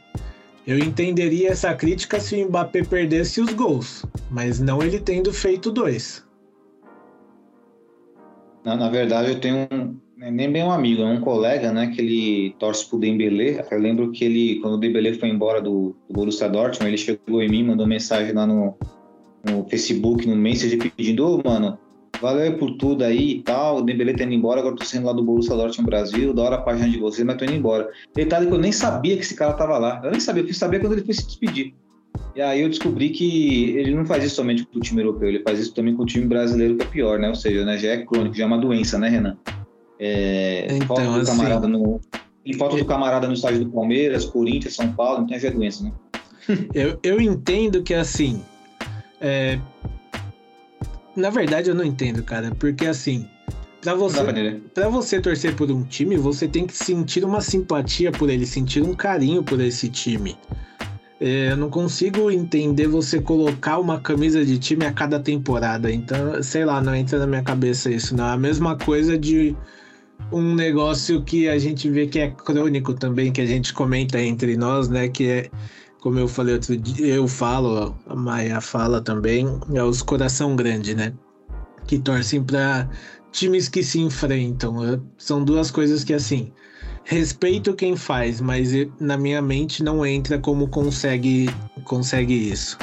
eu 0.66 0.78
entenderia 0.78 1.50
essa 1.50 1.74
crítica 1.74 2.20
se 2.20 2.44
o 2.44 2.48
Mbappé 2.48 2.84
perdesse 2.84 3.42
os 3.42 3.54
gols, 3.54 4.06
mas 4.30 4.60
não 4.60 4.82
ele 4.82 5.00
tendo 5.00 5.34
feito 5.34 5.72
dois. 5.72 6.26
Na, 8.64 8.76
na 8.76 8.90
verdade, 8.90 9.32
eu 9.32 9.40
tenho 9.40 9.68
um, 9.72 9.96
nem 10.18 10.52
bem 10.52 10.64
um 10.64 10.72
amigo, 10.72 11.02
é 11.02 11.06
um 11.06 11.22
colega, 11.22 11.72
né, 11.72 11.88
que 11.88 12.02
ele 12.02 12.56
torce 12.60 12.88
pro 12.88 13.00
Dembélé. 13.00 13.66
Eu 13.72 13.80
lembro 13.80 14.12
que 14.12 14.26
ele, 14.26 14.60
quando 14.60 14.74
o 14.74 14.78
Dembélé 14.78 15.14
foi 15.14 15.30
embora 15.30 15.62
do, 15.62 15.96
do 16.08 16.14
Borussia 16.14 16.50
Dortmund, 16.50 16.90
ele 16.90 16.98
chegou 16.98 17.42
em 17.42 17.50
mim, 17.50 17.64
mandou 17.64 17.88
mensagem 17.88 18.34
lá 18.34 18.46
no, 18.46 18.78
no 19.44 19.66
Facebook, 19.70 20.28
no 20.28 20.36
Messenger, 20.36 20.92
pedindo, 20.92 21.26
ô, 21.26 21.42
oh, 21.44 21.50
mano, 21.50 21.80
valeu 22.22 22.58
por 22.58 22.72
tudo 22.78 23.04
aí 23.04 23.38
e 23.38 23.42
tal. 23.42 23.78
O 23.78 23.82
Dembele 23.82 24.16
tá 24.16 24.24
indo 24.24 24.34
embora, 24.34 24.60
agora 24.60 24.76
tô 24.76 24.86
saindo 24.86 25.08
lá 25.08 25.14
do 25.14 25.24
Borussia 25.24 25.56
Dortmund 25.56 25.90
Brasil, 25.90 26.34
da 26.34 26.44
hora 26.44 26.56
a 26.56 26.62
página 26.62 26.90
de 26.90 26.98
vocês, 26.98 27.26
mas 27.26 27.38
tô 27.38 27.46
indo 27.46 27.56
embora. 27.56 27.90
Detalhe 28.14 28.48
que 28.48 28.54
eu 28.54 28.60
nem 28.60 28.72
sabia 28.72 29.16
que 29.16 29.24
esse 29.24 29.36
cara 29.36 29.54
tava 29.54 29.78
lá. 29.78 30.02
Eu 30.04 30.12
nem 30.12 30.20
sabia, 30.20 30.44
eu 30.44 30.48
fui 30.48 30.56
saber 30.56 30.80
quando 30.80 30.94
ele 30.94 31.04
foi 31.04 31.14
se 31.14 31.26
despedir. 31.26 31.74
E 32.36 32.42
aí 32.42 32.62
eu 32.62 32.70
descobri 32.70 33.10
que 33.10 33.72
ele 33.78 33.94
não 33.94 34.06
faz 34.06 34.24
isso 34.24 34.36
somente 34.36 34.66
com 34.66 34.78
o 34.78 34.82
time 34.82 35.02
europeu, 35.02 35.30
ele 35.30 35.42
faz 35.42 35.60
isso 35.60 35.74
também 35.74 35.96
com 35.96 36.04
o 36.04 36.06
time 36.06 36.26
brasileiro, 36.26 36.76
que 36.76 36.84
é 36.84 36.88
pior, 36.88 37.20
né? 37.20 37.28
Ou 37.28 37.36
seja, 37.36 37.66
né, 37.66 37.78
já 37.78 37.90
é 37.90 38.06
crônico, 38.06 38.36
já 38.36 38.44
é 38.44 38.48
uma 38.48 38.58
doença, 38.58 38.98
né, 38.98 39.10
Renan? 39.10 39.38
É, 40.00 40.68
então, 40.72 40.88
falta 40.88 41.04
do 41.04 41.16
assim, 41.18 41.38
camarada 41.38 41.68
no. 41.68 42.00
Tem 42.44 42.54
falta 42.54 42.78
do 42.78 42.86
camarada 42.86 43.28
no 43.28 43.34
estádio 43.34 43.66
do 43.66 43.72
Palmeiras, 43.72 44.26
Corinthians, 44.26 44.76
São 44.76 44.92
Paulo, 44.94 45.24
então 45.24 45.38
já 45.38 45.50
é 45.50 45.52
doença, 45.52 45.84
né? 45.84 45.92
eu, 46.74 46.98
eu 47.04 47.20
entendo 47.20 47.84
que 47.84 47.94
assim. 47.94 48.42
É, 49.22 49.60
na 51.20 51.30
verdade, 51.30 51.70
eu 51.70 51.76
não 51.76 51.84
entendo, 51.84 52.24
cara, 52.24 52.52
porque 52.58 52.86
assim, 52.86 53.28
para 53.82 53.96
você, 53.96 54.20
para 54.74 54.90
você 54.90 55.22
torcer 55.22 55.56
por 55.56 55.72
um 55.72 55.84
time, 55.84 56.18
você 56.18 56.48
tem 56.48 56.68
que 56.68 56.76
sentir 56.76 57.24
uma 57.24 57.42
simpatia 57.42 58.12
por 58.12 58.30
ele, 58.30 58.46
sentir 58.46 58.82
um 58.82 58.94
carinho 58.94 59.42
por 59.44 59.60
esse 59.62 59.90
time. 59.90 60.36
É, 61.22 61.52
eu 61.52 61.58
não 61.58 61.70
consigo 61.70 62.32
entender 62.32 62.88
você 62.88 63.20
colocar 63.22 63.78
uma 63.78 64.00
camisa 64.00 64.46
de 64.46 64.58
time 64.58 64.86
a 64.86 64.92
cada 64.92 65.20
temporada. 65.20 65.92
Então, 65.92 66.42
sei 66.42 66.64
lá, 66.64 66.82
não 66.82 66.96
entra 66.96 67.20
na 67.20 67.28
minha 67.28 67.44
cabeça 67.44 67.92
isso. 67.92 68.16
Não 68.16 68.26
é 68.26 68.32
a 68.32 68.38
mesma 68.38 68.78
coisa 68.78 69.18
de 69.18 69.56
um 70.32 70.56
negócio 70.56 71.22
que 71.24 71.50
a 71.50 71.58
gente 71.58 71.90
vê 71.90 72.08
que 72.08 72.20
é 72.20 72.30
crônico 72.30 72.94
também, 72.94 73.32
que 73.32 73.42
a 73.42 73.46
gente 73.46 73.74
comenta 73.74 74.22
entre 74.22 74.56
nós, 74.56 74.88
né? 74.88 75.10
Que 75.10 75.28
é 75.28 75.50
como 76.00 76.20
eu 76.20 76.28
falei 76.28 76.54
outro 76.54 76.78
dia, 76.78 77.16
eu 77.16 77.28
falo, 77.28 77.96
a 78.08 78.16
Maia 78.16 78.62
fala 78.62 79.02
também, 79.02 79.48
é 79.74 79.84
os 79.84 80.02
coração 80.02 80.56
grande, 80.56 80.96
né? 80.96 81.14
Que 81.88 82.00
torcem 82.00 82.44
para 82.44 82.90
times 83.32 83.68
que 83.68 83.84
se 83.84 84.00
enfrentam. 84.00 85.02
São 85.18 85.44
duas 85.44 85.70
coisas 85.72 86.04
que, 86.04 86.14
assim, 86.14 86.52
respeito 87.04 87.74
quem 87.74 87.96
faz, 87.96 88.40
mas 88.40 88.72
na 89.00 89.18
minha 89.18 89.42
mente 89.42 89.84
não 89.84 90.06
entra 90.06 90.38
como 90.38 90.68
consegue, 90.68 91.50
consegue 91.84 92.34
isso. 92.34 92.78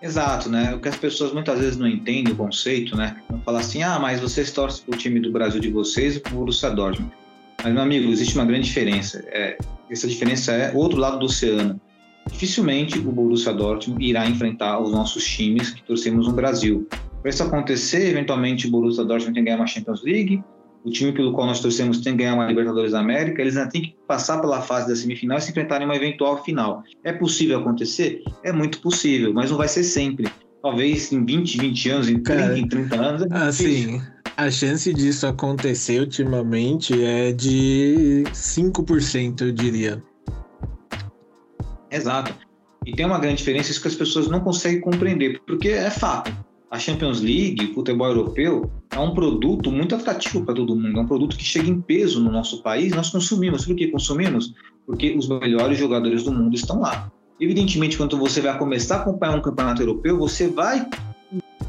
Exato, 0.00 0.50
né? 0.50 0.74
O 0.74 0.80
que 0.80 0.88
as 0.88 0.96
pessoas 0.96 1.32
muitas 1.32 1.58
vezes 1.58 1.76
não 1.78 1.86
entendem 1.86 2.32
o 2.32 2.36
conceito, 2.36 2.94
né? 2.96 3.16
Vão 3.28 3.40
falar 3.40 3.60
assim, 3.60 3.82
ah, 3.82 3.98
mas 3.98 4.20
vocês 4.20 4.50
torcem 4.50 4.84
para 4.84 4.94
o 4.94 4.98
time 4.98 5.18
do 5.18 5.32
Brasil 5.32 5.60
de 5.60 5.70
vocês 5.70 6.16
e 6.16 6.20
para 6.20 6.32
o 6.32 6.36
Borussia 6.36 6.70
Dortmund. 6.70 7.10
Mas, 7.62 7.72
meu 7.72 7.82
amigo, 7.82 8.12
existe 8.12 8.34
uma 8.34 8.44
grande 8.44 8.66
diferença. 8.66 9.24
É, 9.28 9.56
essa 9.90 10.08
diferença 10.08 10.52
é 10.52 10.72
o 10.72 10.76
outro 10.78 10.98
lado 10.98 11.18
do 11.18 11.26
oceano. 11.26 11.80
Dificilmente 12.30 12.98
o 12.98 13.12
Borussia 13.12 13.52
Dortmund 13.52 14.04
irá 14.04 14.26
enfrentar 14.26 14.80
os 14.80 14.90
nossos 14.90 15.24
times 15.24 15.70
que 15.70 15.82
torcemos 15.82 16.26
no 16.26 16.32
Brasil. 16.32 16.88
Para 17.20 17.30
isso 17.30 17.42
acontecer, 17.42 18.10
eventualmente 18.10 18.66
o 18.66 18.70
Borussia 18.70 19.04
Dortmund 19.04 19.34
tem 19.34 19.42
que 19.42 19.50
ganhar 19.50 19.56
uma 19.56 19.66
Champions 19.66 20.02
League, 20.02 20.42
o 20.84 20.90
time 20.90 21.12
pelo 21.12 21.32
qual 21.32 21.46
nós 21.46 21.60
torcemos 21.60 22.00
tem 22.00 22.12
que 22.12 22.18
ganhar 22.18 22.34
uma 22.34 22.46
Libertadores 22.46 22.92
da 22.92 23.00
América, 23.00 23.40
eles 23.40 23.56
ainda 23.56 23.70
têm 23.70 23.82
que 23.82 23.96
passar 24.06 24.38
pela 24.40 24.60
fase 24.60 24.86
da 24.88 24.94
semifinal 24.94 25.38
e 25.38 25.40
se 25.40 25.50
enfrentarem 25.50 25.86
uma 25.86 25.96
eventual 25.96 26.44
final. 26.44 26.82
É 27.02 27.12
possível 27.12 27.58
acontecer? 27.58 28.22
É 28.42 28.52
muito 28.52 28.80
possível, 28.80 29.32
mas 29.32 29.50
não 29.50 29.56
vai 29.56 29.68
ser 29.68 29.82
sempre. 29.82 30.28
Talvez 30.62 31.10
em 31.12 31.24
20, 31.24 31.58
20 31.58 31.88
anos, 31.90 32.08
em 32.08 32.22
30, 32.22 32.42
Cara, 32.42 32.58
em 32.58 32.68
30 32.68 32.96
anos. 32.96 33.22
É 33.22 33.36
assim, 33.36 34.02
a 34.36 34.50
chance 34.50 34.92
disso 34.92 35.26
acontecer 35.26 36.00
ultimamente 36.00 37.04
é 37.04 37.32
de 37.32 38.24
5%, 38.32 39.40
eu 39.42 39.52
diria. 39.52 40.02
Exato. 41.90 42.34
E 42.84 42.92
tem 42.92 43.06
uma 43.06 43.18
grande 43.18 43.38
diferença 43.38 43.70
isso 43.70 43.80
que 43.80 43.88
as 43.88 43.94
pessoas 43.94 44.28
não 44.28 44.40
conseguem 44.40 44.80
compreender, 44.80 45.40
porque 45.46 45.68
é 45.68 45.90
fato 45.90 46.32
a 46.74 46.78
Champions 46.78 47.20
League, 47.20 47.70
o 47.70 47.74
futebol 47.74 48.08
europeu, 48.08 48.68
é 48.90 48.98
um 48.98 49.14
produto 49.14 49.70
muito 49.70 49.94
atrativo 49.94 50.44
para 50.44 50.54
todo 50.54 50.74
mundo. 50.74 50.98
É 50.98 51.02
um 51.02 51.06
produto 51.06 51.36
que 51.36 51.44
chega 51.44 51.70
em 51.70 51.80
peso 51.80 52.20
no 52.20 52.32
nosso 52.32 52.64
país. 52.64 52.92
Nós 52.92 53.10
consumimos. 53.10 53.64
Por 53.64 53.76
que 53.76 53.86
consumimos? 53.92 54.52
Porque 54.84 55.16
os 55.16 55.28
melhores 55.28 55.78
jogadores 55.78 56.24
do 56.24 56.32
mundo 56.32 56.52
estão 56.52 56.80
lá. 56.80 57.12
Evidentemente, 57.38 57.96
quando 57.96 58.18
você 58.18 58.40
vai 58.40 58.58
começar 58.58 58.96
a 58.96 59.00
acompanhar 59.02 59.36
um 59.36 59.40
campeonato 59.40 59.82
europeu, 59.82 60.18
você 60.18 60.48
vai, 60.48 60.84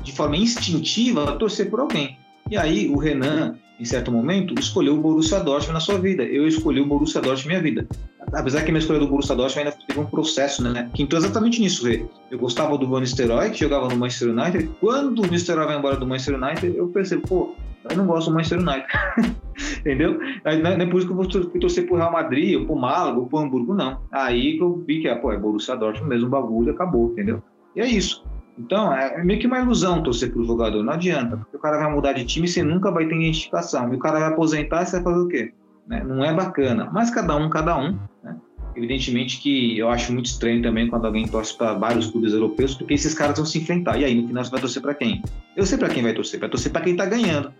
de 0.01 0.11
forma 0.11 0.37
instintiva, 0.37 1.37
torcer 1.37 1.69
por 1.69 1.81
alguém. 1.81 2.17
E 2.49 2.57
aí, 2.57 2.87
o 2.89 2.97
Renan, 2.97 3.55
em 3.79 3.85
certo 3.85 4.11
momento, 4.11 4.53
escolheu 4.59 4.95
o 4.95 5.01
Borussia 5.01 5.39
Dortmund 5.39 5.73
na 5.73 5.79
sua 5.79 5.97
vida. 5.97 6.23
Eu 6.23 6.47
escolhi 6.47 6.79
o 6.79 6.85
Borussia 6.85 7.21
Dortmund 7.21 7.55
na 7.55 7.61
minha 7.61 7.73
vida 7.73 7.87
apesar 8.33 8.61
que 8.61 8.69
a 8.69 8.71
minha 8.71 8.79
escolha 8.79 8.99
do 8.99 9.07
Borussia 9.07 9.35
Dortmund 9.35 9.67
ainda 9.67 9.77
teve 9.87 9.99
um 9.99 10.05
processo, 10.05 10.63
né? 10.63 10.89
Que 10.93 11.03
entrou 11.03 11.19
exatamente 11.19 11.61
nisso, 11.61 11.85
Rê. 11.85 12.05
Eu 12.31 12.39
gostava 12.39 12.77
do 12.77 12.87
Van 12.87 13.01
Nistelrooy, 13.01 13.51
que 13.51 13.59
jogava 13.59 13.87
no 13.87 13.97
Manchester 13.97 14.29
United. 14.29 14.69
Quando 14.79 15.19
o 15.19 15.27
Nistelrooy 15.27 15.67
vai 15.67 15.77
embora 15.77 15.97
do 15.97 16.07
Manchester 16.07 16.41
United, 16.41 16.77
eu 16.77 16.87
percebo, 16.87 17.27
pô, 17.27 17.55
eu 17.89 17.97
não 17.97 18.05
gosto 18.05 18.29
do 18.29 18.35
Manchester 18.35 18.59
United. 18.59 18.87
Entendeu? 19.79 20.19
Aí, 20.43 20.61
não 20.61 20.71
é 20.71 20.85
por 20.85 20.97
isso 20.97 21.07
que 21.07 21.13
eu 21.13 21.17
vou 21.17 21.27
torcer 21.27 21.85
pro 21.85 21.95
Real 21.95 22.11
Madrid, 22.11 22.59
ou 22.59 22.65
pro 22.65 22.75
Málaga, 22.75 23.19
ou 23.19 23.27
pro 23.27 23.39
Hamburgo, 23.39 23.73
não. 23.73 24.01
Aí 24.11 24.57
que 24.57 24.63
eu 24.63 24.83
vi 24.85 25.01
que, 25.01 25.07
é, 25.07 25.15
pô, 25.15 25.31
é 25.31 25.37
Borussia 25.37 25.75
Dortmund 25.75 26.09
mesmo, 26.09 26.29
bagulho, 26.29 26.71
acabou, 26.71 27.11
entendeu? 27.11 27.41
E 27.75 27.81
é 27.81 27.87
isso. 27.87 28.23
Então, 28.57 28.93
é 28.93 29.21
meio 29.23 29.39
que 29.39 29.47
uma 29.47 29.59
ilusão 29.59 30.01
torcer 30.01 30.31
pro 30.31 30.45
jogador, 30.45 30.81
não 30.81 30.93
adianta, 30.93 31.35
porque 31.35 31.57
o 31.57 31.59
cara 31.59 31.77
vai 31.77 31.91
mudar 31.91 32.13
de 32.13 32.23
time 32.23 32.47
e 32.47 32.49
você 32.49 32.63
nunca 32.63 32.89
vai 32.89 33.05
ter 33.05 33.15
identificação. 33.15 33.91
E 33.91 33.97
o 33.97 33.99
cara 33.99 34.19
vai 34.19 34.29
aposentar 34.29 34.83
e 34.83 34.85
você 34.85 34.95
vai 34.97 35.03
fazer 35.03 35.19
o 35.19 35.27
quê? 35.27 35.53
Né? 35.87 36.03
Não 36.03 36.23
é 36.23 36.33
bacana. 36.33 36.89
Mas 36.91 37.09
cada 37.09 37.35
um, 37.35 37.49
cada 37.49 37.77
um. 37.77 37.99
Né? 38.23 38.35
Evidentemente 38.75 39.39
que 39.39 39.77
eu 39.77 39.89
acho 39.89 40.11
muito 40.13 40.27
estranho 40.27 40.61
também 40.61 40.87
quando 40.87 41.05
alguém 41.05 41.27
torce 41.27 41.57
para 41.57 41.73
vários 41.73 42.07
clubes 42.07 42.33
europeus, 42.33 42.75
porque 42.75 42.93
esses 42.93 43.13
caras 43.13 43.37
vão 43.37 43.45
se 43.45 43.57
enfrentar. 43.57 43.97
E 43.97 44.05
aí, 44.05 44.15
no 44.15 44.27
final, 44.27 44.43
você 44.43 44.51
vai 44.51 44.61
torcer 44.61 44.81
para 44.81 44.93
quem? 44.93 45.21
Eu 45.55 45.65
sei 45.65 45.77
para 45.77 45.89
quem 45.89 46.03
vai 46.03 46.13
torcer, 46.13 46.39
vai 46.39 46.49
torcer 46.49 46.71
para 46.71 46.81
quem 46.81 46.93
está 46.93 47.05
ganhando. 47.05 47.53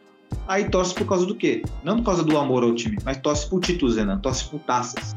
Aí 0.47 0.69
torce 0.69 0.93
por 0.93 1.07
causa 1.07 1.25
do 1.25 1.35
quê? 1.35 1.63
Não 1.83 1.97
por 1.97 2.05
causa 2.05 2.23
do 2.23 2.37
amor 2.37 2.63
ao 2.63 2.73
time, 2.73 2.97
mas 3.03 3.17
torce 3.17 3.49
por 3.49 3.59
títulos, 3.61 3.95
Renan, 3.95 4.17
torce 4.19 4.45
por 4.49 4.59
taças. 4.59 5.15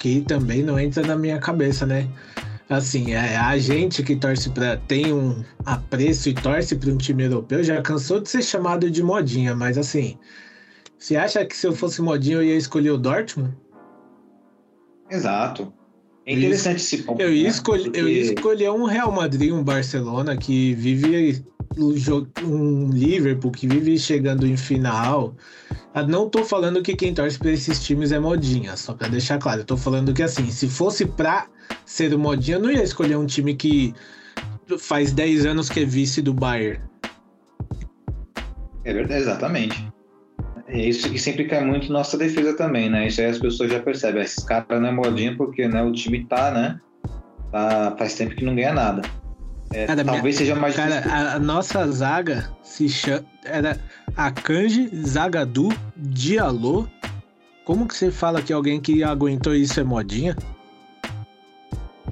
Que 0.00 0.20
também 0.22 0.62
não 0.62 0.78
entra 0.78 1.06
na 1.06 1.14
minha 1.14 1.38
cabeça, 1.38 1.86
né? 1.86 2.08
Assim, 2.72 3.12
é, 3.12 3.36
a 3.36 3.58
gente 3.58 4.02
que 4.02 4.16
torce 4.16 4.48
para 4.48 4.78
tem 4.78 5.12
um 5.12 5.44
apreço 5.62 6.30
e 6.30 6.32
torce 6.32 6.74
para 6.74 6.90
um 6.90 6.96
time 6.96 7.24
europeu 7.24 7.62
já 7.62 7.82
cansou 7.82 8.18
de 8.18 8.30
ser 8.30 8.42
chamado 8.42 8.90
de 8.90 9.02
modinha, 9.02 9.54
mas 9.54 9.76
assim, 9.76 10.16
você 10.98 11.14
acha 11.14 11.44
que 11.44 11.54
se 11.54 11.66
eu 11.66 11.76
fosse 11.76 12.00
modinha 12.00 12.36
eu 12.36 12.42
ia 12.42 12.56
escolher 12.56 12.92
o 12.92 12.96
Dortmund? 12.96 13.54
Exato. 15.10 15.70
É 16.24 16.32
interessante 16.32 16.76
esse 16.76 17.02
ponto. 17.02 17.20
Eu 17.20 17.30
ia, 17.30 17.42
né? 17.42 17.48
escolher, 17.50 17.84
Porque... 17.84 18.00
eu 18.00 18.08
ia 18.08 18.22
escolher 18.22 18.70
um 18.70 18.84
Real 18.84 19.12
Madrid, 19.12 19.52
um 19.52 19.62
Barcelona 19.62 20.34
que 20.34 20.72
vive 20.72 21.44
um 22.42 22.88
Liverpool 22.88 23.52
que 23.52 23.68
vive 23.68 23.98
chegando 23.98 24.46
em 24.46 24.56
final. 24.56 25.34
Ah, 25.92 26.02
não 26.02 26.26
tô 26.26 26.42
falando 26.42 26.82
que 26.82 26.96
quem 26.96 27.12
torce 27.12 27.38
para 27.38 27.50
esses 27.50 27.82
times 27.82 28.12
é 28.12 28.18
modinha, 28.18 28.78
só 28.78 28.94
para 28.94 29.08
deixar 29.08 29.38
claro. 29.38 29.60
Eu 29.60 29.66
tô 29.66 29.76
falando 29.76 30.14
que 30.14 30.22
assim, 30.22 30.50
se 30.50 30.68
fosse 30.68 31.04
pra 31.04 31.48
ser 31.84 32.16
modinha, 32.16 32.56
eu 32.56 32.60
não 32.60 32.70
ia 32.70 32.82
escolher 32.82 33.16
um 33.16 33.26
time 33.26 33.54
que 33.54 33.94
faz 34.78 35.12
10 35.12 35.46
anos 35.46 35.68
que 35.68 35.80
é 35.80 35.84
vice 35.84 36.22
do 36.22 36.32
Bayern. 36.32 36.80
É 38.84 38.92
verdade, 38.92 39.22
exatamente. 39.22 39.92
É 40.66 40.78
isso 40.78 41.10
que 41.10 41.18
sempre 41.18 41.44
cai 41.44 41.64
muito 41.64 41.92
nossa 41.92 42.16
defesa 42.16 42.54
também, 42.54 42.88
né? 42.88 43.06
Isso 43.06 43.20
aí 43.20 43.26
as 43.26 43.38
pessoas 43.38 43.70
já 43.70 43.80
percebem. 43.80 44.22
Esses 44.22 44.42
caras 44.42 44.80
não 44.80 44.88
é 44.88 44.92
modinha 44.92 45.36
porque 45.36 45.68
né, 45.68 45.82
o 45.82 45.92
time 45.92 46.24
tá, 46.24 46.50
né? 46.50 46.80
Tá, 47.50 47.94
faz 47.98 48.14
tempo 48.14 48.34
que 48.34 48.44
não 48.44 48.54
ganha 48.54 48.72
nada. 48.72 49.02
É, 49.74 49.86
cara, 49.86 50.04
talvez 50.04 50.22
minha, 50.22 50.32
seja 50.34 50.54
mais 50.54 50.74
Cara, 50.74 51.00
a, 51.08 51.34
a, 51.34 51.38
nossa 51.38 51.86
zaga 51.90 52.50
se 52.62 52.88
chama. 52.88 53.24
Era 53.44 53.78
Akanji, 54.16 54.88
Zagadu, 55.06 55.68
Diallo. 55.96 56.88
Como 57.64 57.86
que 57.86 57.94
você 57.94 58.10
fala 58.10 58.42
que 58.42 58.52
alguém 58.52 58.80
que 58.80 59.02
aguentou 59.04 59.54
isso 59.54 59.78
é 59.78 59.84
modinha? 59.84 60.36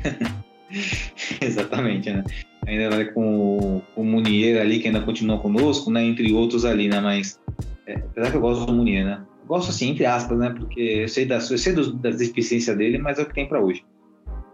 Exatamente, 1.40 2.10
né? 2.10 2.24
Ainda 2.66 2.90
vai 2.90 3.06
com, 3.06 3.82
o 3.96 4.04
Munier 4.04 4.60
ali, 4.60 4.78
que 4.78 4.88
ainda 4.88 5.00
continua 5.00 5.38
conosco, 5.38 5.90
né? 5.90 6.04
Entre 6.04 6.32
outros 6.32 6.64
ali, 6.64 6.88
né? 6.88 7.00
Mas 7.00 7.40
é, 7.86 7.94
apesar 7.94 8.30
que 8.30 8.36
eu 8.36 8.40
gosto 8.40 8.66
do 8.66 8.72
Munier, 8.72 9.04
né? 9.04 9.22
gosto 9.50 9.70
assim, 9.70 9.90
entre 9.90 10.06
aspas, 10.06 10.38
né? 10.38 10.54
Porque 10.56 10.80
eu 10.80 11.08
sei, 11.08 11.26
das, 11.26 11.50
eu 11.50 11.58
sei 11.58 11.74
das 11.74 12.18
deficiências 12.18 12.76
dele, 12.76 12.98
mas 12.98 13.18
é 13.18 13.22
o 13.22 13.26
que 13.26 13.34
tem 13.34 13.48
para 13.48 13.60
hoje. 13.60 13.84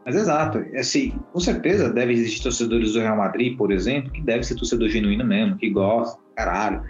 Mas 0.07 0.17
exato, 0.17 0.65
assim, 0.75 1.13
com 1.33 1.41
certeza 1.41 1.93
deve 1.93 2.15
existir 2.15 2.43
torcedores 2.43 2.95
do 2.95 3.01
Real 3.01 3.17
Madrid, 3.17 3.59
por 3.59 3.71
exemplo, 3.71 4.11
que 4.11 4.23
deve 4.23 4.45
ser 4.45 4.55
torcedor 4.55 4.89
genuíno 4.89 5.25
mesmo, 5.25 5.59
que 5.59 5.69
gosta, 5.69 6.19
caralho. 6.35 6.83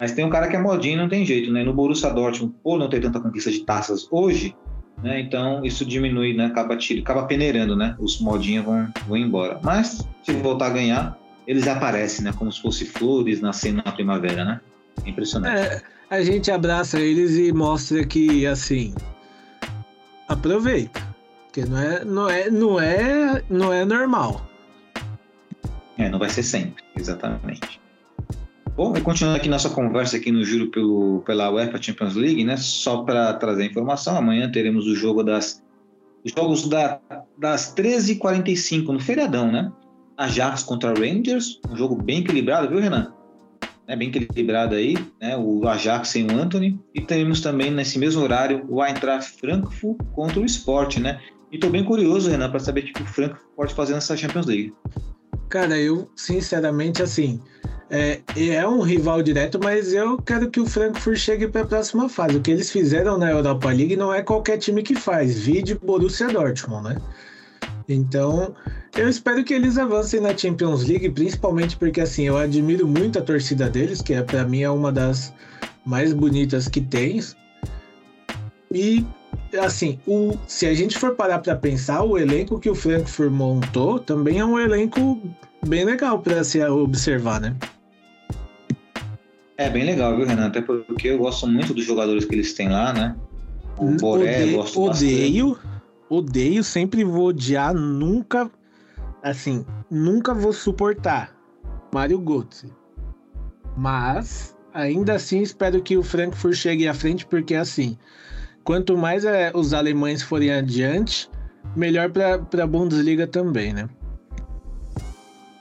Mas 0.00 0.12
tem 0.12 0.24
um 0.24 0.30
cara 0.30 0.48
que 0.48 0.56
é 0.56 0.58
modinho 0.58 0.98
não 0.98 1.08
tem 1.08 1.24
jeito, 1.24 1.52
né? 1.52 1.62
No 1.62 1.72
Borussia 1.72 2.10
Dortmund, 2.10 2.54
por 2.64 2.76
não 2.76 2.88
ter 2.88 3.00
tanta 3.00 3.20
conquista 3.20 3.52
de 3.52 3.64
taças 3.64 4.08
hoje, 4.10 4.56
né? 5.02 5.20
Então 5.20 5.64
isso 5.64 5.84
diminui, 5.84 6.34
né? 6.34 6.46
Acaba, 6.46 6.76
tira, 6.76 7.00
acaba 7.00 7.24
peneirando, 7.24 7.76
né? 7.76 7.94
Os 7.98 8.20
modinhos 8.20 8.64
vão, 8.64 8.88
vão 9.06 9.16
embora. 9.16 9.58
Mas 9.62 10.06
se 10.22 10.32
voltar 10.34 10.66
a 10.66 10.70
ganhar, 10.70 11.18
eles 11.46 11.66
aparecem, 11.66 12.24
né? 12.24 12.32
Como 12.36 12.50
se 12.52 12.60
fossem 12.60 12.86
flores 12.86 13.40
nascendo 13.40 13.82
na 13.84 13.92
primavera, 13.92 14.44
né? 14.44 14.60
Impressionante. 15.04 15.60
É, 15.60 15.82
a 16.10 16.22
gente 16.22 16.50
abraça 16.50 17.00
eles 17.00 17.36
e 17.36 17.52
mostra 17.52 18.04
que, 18.04 18.46
assim, 18.46 18.94
aproveita. 20.28 21.02
Porque 21.46 21.64
não 21.64 21.78
é, 21.78 22.04
não 22.04 22.28
é, 22.28 22.50
não 22.50 22.80
é, 22.80 23.42
não 23.48 23.72
é 23.72 23.84
normal. 23.84 24.44
É, 25.98 26.08
não 26.08 26.18
vai 26.18 26.28
ser 26.28 26.42
sempre, 26.42 26.82
exatamente. 26.96 27.80
Bom, 28.76 28.96
e 28.96 29.00
continuando 29.00 29.38
aqui 29.38 29.48
nossa 29.48 29.70
conversa 29.70 30.16
aqui 30.16 30.32
no 30.32 30.44
Juro 30.44 30.70
pelo, 30.70 31.22
pela 31.24 31.50
UEFA 31.50 31.80
Champions 31.80 32.16
League, 32.16 32.44
né? 32.44 32.56
Só 32.56 33.02
para 33.02 33.32
trazer 33.34 33.66
informação, 33.66 34.16
amanhã 34.16 34.50
teremos 34.50 34.86
o 34.86 34.94
jogo 34.94 35.22
das 35.22 35.62
os 36.24 36.32
jogos 36.32 36.68
da, 36.68 36.98
das 37.38 37.74
13h45 37.74 38.86
no 38.86 38.98
feriadão, 38.98 39.52
né? 39.52 39.70
Ajax 40.16 40.62
contra 40.62 40.94
Rangers, 40.94 41.60
um 41.70 41.76
jogo 41.76 41.94
bem 41.94 42.20
equilibrado, 42.20 42.68
viu, 42.68 42.80
Renan? 42.80 43.12
né, 43.86 43.96
bem 43.96 44.08
equilibrado 44.08 44.74
aí, 44.74 44.96
né, 45.20 45.36
o 45.36 45.66
Ajax 45.68 46.08
sem 46.08 46.26
o 46.26 46.38
Anthony, 46.38 46.80
e 46.94 47.00
temos 47.00 47.40
também 47.40 47.70
nesse 47.70 47.98
mesmo 47.98 48.22
horário 48.22 48.64
o 48.68 48.84
Eintracht 48.84 49.38
Frankfurt 49.38 49.98
contra 50.12 50.40
o 50.40 50.44
Sport, 50.44 50.98
né? 50.98 51.20
E 51.52 51.58
tô 51.58 51.68
bem 51.68 51.84
curioso, 51.84 52.30
Renan, 52.30 52.50
para 52.50 52.58
saber 52.58 52.80
o 52.80 52.84
que 52.92 53.02
o 53.02 53.06
Frankfurt 53.06 53.44
pode 53.54 53.74
fazer 53.74 53.94
nessa 53.94 54.16
Champions 54.16 54.46
League. 54.46 54.74
Cara, 55.48 55.78
eu 55.78 56.10
sinceramente 56.16 57.02
assim, 57.02 57.40
é, 57.94 58.20
é 58.36 58.66
um 58.66 58.80
rival 58.80 59.22
direto, 59.22 59.60
mas 59.62 59.92
eu 59.92 60.18
quero 60.18 60.50
que 60.50 60.58
o 60.58 60.66
Frankfurt 60.66 61.16
chegue 61.16 61.46
para 61.46 61.60
a 61.60 61.66
próxima 61.66 62.08
fase. 62.08 62.36
O 62.36 62.40
que 62.40 62.50
eles 62.50 62.70
fizeram 62.70 63.16
na 63.16 63.30
Europa 63.30 63.68
League 63.68 63.94
não 63.94 64.12
é 64.12 64.20
qualquer 64.20 64.58
time 64.58 64.82
que 64.82 64.96
faz, 64.96 65.38
vide 65.38 65.76
Borussia 65.76 66.26
Dortmund, 66.26 66.88
né? 66.88 66.96
Então, 67.88 68.52
eu 68.96 69.08
espero 69.08 69.44
que 69.44 69.54
eles 69.54 69.78
avancem 69.78 70.20
na 70.20 70.36
Champions 70.36 70.84
League, 70.84 71.08
principalmente 71.10 71.76
porque 71.76 72.00
assim, 72.00 72.24
eu 72.24 72.36
admiro 72.36 72.88
muito 72.88 73.18
a 73.18 73.22
torcida 73.22 73.70
deles, 73.70 74.02
que 74.02 74.12
é 74.12 74.22
para 74.22 74.44
mim 74.44 74.62
é 74.62 74.70
uma 74.70 74.90
das 74.90 75.32
mais 75.86 76.12
bonitas 76.12 76.66
que 76.66 76.80
tem. 76.80 77.22
E 78.72 79.06
assim, 79.56 80.00
o, 80.04 80.36
se 80.48 80.66
a 80.66 80.74
gente 80.74 80.98
for 80.98 81.14
parar 81.14 81.38
para 81.38 81.54
pensar, 81.54 82.02
o 82.02 82.18
elenco 82.18 82.58
que 82.58 82.68
o 82.68 82.74
Frankfurt 82.74 83.30
montou 83.30 84.00
também 84.00 84.40
é 84.40 84.44
um 84.44 84.58
elenco 84.58 85.20
bem 85.64 85.84
legal 85.84 86.18
para 86.18 86.42
se 86.42 86.60
observar, 86.64 87.40
né? 87.40 87.54
É 89.56 89.70
bem 89.70 89.84
legal, 89.84 90.16
viu, 90.16 90.26
Renan? 90.26 90.46
Até 90.46 90.60
porque 90.60 91.08
eu 91.08 91.18
gosto 91.18 91.46
muito 91.46 91.72
dos 91.72 91.84
jogadores 91.84 92.24
que 92.24 92.34
eles 92.34 92.52
têm 92.54 92.68
lá, 92.68 92.92
né? 92.92 93.16
O 93.78 93.90
Boré, 93.96 94.42
odeio, 94.42 94.56
gosto 94.56 94.82
odeio, 94.82 95.48
bastante. 95.50 95.82
odeio, 96.08 96.64
sempre 96.64 97.04
vou 97.04 97.26
odiar, 97.26 97.74
nunca, 97.74 98.50
assim, 99.22 99.64
nunca 99.90 100.34
vou 100.34 100.52
suportar 100.52 101.36
Mário 101.92 102.18
Götze. 102.18 102.72
Mas, 103.76 104.56
ainda 104.72 105.14
assim, 105.14 105.40
espero 105.40 105.80
que 105.82 105.96
o 105.96 106.02
Frankfurt 106.02 106.54
chegue 106.54 106.88
à 106.88 106.94
frente, 106.94 107.26
porque, 107.26 107.54
assim, 107.54 107.96
quanto 108.64 108.96
mais 108.96 109.24
é, 109.24 109.52
os 109.54 109.72
alemães 109.72 110.22
forem 110.22 110.52
adiante, 110.52 111.28
melhor 111.76 112.10
para 112.10 112.64
a 112.64 112.66
Bundesliga 112.66 113.26
também, 113.26 113.72
né? 113.72 113.88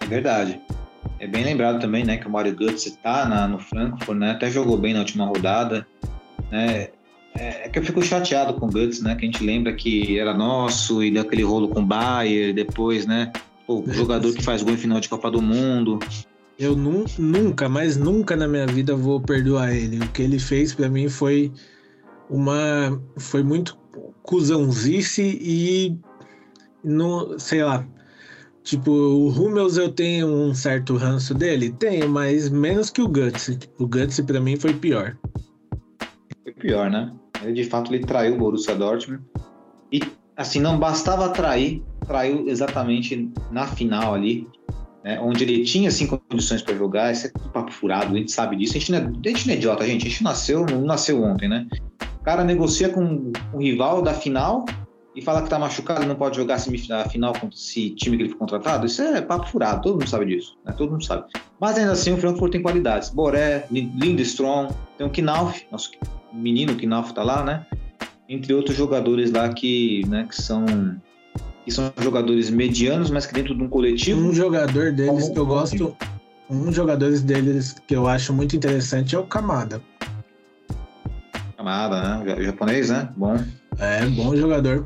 É 0.01 0.05
verdade. 0.05 0.61
É 1.23 1.27
bem 1.27 1.45
lembrado 1.45 1.79
também, 1.79 2.03
né, 2.03 2.17
que 2.17 2.27
o 2.27 2.29
Mário 2.29 2.53
Götze 2.53 2.97
tá 3.01 3.25
na, 3.25 3.47
no 3.47 3.57
Frankfurt, 3.57 4.19
né? 4.19 4.31
Até 4.31 4.51
jogou 4.51 4.77
bem 4.77 4.93
na 4.93 4.99
última 4.99 5.25
rodada, 5.25 5.87
né? 6.51 6.89
É, 7.33 7.65
é 7.65 7.69
que 7.69 7.79
eu 7.79 7.83
fico 7.83 8.01
chateado 8.01 8.55
com 8.55 8.65
o 8.65 8.69
Götze, 8.69 9.01
né? 9.01 9.15
Que 9.15 9.23
a 9.23 9.31
gente 9.31 9.41
lembra 9.41 9.71
que 9.71 10.19
era 10.19 10.33
nosso 10.33 11.01
e 11.01 11.09
deu 11.09 11.21
aquele 11.21 11.43
rolo 11.43 11.69
com 11.69 11.79
o 11.79 11.85
Bayern, 11.85 12.51
depois, 12.51 13.05
né? 13.05 13.31
O 13.65 13.89
jogador 13.89 14.33
que 14.33 14.43
faz 14.43 14.61
gol 14.63 14.73
em 14.73 14.77
final 14.77 14.99
de 14.99 15.07
Copa 15.07 15.31
do 15.31 15.41
Mundo. 15.41 15.97
Eu 16.59 16.75
nu 16.75 17.05
nunca, 17.17 17.69
mas 17.69 17.95
nunca 17.95 18.35
na 18.35 18.45
minha 18.45 18.67
vida 18.67 18.93
vou 18.93 19.21
perdoar 19.21 19.73
ele. 19.73 19.99
O 19.99 20.09
que 20.09 20.23
ele 20.23 20.37
fez 20.37 20.73
para 20.73 20.89
mim 20.89 21.07
foi 21.07 21.53
uma 22.29 23.01
foi 23.15 23.43
muito 23.43 23.77
cuzãozice 24.21 25.39
e 25.41 25.97
no, 26.83 27.39
sei 27.39 27.63
lá, 27.63 27.87
Tipo, 28.63 28.91
o 28.91 29.27
Hummels 29.27 29.75
eu 29.75 29.91
tenho 29.91 30.27
um 30.27 30.53
certo 30.53 30.95
ranço 30.95 31.33
dele? 31.33 31.71
Tenho, 31.73 32.07
mas 32.07 32.49
menos 32.49 32.89
que 32.89 33.01
o 33.01 33.07
Guts. 33.07 33.59
O 33.77 33.85
Guts 33.85 34.21
para 34.21 34.39
mim 34.39 34.55
foi 34.55 34.73
pior. 34.73 35.17
Foi 36.43 36.53
pior, 36.53 36.89
né? 36.89 37.11
Ele 37.43 37.53
de 37.53 37.65
fato 37.65 37.93
ele 37.93 38.05
traiu 38.05 38.35
o 38.35 38.37
Borussia 38.37 38.73
Dortmund. 38.73 39.21
E 39.91 40.01
assim, 40.37 40.61
não 40.61 40.79
bastava 40.79 41.29
trair, 41.29 41.83
traiu 42.07 42.47
exatamente 42.47 43.29
na 43.51 43.67
final 43.67 44.13
ali, 44.13 44.47
né, 45.03 45.19
onde 45.19 45.43
ele 45.43 45.63
tinha 45.63 45.89
assim 45.89 46.07
condições 46.07 46.61
para 46.61 46.73
jogar. 46.73 47.11
Esse 47.11 47.27
é 47.27 47.29
tudo 47.31 47.49
papo 47.49 47.71
furado, 47.71 48.15
a 48.15 48.17
gente 48.17 48.31
sabe 48.31 48.55
disso. 48.55 48.77
A 48.77 48.79
gente, 48.79 48.91
não 48.93 48.97
é, 48.97 49.01
a 49.01 49.29
gente 49.29 49.45
não 49.45 49.53
é 49.53 49.57
idiota, 49.57 49.85
gente. 49.85 50.07
A 50.07 50.09
gente 50.09 50.23
nasceu, 50.23 50.65
não 50.65 50.81
nasceu 50.85 51.21
ontem, 51.21 51.49
né? 51.49 51.67
O 52.21 52.23
cara 52.23 52.45
negocia 52.45 52.87
com 52.87 53.33
o 53.53 53.57
rival 53.57 54.01
da 54.01 54.13
final 54.13 54.65
e 55.15 55.21
fala 55.21 55.43
que 55.43 55.49
tá 55.49 55.59
machucado 55.59 56.03
e 56.03 56.05
não 56.05 56.15
pode 56.15 56.37
jogar 56.37 56.55
a 56.55 57.09
final 57.09 57.33
contra 57.33 57.55
esse 57.55 57.91
time 57.91 58.17
que 58.17 58.23
ele 58.23 58.29
foi 58.29 58.39
contratado, 58.39 58.85
isso 58.85 59.01
é 59.01 59.21
papo 59.21 59.47
furado, 59.47 59.81
todo 59.81 59.93
mundo 59.93 60.09
sabe 60.09 60.25
disso, 60.25 60.57
né? 60.65 60.73
Todo 60.75 60.91
mundo 60.91 61.05
sabe. 61.05 61.25
Mas 61.59 61.77
ainda 61.77 61.91
assim 61.91 62.13
o 62.13 62.17
Frankfurt 62.17 62.51
tem 62.51 62.61
qualidades. 62.61 63.09
Boré, 63.09 63.67
Lindstrom, 63.71 64.69
tem 64.97 65.05
o 65.05 65.09
Knauf, 65.09 65.65
nosso 65.71 65.91
menino 66.33 66.75
Knauf 66.75 67.13
tá 67.13 67.23
lá, 67.23 67.43
né? 67.43 67.65
Entre 68.27 68.53
outros 68.53 68.75
jogadores 68.75 69.31
lá 69.31 69.49
que, 69.49 70.03
né, 70.07 70.25
que 70.27 70.41
são 70.41 70.65
que 71.63 71.71
são 71.71 71.93
jogadores 72.01 72.49
medianos, 72.49 73.09
mas 73.09 73.25
que 73.25 73.33
dentro 73.33 73.55
de 73.55 73.63
um 73.63 73.69
coletivo. 73.69 74.19
Um 74.19 74.33
jogador 74.33 74.91
deles 74.91 75.29
que 75.29 75.39
eu 75.39 75.45
gosto, 75.45 75.95
um 76.49 76.71
jogador 76.73 77.17
deles 77.19 77.75
que 77.87 77.95
eu 77.95 78.07
acho 78.07 78.33
muito 78.33 78.55
interessante 78.55 79.15
é 79.15 79.19
o 79.19 79.23
Kamada. 79.23 79.81
Kamada, 81.55 82.01
né? 82.01 82.35
O 82.37 82.43
japonês, 82.43 82.89
né? 82.89 83.09
Bom. 83.15 83.37
É, 83.79 84.05
bom 84.07 84.35
jogador. 84.35 84.85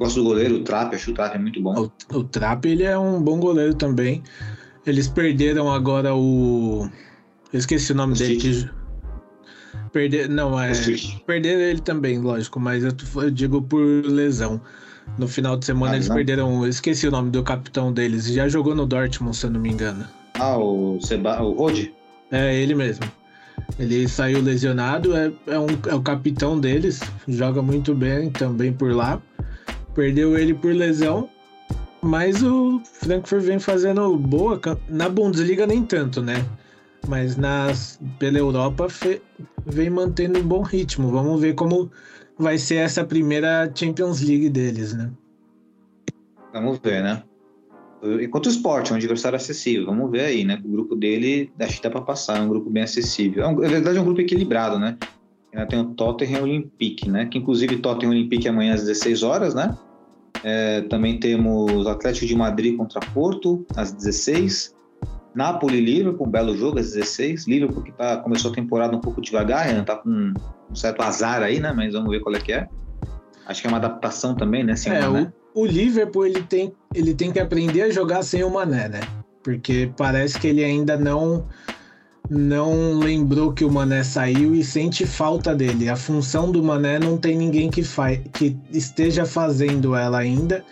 Gosto 0.00 0.22
do 0.22 0.24
goleiro, 0.30 0.56
o 0.56 0.64
Trap, 0.64 0.94
acho 0.94 1.04
que 1.04 1.10
o 1.10 1.14
Trap 1.14 1.34
é 1.34 1.38
muito 1.38 1.60
bom. 1.60 1.74
O, 1.78 2.16
o 2.16 2.24
Trap, 2.24 2.64
ele 2.64 2.84
é 2.84 2.98
um 2.98 3.20
bom 3.20 3.38
goleiro 3.38 3.74
também. 3.74 4.22
Eles 4.86 5.08
perderam 5.08 5.70
agora 5.70 6.14
o. 6.14 6.88
Eu 7.52 7.58
esqueci 7.58 7.92
o 7.92 7.94
nome 7.94 8.14
o 8.14 8.16
dele. 8.16 8.36
Que... 8.36 8.70
Perder... 9.92 10.26
Não, 10.30 10.58
é. 10.58 10.72
Perderam 11.26 11.60
ele 11.60 11.80
também, 11.82 12.18
lógico, 12.18 12.58
mas 12.58 12.82
eu, 12.82 12.92
eu, 13.16 13.30
digo 13.30 13.60
por 13.60 13.84
lesão. 14.06 14.58
No 15.18 15.28
final 15.28 15.54
de 15.58 15.66
semana 15.66 15.92
ah, 15.92 15.96
eles 15.96 16.08
não. 16.08 16.16
perderam. 16.16 16.62
Eu 16.64 16.70
esqueci 16.70 17.06
o 17.06 17.10
nome 17.10 17.30
do 17.30 17.42
capitão 17.42 17.92
deles. 17.92 18.24
Já 18.24 18.48
jogou 18.48 18.74
no 18.74 18.86
Dortmund, 18.86 19.36
se 19.36 19.44
eu 19.44 19.50
não 19.50 19.60
me 19.60 19.68
engano. 19.68 20.06
Ah, 20.38 20.56
o, 20.56 20.98
Seba... 21.02 21.42
o 21.42 21.52
Rode? 21.52 21.92
É, 22.30 22.56
ele 22.56 22.74
mesmo. 22.74 23.04
Ele 23.78 24.08
saiu 24.08 24.40
lesionado, 24.40 25.14
é, 25.14 25.30
é, 25.46 25.58
um, 25.58 25.66
é 25.88 25.94
o 25.94 26.00
capitão 26.00 26.58
deles, 26.58 27.00
joga 27.28 27.60
muito 27.60 27.94
bem 27.94 28.30
também 28.30 28.72
por 28.72 28.92
lá 28.94 29.20
perdeu 29.94 30.38
ele 30.38 30.54
por 30.54 30.72
lesão, 30.74 31.28
mas 32.02 32.42
o 32.42 32.80
Frankfurt 32.84 33.42
vem 33.42 33.58
fazendo 33.58 34.16
boa. 34.16 34.60
Na 34.88 35.08
Bundesliga 35.08 35.66
nem 35.66 35.84
tanto, 35.84 36.22
né? 36.22 36.44
Mas 37.08 37.36
nas, 37.36 37.98
pela 38.18 38.38
Europa 38.38 38.88
fe, 38.88 39.20
vem 39.66 39.90
mantendo 39.90 40.38
um 40.38 40.42
bom 40.42 40.62
ritmo. 40.62 41.10
Vamos 41.10 41.40
ver 41.40 41.54
como 41.54 41.90
vai 42.38 42.58
ser 42.58 42.76
essa 42.76 43.04
primeira 43.04 43.70
Champions 43.74 44.20
League 44.20 44.48
deles, 44.48 44.94
né? 44.94 45.10
Vamos 46.52 46.78
ver, 46.82 47.02
né? 47.02 47.22
Enquanto 48.22 48.46
o 48.46 48.48
Sport, 48.50 48.90
é 48.90 48.94
um 48.94 48.96
adversário 48.96 49.36
acessível. 49.36 49.86
Vamos 49.86 50.10
ver 50.10 50.22
aí, 50.22 50.44
né? 50.44 50.60
O 50.64 50.68
grupo 50.68 50.96
dele, 50.96 51.52
acho 51.58 51.76
que 51.76 51.82
dá 51.82 51.90
para 51.90 52.00
passar, 52.00 52.38
é 52.38 52.40
um 52.40 52.48
grupo 52.48 52.70
bem 52.70 52.82
acessível. 52.82 53.44
É 53.44 53.48
um, 53.48 53.60
na 53.60 53.68
verdade, 53.68 53.98
é 53.98 54.00
um 54.00 54.04
grupo 54.04 54.20
equilibrado, 54.22 54.78
né? 54.78 54.96
Tem 55.68 55.80
o 55.80 55.84
Tottenham 55.94 56.38
e 56.38 56.40
o 56.40 56.44
Olympique, 56.44 57.10
né? 57.10 57.26
Que 57.26 57.38
inclusive 57.38 57.78
Tottenham 57.78 58.12
e 58.12 58.16
Olympique 58.18 58.48
amanhã 58.48 58.74
às 58.74 58.80
16 58.80 59.22
horas, 59.22 59.54
né? 59.54 59.76
É, 60.42 60.82
também 60.82 61.18
temos 61.18 61.86
Atlético 61.86 62.26
de 62.26 62.34
Madrid 62.34 62.76
contra 62.76 63.00
Porto 63.00 63.66
às 63.76 63.92
16. 63.92 64.74
Napoli 65.34 65.78
e 65.78 65.80
Liverpool, 65.80 66.26
um 66.26 66.30
belo 66.30 66.56
jogo 66.56 66.78
às 66.78 66.92
16. 66.92 67.46
Liverpool 67.46 67.82
que 67.82 67.92
tá, 67.92 68.16
começou 68.18 68.50
a 68.50 68.54
temporada 68.54 68.96
um 68.96 69.00
pouco 69.00 69.20
devagar, 69.20 69.66
ainda 69.66 69.84
tá 69.84 69.96
com 69.96 70.32
um 70.70 70.74
certo 70.74 71.02
azar 71.02 71.42
aí, 71.42 71.60
né? 71.60 71.72
Mas 71.72 71.92
vamos 71.92 72.10
ver 72.10 72.20
qual 72.20 72.34
é 72.34 72.40
que 72.40 72.52
é. 72.52 72.68
Acho 73.46 73.60
que 73.60 73.66
é 73.66 73.70
uma 73.70 73.78
adaptação 73.78 74.34
também, 74.34 74.64
né? 74.64 74.76
Sem 74.76 74.92
é, 74.92 75.08
o, 75.08 75.32
o 75.54 75.66
Liverpool 75.66 76.26
ele 76.26 76.42
tem, 76.42 76.72
ele 76.94 77.14
tem 77.14 77.32
que 77.32 77.40
aprender 77.40 77.82
a 77.82 77.90
jogar 77.90 78.22
sem 78.22 78.44
o 78.44 78.50
Mané, 78.50 78.88
né? 78.88 79.00
Porque 79.42 79.90
parece 79.96 80.38
que 80.38 80.46
ele 80.46 80.64
ainda 80.64 80.96
não 80.96 81.46
não 82.28 82.98
lembrou 82.98 83.52
que 83.52 83.64
o 83.64 83.70
Mané 83.70 84.04
saiu 84.04 84.54
e 84.54 84.62
sente 84.62 85.06
falta 85.06 85.54
dele. 85.54 85.88
A 85.88 85.96
função 85.96 86.52
do 86.52 86.62
Mané 86.62 86.98
não 86.98 87.16
tem 87.16 87.36
ninguém 87.36 87.70
que, 87.70 87.82
fa 87.82 88.16
que 88.16 88.56
esteja 88.72 89.24
fazendo 89.24 89.94
ela 89.94 90.18
ainda. 90.18 90.64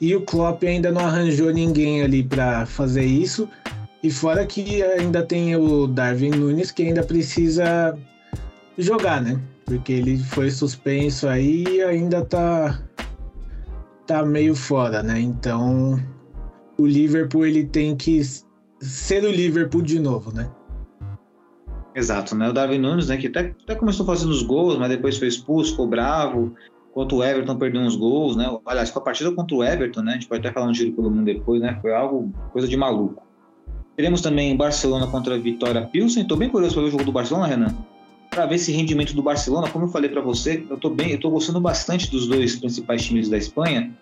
E 0.00 0.14
o 0.14 0.22
Klopp 0.22 0.62
ainda 0.64 0.92
não 0.92 1.00
arranjou 1.00 1.52
ninguém 1.52 2.02
ali 2.02 2.22
para 2.22 2.66
fazer 2.66 3.04
isso. 3.04 3.48
E 4.02 4.10
fora 4.10 4.44
que 4.44 4.82
ainda 4.82 5.22
tem 5.22 5.56
o 5.56 5.86
Darwin 5.86 6.30
Nunes 6.30 6.70
que 6.70 6.82
ainda 6.82 7.02
precisa 7.02 7.96
jogar, 8.76 9.22
né? 9.22 9.40
Porque 9.64 9.92
ele 9.92 10.18
foi 10.18 10.50
suspenso 10.50 11.26
aí 11.26 11.64
e 11.64 11.82
ainda 11.82 12.24
tá 12.24 12.80
tá 14.06 14.24
meio 14.24 14.54
fora, 14.54 15.02
né? 15.02 15.18
Então 15.18 15.98
o 16.76 16.86
Liverpool 16.86 17.46
ele 17.46 17.64
tem 17.64 17.96
que 17.96 18.20
ser 18.80 19.24
o 19.24 19.30
Liverpool 19.30 19.82
de 19.82 19.98
novo, 19.98 20.32
né? 20.32 20.48
Exato, 21.94 22.34
né? 22.34 22.48
O 22.48 22.52
Darwin 22.52 22.78
Nunes, 22.78 23.08
né, 23.08 23.16
que 23.16 23.28
até, 23.28 23.54
até 23.62 23.74
começou 23.74 24.04
fazendo 24.04 24.30
os 24.30 24.42
gols, 24.42 24.76
mas 24.76 24.88
depois 24.88 25.16
foi 25.16 25.28
expulso, 25.28 25.70
ficou 25.70 25.86
bravo. 25.86 26.54
Enquanto 26.90 27.16
o 27.16 27.24
Everton 27.24 27.56
perdeu 27.56 27.80
uns 27.80 27.96
gols, 27.96 28.36
né? 28.36 28.56
Aliás, 28.66 28.90
com 28.90 28.98
a 28.98 29.02
partida 29.02 29.30
contra 29.32 29.56
o 29.56 29.64
Everton, 29.64 30.02
né? 30.02 30.12
A 30.12 30.14
gente 30.14 30.28
pode 30.28 30.40
até 30.40 30.52
falar 30.52 30.66
um 30.66 30.74
giro 30.74 30.92
pelo 30.92 31.10
mundo 31.10 31.24
depois, 31.24 31.60
né? 31.60 31.78
Foi 31.80 31.92
algo, 31.92 32.32
coisa 32.52 32.68
de 32.68 32.76
maluco. 32.76 33.22
Teremos 33.96 34.20
também 34.20 34.56
Barcelona 34.56 35.06
contra 35.06 35.34
a 35.34 35.38
Vitória 35.38 35.82
Pilsen. 35.82 36.22
Estou 36.22 36.36
bem 36.36 36.48
curioso 36.48 36.74
para 36.74 36.82
ver 36.82 36.88
o 36.88 36.90
jogo 36.92 37.04
do 37.04 37.12
Barcelona, 37.12 37.46
Renan. 37.46 37.74
Para 38.30 38.46
ver 38.46 38.56
esse 38.56 38.72
rendimento 38.72 39.14
do 39.14 39.22
Barcelona, 39.22 39.68
como 39.68 39.84
eu 39.84 39.88
falei 39.88 40.10
para 40.10 40.20
você, 40.20 40.64
eu 40.68 40.76
estou 40.76 40.92
bem, 40.92 41.12
eu 41.12 41.20
tô 41.20 41.30
gostando 41.30 41.60
bastante 41.60 42.10
dos 42.10 42.26
dois 42.26 42.56
principais 42.56 43.04
times 43.04 43.28
da 43.28 43.38
Espanha. 43.38 43.92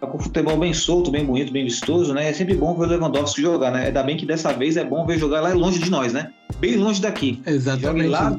Tá 0.00 0.06
com 0.06 0.18
futebol 0.18 0.56
bem 0.56 0.72
solto, 0.72 1.10
bem 1.10 1.24
bonito, 1.24 1.52
bem 1.52 1.64
vistoso, 1.64 2.14
né? 2.14 2.28
É 2.28 2.32
sempre 2.32 2.54
bom 2.54 2.74
ver 2.74 2.86
o 2.86 2.88
Lewandowski 2.88 3.42
jogar, 3.42 3.70
né? 3.70 3.86
Ainda 3.86 4.02
bem 4.02 4.16
que 4.16 4.24
dessa 4.24 4.52
vez 4.52 4.78
é 4.78 4.84
bom 4.84 5.04
ver 5.04 5.18
jogar 5.18 5.40
lá 5.42 5.52
longe 5.52 5.78
de 5.78 5.90
nós, 5.90 6.12
né? 6.12 6.32
Bem 6.58 6.76
longe 6.76 7.00
daqui. 7.00 7.42
Exatamente. 7.46 8.08
Lá 8.08 8.30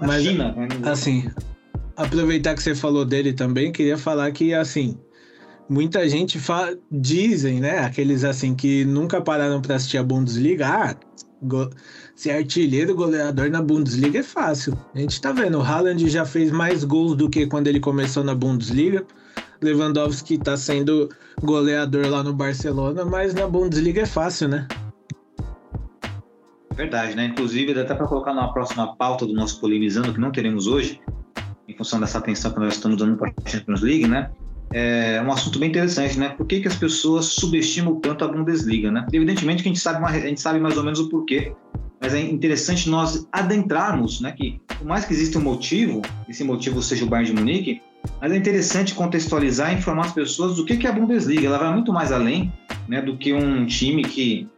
na 0.00 0.06
Mas, 0.06 0.22
China. 0.22 0.54
Assim, 0.84 1.30
aproveitar 1.96 2.54
que 2.54 2.62
você 2.62 2.74
falou 2.74 3.04
dele 3.04 3.32
também, 3.32 3.72
queria 3.72 3.98
falar 3.98 4.30
que, 4.32 4.54
assim, 4.54 4.98
muita 5.68 6.08
gente 6.08 6.38
fa... 6.38 6.74
dizem, 6.90 7.60
né? 7.60 7.80
Aqueles, 7.80 8.24
assim, 8.24 8.54
que 8.54 8.84
nunca 8.84 9.20
pararam 9.20 9.60
para 9.60 9.76
assistir 9.76 9.98
a 9.98 10.02
Bundesliga, 10.02 10.66
ah, 10.66 10.96
go... 11.42 11.70
ser 12.14 12.30
artilheiro, 12.30 12.94
goleador 12.94 13.50
na 13.50 13.60
Bundesliga 13.60 14.20
é 14.20 14.22
fácil. 14.22 14.78
A 14.94 14.98
gente 14.98 15.20
tá 15.20 15.32
vendo, 15.32 15.58
o 15.58 15.62
Haaland 15.62 16.08
já 16.08 16.24
fez 16.24 16.50
mais 16.50 16.84
gols 16.84 17.16
do 17.16 17.28
que 17.28 17.46
quando 17.46 17.66
ele 17.66 17.80
começou 17.80 18.24
na 18.24 18.34
Bundesliga. 18.34 19.04
Lewandowski 19.60 20.34
está 20.34 20.56
sendo 20.56 21.08
goleador 21.40 22.08
lá 22.08 22.22
no 22.22 22.32
Barcelona, 22.32 23.04
mas 23.04 23.32
na 23.32 23.46
Bundesliga 23.46 24.02
é 24.02 24.06
fácil, 24.06 24.48
né? 24.48 24.66
Verdade, 26.74 27.14
né? 27.14 27.26
Inclusive, 27.26 27.74
dá 27.74 27.82
até 27.82 27.94
para 27.94 28.06
colocar 28.06 28.32
na 28.32 28.48
próxima 28.48 28.96
pauta 28.96 29.26
do 29.26 29.32
nosso 29.32 29.60
Polemizando, 29.60 30.12
que 30.12 30.20
não 30.20 30.32
teremos 30.32 30.66
hoje, 30.66 31.00
em 31.68 31.76
função 31.76 32.00
dessa 32.00 32.18
atenção 32.18 32.50
que 32.50 32.60
nós 32.60 32.74
estamos 32.74 32.96
dando 32.98 33.16
para 33.16 33.30
a 33.30 33.48
Champions 33.48 33.82
League, 33.82 34.06
né? 34.06 34.30
é 34.72 35.22
um 35.22 35.30
assunto 35.30 35.58
bem 35.58 35.68
interessante, 35.68 36.18
né? 36.18 36.30
Por 36.30 36.46
que, 36.46 36.60
que 36.60 36.68
as 36.68 36.76
pessoas 36.76 37.26
subestimam 37.26 38.00
tanto 38.00 38.24
a 38.24 38.28
Bundesliga, 38.28 38.90
né? 38.90 39.06
Evidentemente 39.12 39.62
que 39.62 39.68
a 39.68 39.72
gente 39.72 39.80
sabe, 39.80 40.04
a 40.04 40.20
gente 40.20 40.40
sabe 40.40 40.58
mais 40.58 40.76
ou 40.76 40.84
menos 40.84 40.98
o 40.98 41.08
porquê, 41.08 41.52
mas 42.00 42.14
é 42.14 42.20
interessante 42.20 42.88
nós 42.88 43.26
adentrarmos, 43.30 44.20
né? 44.20 44.32
Que 44.32 44.60
por 44.66 44.86
mais 44.86 45.04
que 45.04 45.12
exista 45.12 45.38
um 45.38 45.42
motivo, 45.42 46.02
esse 46.28 46.42
motivo 46.42 46.82
seja 46.82 47.04
o 47.04 47.08
Bayern 47.08 47.34
de 47.34 47.40
Munique, 47.40 47.82
mas 48.20 48.32
é 48.32 48.36
interessante 48.36 48.94
contextualizar 48.94 49.72
e 49.72 49.78
informar 49.78 50.06
as 50.06 50.12
pessoas 50.12 50.56
do 50.56 50.64
que, 50.64 50.76
que 50.76 50.86
é 50.86 50.90
a 50.90 50.92
Bundesliga. 50.92 51.46
Ela 51.46 51.58
vai 51.58 51.72
muito 51.72 51.92
mais 51.92 52.10
além, 52.10 52.52
né? 52.88 53.02
Do 53.02 53.16
que 53.16 53.32
um 53.32 53.66
time 53.66 54.02
que 54.02 54.48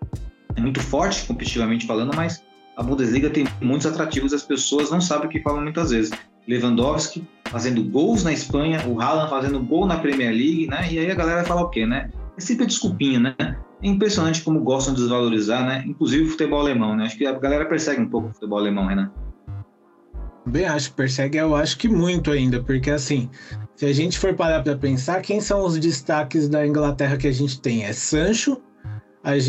muito 0.61 0.80
forte 0.80 1.26
competitivamente 1.26 1.86
falando, 1.86 2.14
mas 2.14 2.42
a 2.76 2.82
Bundesliga 2.82 3.30
tem 3.30 3.46
muitos 3.61 3.86
atrativos 3.86 4.32
as 4.32 4.42
pessoas 4.42 4.90
não 4.90 5.00
sabem 5.00 5.26
o 5.26 5.30
que 5.30 5.40
falam 5.40 5.62
muitas 5.62 5.90
vezes. 5.90 6.12
Lewandowski 6.46 7.26
fazendo 7.46 7.82
gols 7.84 8.24
na 8.24 8.32
Espanha, 8.32 8.84
o 8.86 9.00
Haaland 9.00 9.30
fazendo 9.30 9.61
gol 9.61 9.86
na 9.86 9.98
Premier 9.98 10.30
League, 10.30 10.66
né? 10.66 10.88
E 10.90 10.98
aí 10.98 11.11
a 11.11 11.14
galera 11.14 11.36
vai 11.36 11.46
falar 11.46 11.62
o 11.62 11.70
quê, 11.70 11.86
né? 11.86 12.11
É 12.36 12.40
sempre 12.40 12.66
desculpinha, 12.66 13.20
né? 13.20 13.34
É 13.38 13.86
impressionante 13.86 14.42
como 14.42 14.61
gostam 14.61 14.92
de 14.92 15.00
desvalorizar, 15.00 15.64
né? 15.64 15.84
Inclusive 15.86 16.24
o 16.24 16.30
futebol 16.30 16.61
alemão, 16.61 16.96
né? 16.96 17.05
Acho 17.05 17.16
que 17.16 17.26
a 17.26 17.32
galera 17.38 17.64
persegue 17.64 18.00
um 18.00 18.09
pouco 18.09 18.28
o 18.28 18.32
futebol 18.32 18.59
alemão, 18.59 18.86
Renan. 18.86 19.11
Bem, 20.46 20.66
acho 20.66 20.90
que 20.90 20.96
persegue, 20.96 21.38
eu 21.38 21.57
acho 21.57 21.78
que 21.78 21.88
muito 21.88 22.30
ainda, 22.30 22.62
porque 22.62 22.90
assim, 22.90 23.30
se 23.76 23.86
a 23.86 23.92
gente 23.94 24.18
for 24.18 24.34
parar 24.34 24.62
para 24.62 24.76
pensar, 24.76 25.22
quem 25.22 25.40
são 25.40 25.64
os 25.64 25.78
destaques 25.78 26.48
da 26.48 26.66
Inglaterra 26.66 27.16
que 27.16 27.26
a 27.26 27.32
gente 27.32 27.61
tem? 27.61 27.84
É 27.84 27.94
Sancho, 27.94 28.61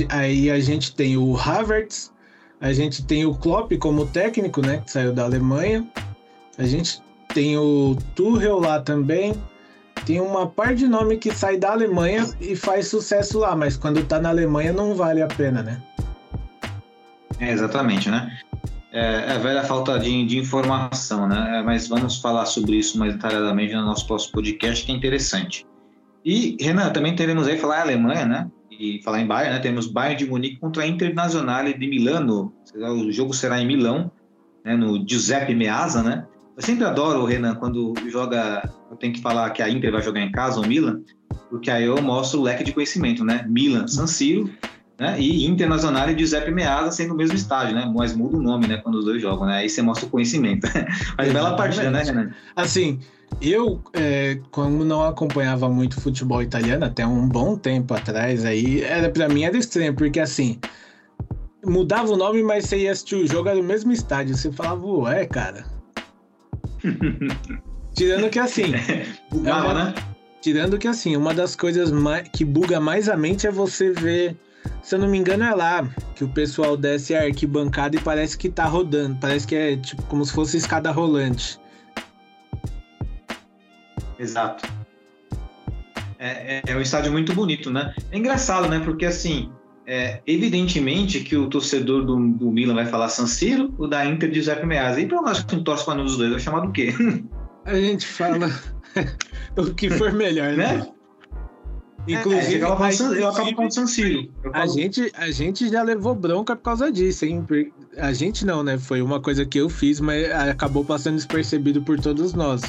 aí 0.10 0.50
a 0.50 0.60
gente 0.60 0.96
tem 0.96 1.18
o 1.18 1.38
Havertz, 1.38 2.12
a 2.60 2.72
gente 2.72 3.06
tem 3.06 3.26
o 3.26 3.36
Klopp 3.36 3.72
como 3.78 4.06
técnico, 4.08 4.62
né, 4.62 4.82
que 4.86 4.92
saiu 4.92 5.14
da 5.14 5.24
Alemanha. 5.24 5.86
A 6.58 6.64
gente 6.64 7.02
tem 7.34 7.58
o 7.58 7.98
Tuchel 8.16 8.60
lá 8.60 8.80
também. 8.80 9.34
Tem 10.06 10.22
uma 10.22 10.48
par 10.48 10.74
de 10.74 10.88
nome 10.88 11.18
que 11.18 11.34
sai 11.34 11.58
da 11.58 11.72
Alemanha 11.72 12.26
e 12.40 12.56
faz 12.56 12.88
sucesso 12.88 13.40
lá, 13.40 13.56
mas 13.56 13.76
quando 13.76 14.04
tá 14.06 14.20
na 14.20 14.30
Alemanha 14.30 14.72
não 14.72 14.96
vale 14.96 15.22
a 15.22 15.28
pena, 15.28 15.64
né? 15.64 15.82
É, 17.40 17.52
exatamente, 17.52 18.10
né? 18.10 18.38
É, 18.94 19.26
é 19.28 19.32
a 19.34 19.38
velha 19.40 19.64
falta 19.64 20.00
de, 20.00 20.26
de 20.26 20.38
informação, 20.38 21.28
né? 21.28 21.60
É, 21.60 21.64
mas 21.64 21.88
vamos 21.88 22.22
falar 22.22 22.46
sobre 22.46 22.78
isso 22.78 22.98
mais 22.98 23.14
detalhadamente 23.14 23.74
no 23.74 23.84
nosso 23.84 24.08
próximo 24.08 24.34
podcast, 24.34 24.86
que 24.86 24.92
é 24.92 24.96
interessante. 24.96 25.66
E, 26.24 26.56
Renan, 26.62 26.92
também 26.92 27.16
teremos 27.16 27.48
aí 27.48 27.58
falar 27.58 27.80
a 27.80 27.82
Alemanha, 27.82 28.26
né? 28.26 28.48
E 28.80 29.02
falar 29.04 29.22
em 29.22 29.28
Bayern, 29.28 29.56
né? 29.56 29.60
Temos 29.60 29.88
Bayern 29.88 30.18
de 30.18 30.30
Munique 30.30 30.60
contra 30.60 30.84
a 30.84 30.88
Internazionale 30.88 31.74
de 31.74 31.88
Milano. 31.88 32.54
O 32.76 33.12
jogo 33.12 33.34
será 33.34 33.60
em 33.60 33.68
Milão, 33.68 34.12
né? 34.64 34.76
no 34.76 35.08
Giuseppe 35.08 35.54
Meazza, 35.54 36.04
né? 36.04 36.26
Eu 36.56 36.64
sempre 36.64 36.86
adoro, 36.86 37.26
Renan, 37.26 37.56
quando 37.56 37.94
joga. 38.10 38.70
Eu 38.90 38.96
tenho 38.96 39.14
que 39.14 39.22
falar 39.22 39.50
que 39.50 39.62
a 39.62 39.70
Inter 39.70 39.92
vai 39.92 40.02
jogar 40.02 40.22
em 40.22 40.32
casa, 40.32 40.60
o 40.60 40.66
Milan, 40.66 41.02
porque 41.50 41.70
aí 41.70 41.84
eu 41.84 42.02
mostro 42.02 42.40
o 42.40 42.44
leque 42.44 42.64
de 42.64 42.72
conhecimento, 42.72 43.26
né? 43.26 43.46
Milan, 43.48 43.88
San 43.88 44.08
Siro, 44.08 44.50
né? 44.98 45.20
E 45.20 45.46
Internacional 45.46 46.10
e 46.10 46.18
Giuseppe 46.18 46.52
Meazza 46.52 46.92
sendo 46.92 47.14
o 47.14 47.18
mesmo 47.18 47.36
estádio, 47.36 47.76
né? 47.76 47.92
Mas 47.94 48.16
muda 48.16 48.38
o 48.38 48.42
nome, 48.42 48.68
né? 48.68 48.78
Quando 48.78 48.96
os 48.96 49.06
dois 49.06 49.22
jogam, 49.22 49.48
né? 49.48 49.58
Aí 49.58 49.70
você 49.70 49.82
mostra 49.82 50.08
o 50.08 50.10
conhecimento. 50.10 50.66
Mas 51.18 51.34
bela 51.34 51.56
partida, 51.58 51.92
né, 51.92 52.04
Renan? 52.04 52.32
Assim, 52.56 53.00
eu, 53.42 53.82
é, 53.94 54.40
quando 54.52 54.86
não 54.86 55.04
acompanhava 55.04 55.70
muito 55.70 56.00
futebol 56.00 56.42
italiano, 56.42 56.86
até 56.86 57.06
um 57.06 57.28
bom 57.28 57.58
tempo 57.58 57.94
atrás, 57.94 58.46
aí, 58.46 58.82
era 58.82 59.10
para 59.10 59.28
mim 59.28 59.44
era 59.44 59.58
estranho, 59.58 59.94
porque 59.94 60.20
assim, 60.20 60.60
mudava 61.66 62.12
o 62.12 62.18
nome, 62.18 62.44
mas 62.44 62.66
você 62.66 62.80
ia 62.80 62.92
assistir 62.92 63.16
o 63.16 63.28
jogo, 63.28 63.50
era 63.50 63.60
o 63.60 63.64
mesmo 63.64 63.92
estádio. 63.92 64.36
Você 64.36 64.52
falava, 64.52 64.86
ué, 64.86 65.26
cara, 65.26 65.66
Tirando 67.94 68.30
que 68.30 68.40
assim. 68.40 68.74
Bugava, 69.32 69.60
é 69.60 69.72
uma, 69.72 69.84
né? 69.86 69.94
Tirando 70.42 70.78
que 70.78 70.88
assim, 70.88 71.16
uma 71.16 71.34
das 71.34 71.56
coisas 71.56 71.92
mais, 71.92 72.28
que 72.30 72.46
buga 72.46 72.80
mais 72.80 73.10
a 73.10 73.18
mente 73.18 73.48
é 73.48 73.52
você 73.52 73.92
ver. 73.92 74.36
Se 74.82 74.96
eu 74.96 75.00
não 75.00 75.08
me 75.08 75.18
engano, 75.18 75.44
é 75.44 75.54
lá 75.54 75.88
que 76.16 76.24
o 76.24 76.28
pessoal 76.28 76.76
desce 76.76 77.16
a 77.16 77.24
arquibancada 77.24 77.96
e 77.96 78.00
parece 78.00 78.38
que 78.38 78.50
tá 78.50 78.66
rodando. 78.66 79.18
Parece 79.20 79.48
que 79.48 79.56
é 79.56 79.78
tipo 79.78 80.04
como 80.04 80.24
se 80.26 80.34
fosse 80.34 80.58
escada 80.58 80.92
rolante. 80.92 81.60
Exato. 84.20 84.68
É, 86.18 86.58
é, 86.58 86.64
é 86.68 86.76
um 86.76 86.82
estádio 86.82 87.12
muito 87.12 87.34
bonito, 87.34 87.70
né? 87.70 87.94
É 88.12 88.18
engraçado, 88.18 88.68
né? 88.70 88.80
Porque 88.80 89.06
assim, 89.06 89.52
é, 89.86 90.22
evidentemente 90.26 91.20
que 91.20 91.36
o 91.36 91.48
torcedor 91.48 92.06
do, 92.06 92.16
do, 92.16 92.52
Milan 92.52 92.74
vai 92.74 92.86
falar 92.86 93.10
San 93.10 93.28
Siro, 93.28 93.74
o 93.78 93.88
da 93.88 94.06
Inter 94.06 94.30
de 94.30 94.36
Giuseppe 94.36 94.66
Meazza. 94.66 95.02
E 95.02 95.06
para 95.06 95.22
nós 95.22 95.44
que 95.44 95.56
não 95.56 95.64
torce 95.64 95.86
para 95.86 95.96
nenhum 95.96 96.08
dos 96.08 96.18
dois, 96.18 96.32
vai 96.32 96.40
chamar 96.40 96.62
do 96.62 96.72
quê? 96.72 96.94
A 97.66 97.76
gente 97.76 98.06
fala 98.06 98.50
o 99.58 99.74
que 99.74 99.90
for 99.90 100.12
melhor, 100.14 100.54
né? 100.54 100.88
É, 102.08 102.14
Inclusive, 102.14 102.60
eu, 102.60 102.74
acabo 102.74 103.14
eu 103.16 103.30
acabo 103.30 103.56
com 103.56 103.66
o 103.66 103.72
San 103.72 103.88
Siro. 103.88 104.32
A 104.54 104.68
gente, 104.68 105.12
a 105.16 105.32
gente 105.32 105.70
já 105.70 105.82
levou 105.82 106.14
bronca 106.14 106.56
por 106.56 106.62
causa 106.62 106.92
disso, 106.92 107.26
hein? 107.26 107.46
A 107.98 108.14
gente 108.14 108.46
não, 108.46 108.64
né? 108.64 108.78
Foi 108.78 109.02
uma 109.02 109.20
coisa 109.20 109.46
que 109.46 109.60
eu 109.60 109.70
fiz, 109.70 110.00
mas 110.00 110.30
acabou 110.32 110.86
passando 110.86 111.16
despercebido 111.16 111.82
por 111.82 112.00
todos 112.00 112.34
nós. 112.34 112.62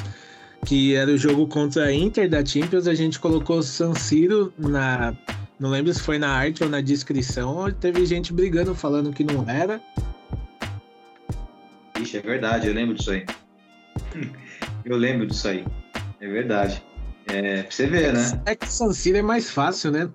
Que 0.65 0.95
era 0.95 1.11
o 1.11 1.17
jogo 1.17 1.47
contra 1.47 1.85
a 1.85 1.93
Inter 1.93 2.29
da 2.29 2.45
Champions, 2.45 2.87
a 2.87 2.93
gente 2.93 3.19
colocou 3.19 3.61
San 3.63 3.93
Siro 3.93 4.51
na 4.57 5.15
não 5.59 5.71
lembro 5.71 5.91
se 5.91 5.99
foi 5.99 6.19
na 6.19 6.29
arte 6.29 6.63
ou 6.63 6.69
na 6.69 6.81
descrição, 6.81 7.71
teve 7.71 8.05
gente 8.05 8.31
brigando 8.31 8.75
falando 8.75 9.11
que 9.11 9.23
não 9.23 9.49
era. 9.49 9.81
Ixi, 11.99 12.17
é 12.17 12.21
verdade, 12.21 12.67
eu 12.67 12.73
lembro 12.73 12.93
disso 12.93 13.11
aí. 13.11 13.25
Eu 14.85 14.95
lembro 14.95 15.27
disso 15.27 15.49
aí. 15.49 15.65
É 16.21 16.27
verdade. 16.29 16.81
É, 17.25 17.63
pra 17.63 17.71
você 17.71 17.87
ver, 17.87 18.13
né? 18.13 18.41
É 18.45 18.55
que 18.55 18.71
San 18.71 18.93
Siro 18.93 19.17
é 19.17 19.21
mais 19.21 19.49
fácil, 19.49 19.91
né? 19.91 20.09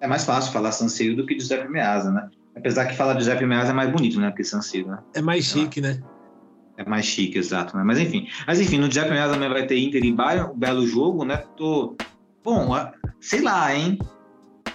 É 0.00 0.06
mais 0.06 0.24
fácil 0.24 0.52
falar 0.52 0.70
San 0.70 0.88
Siro 0.88 1.16
do 1.16 1.26
que 1.26 1.34
Giuseppe 1.34 1.68
Meazza, 1.68 2.12
né? 2.12 2.28
Apesar 2.54 2.86
que 2.86 2.94
falar 2.94 3.14
Giuseppe 3.14 3.44
Meazza 3.44 3.72
é 3.72 3.74
mais 3.74 3.90
bonito, 3.90 4.20
né? 4.20 4.30
Que 4.30 4.44
San 4.44 4.62
Siro, 4.62 4.90
né? 4.90 4.98
É 5.12 5.20
mais 5.20 5.44
chique, 5.44 5.80
né? 5.80 6.00
É 6.78 6.88
mais 6.88 7.04
chique, 7.04 7.36
exato. 7.36 7.76
Né? 7.76 7.82
Mas 7.82 7.98
enfim. 7.98 8.28
Mas 8.46 8.60
enfim, 8.60 8.78
no 8.78 8.84
Giuseppe 8.84 9.10
Meazza 9.10 9.34
também 9.34 9.48
vai 9.48 9.66
ter 9.66 9.76
Inter 9.78 10.02
e 10.04 10.12
Bayern, 10.12 10.52
um 10.52 10.56
belo 10.56 10.86
jogo, 10.86 11.24
né? 11.24 11.38
Tô... 11.56 11.96
Bom, 12.42 12.68
sei 13.20 13.42
lá, 13.42 13.74
hein? 13.74 13.98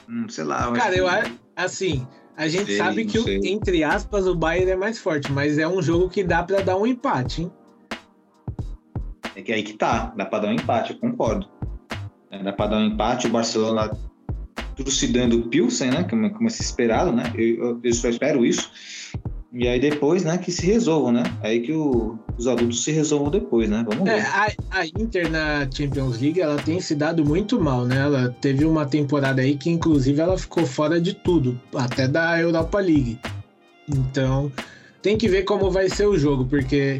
Hum, 0.09 0.27
sei 0.27 0.43
lá. 0.43 0.69
Cara, 0.73 0.95
eu 0.95 1.07
acho 1.07 1.31
assim. 1.55 2.05
A 2.35 2.47
gente 2.47 2.65
sei, 2.65 2.77
sabe 2.77 3.05
que, 3.05 3.17
o, 3.17 3.25
entre 3.45 3.83
aspas, 3.83 4.27
o 4.27 4.35
Bayern 4.35 4.71
é 4.71 4.75
mais 4.75 4.99
forte, 4.99 5.31
mas 5.31 5.57
é 5.57 5.67
um 5.67 5.81
jogo 5.81 6.09
que 6.09 6.23
dá 6.23 6.43
para 6.43 6.61
dar 6.61 6.75
um 6.75 6.85
empate, 6.85 7.43
hein? 7.43 7.51
É 9.35 9.41
que 9.41 9.53
aí 9.53 9.63
que 9.63 9.73
tá, 9.73 10.13
dá 10.17 10.25
para 10.25 10.39
dar 10.39 10.49
um 10.49 10.53
empate, 10.53 10.93
eu 10.93 10.99
concordo. 10.99 11.47
É, 12.29 12.43
dá 12.43 12.51
para 12.51 12.71
dar 12.71 12.77
um 12.77 12.85
empate, 12.85 13.27
o 13.27 13.29
Barcelona 13.29 13.91
trucidando 14.75 15.37
o 15.37 15.47
Pilsen, 15.47 15.91
né? 15.91 16.03
Como, 16.03 16.29
como 16.31 16.49
se 16.49 16.61
esperado, 16.61 17.11
né? 17.11 17.31
Eu, 17.35 17.57
eu, 17.57 17.79
eu 17.83 17.93
só 17.93 18.09
espero 18.09 18.45
isso. 18.45 18.69
E 19.53 19.67
aí 19.67 19.79
depois, 19.79 20.23
né, 20.23 20.35
que 20.39 20.51
se 20.51 20.65
resolvam, 20.65 21.11
né? 21.11 21.23
Aí 21.43 21.59
que 21.61 21.71
o, 21.71 22.17
os 22.35 22.47
adultos 22.47 22.83
se 22.83 22.91
resolvam 22.91 23.29
depois, 23.29 23.69
né? 23.69 23.85
Vamos 23.87 24.03
ver. 24.03 24.17
É, 24.17 24.21
a, 24.21 24.51
a, 24.71 24.85
Inter 24.87 25.29
na 25.29 25.69
Champions 25.71 26.19
League, 26.19 26.41
ela 26.41 26.57
tem 26.57 26.81
se 26.81 26.95
dado 26.95 27.23
muito 27.23 27.61
mal, 27.61 27.85
né? 27.85 27.99
Ela 27.99 28.35
teve 28.41 28.65
uma 28.65 28.83
temporada 28.83 29.43
aí 29.43 29.55
que, 29.55 29.69
inclusive, 29.69 30.19
ela 30.19 30.39
ficou 30.39 30.65
fora 30.65 30.99
de 30.99 31.13
tudo, 31.13 31.61
até 31.75 32.07
da 32.07 32.41
Europa 32.41 32.79
League. 32.79 33.19
Então, 33.87 34.51
tem 35.03 35.19
que 35.19 35.29
ver 35.29 35.43
como 35.43 35.69
vai 35.69 35.87
ser 35.87 36.07
o 36.07 36.17
jogo, 36.17 36.45
porque 36.45 36.99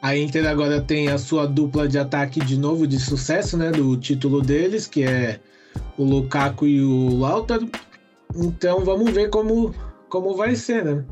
a 0.00 0.16
Inter 0.16 0.44
agora 0.48 0.80
tem 0.80 1.06
a 1.06 1.18
sua 1.18 1.46
dupla 1.46 1.86
de 1.86 2.00
ataque 2.00 2.40
de 2.40 2.58
novo 2.58 2.84
de 2.84 2.98
sucesso, 2.98 3.56
né? 3.56 3.70
Do 3.70 3.96
título 3.96 4.42
deles, 4.42 4.88
que 4.88 5.04
é 5.04 5.38
o 5.96 6.02
Lukaku 6.02 6.66
e 6.66 6.82
o 6.82 7.16
Lautaro. 7.16 7.70
Então, 8.34 8.84
vamos 8.84 9.08
ver 9.12 9.30
como, 9.30 9.72
como 10.08 10.34
vai 10.34 10.56
ser, 10.56 10.84
né? 10.84 11.04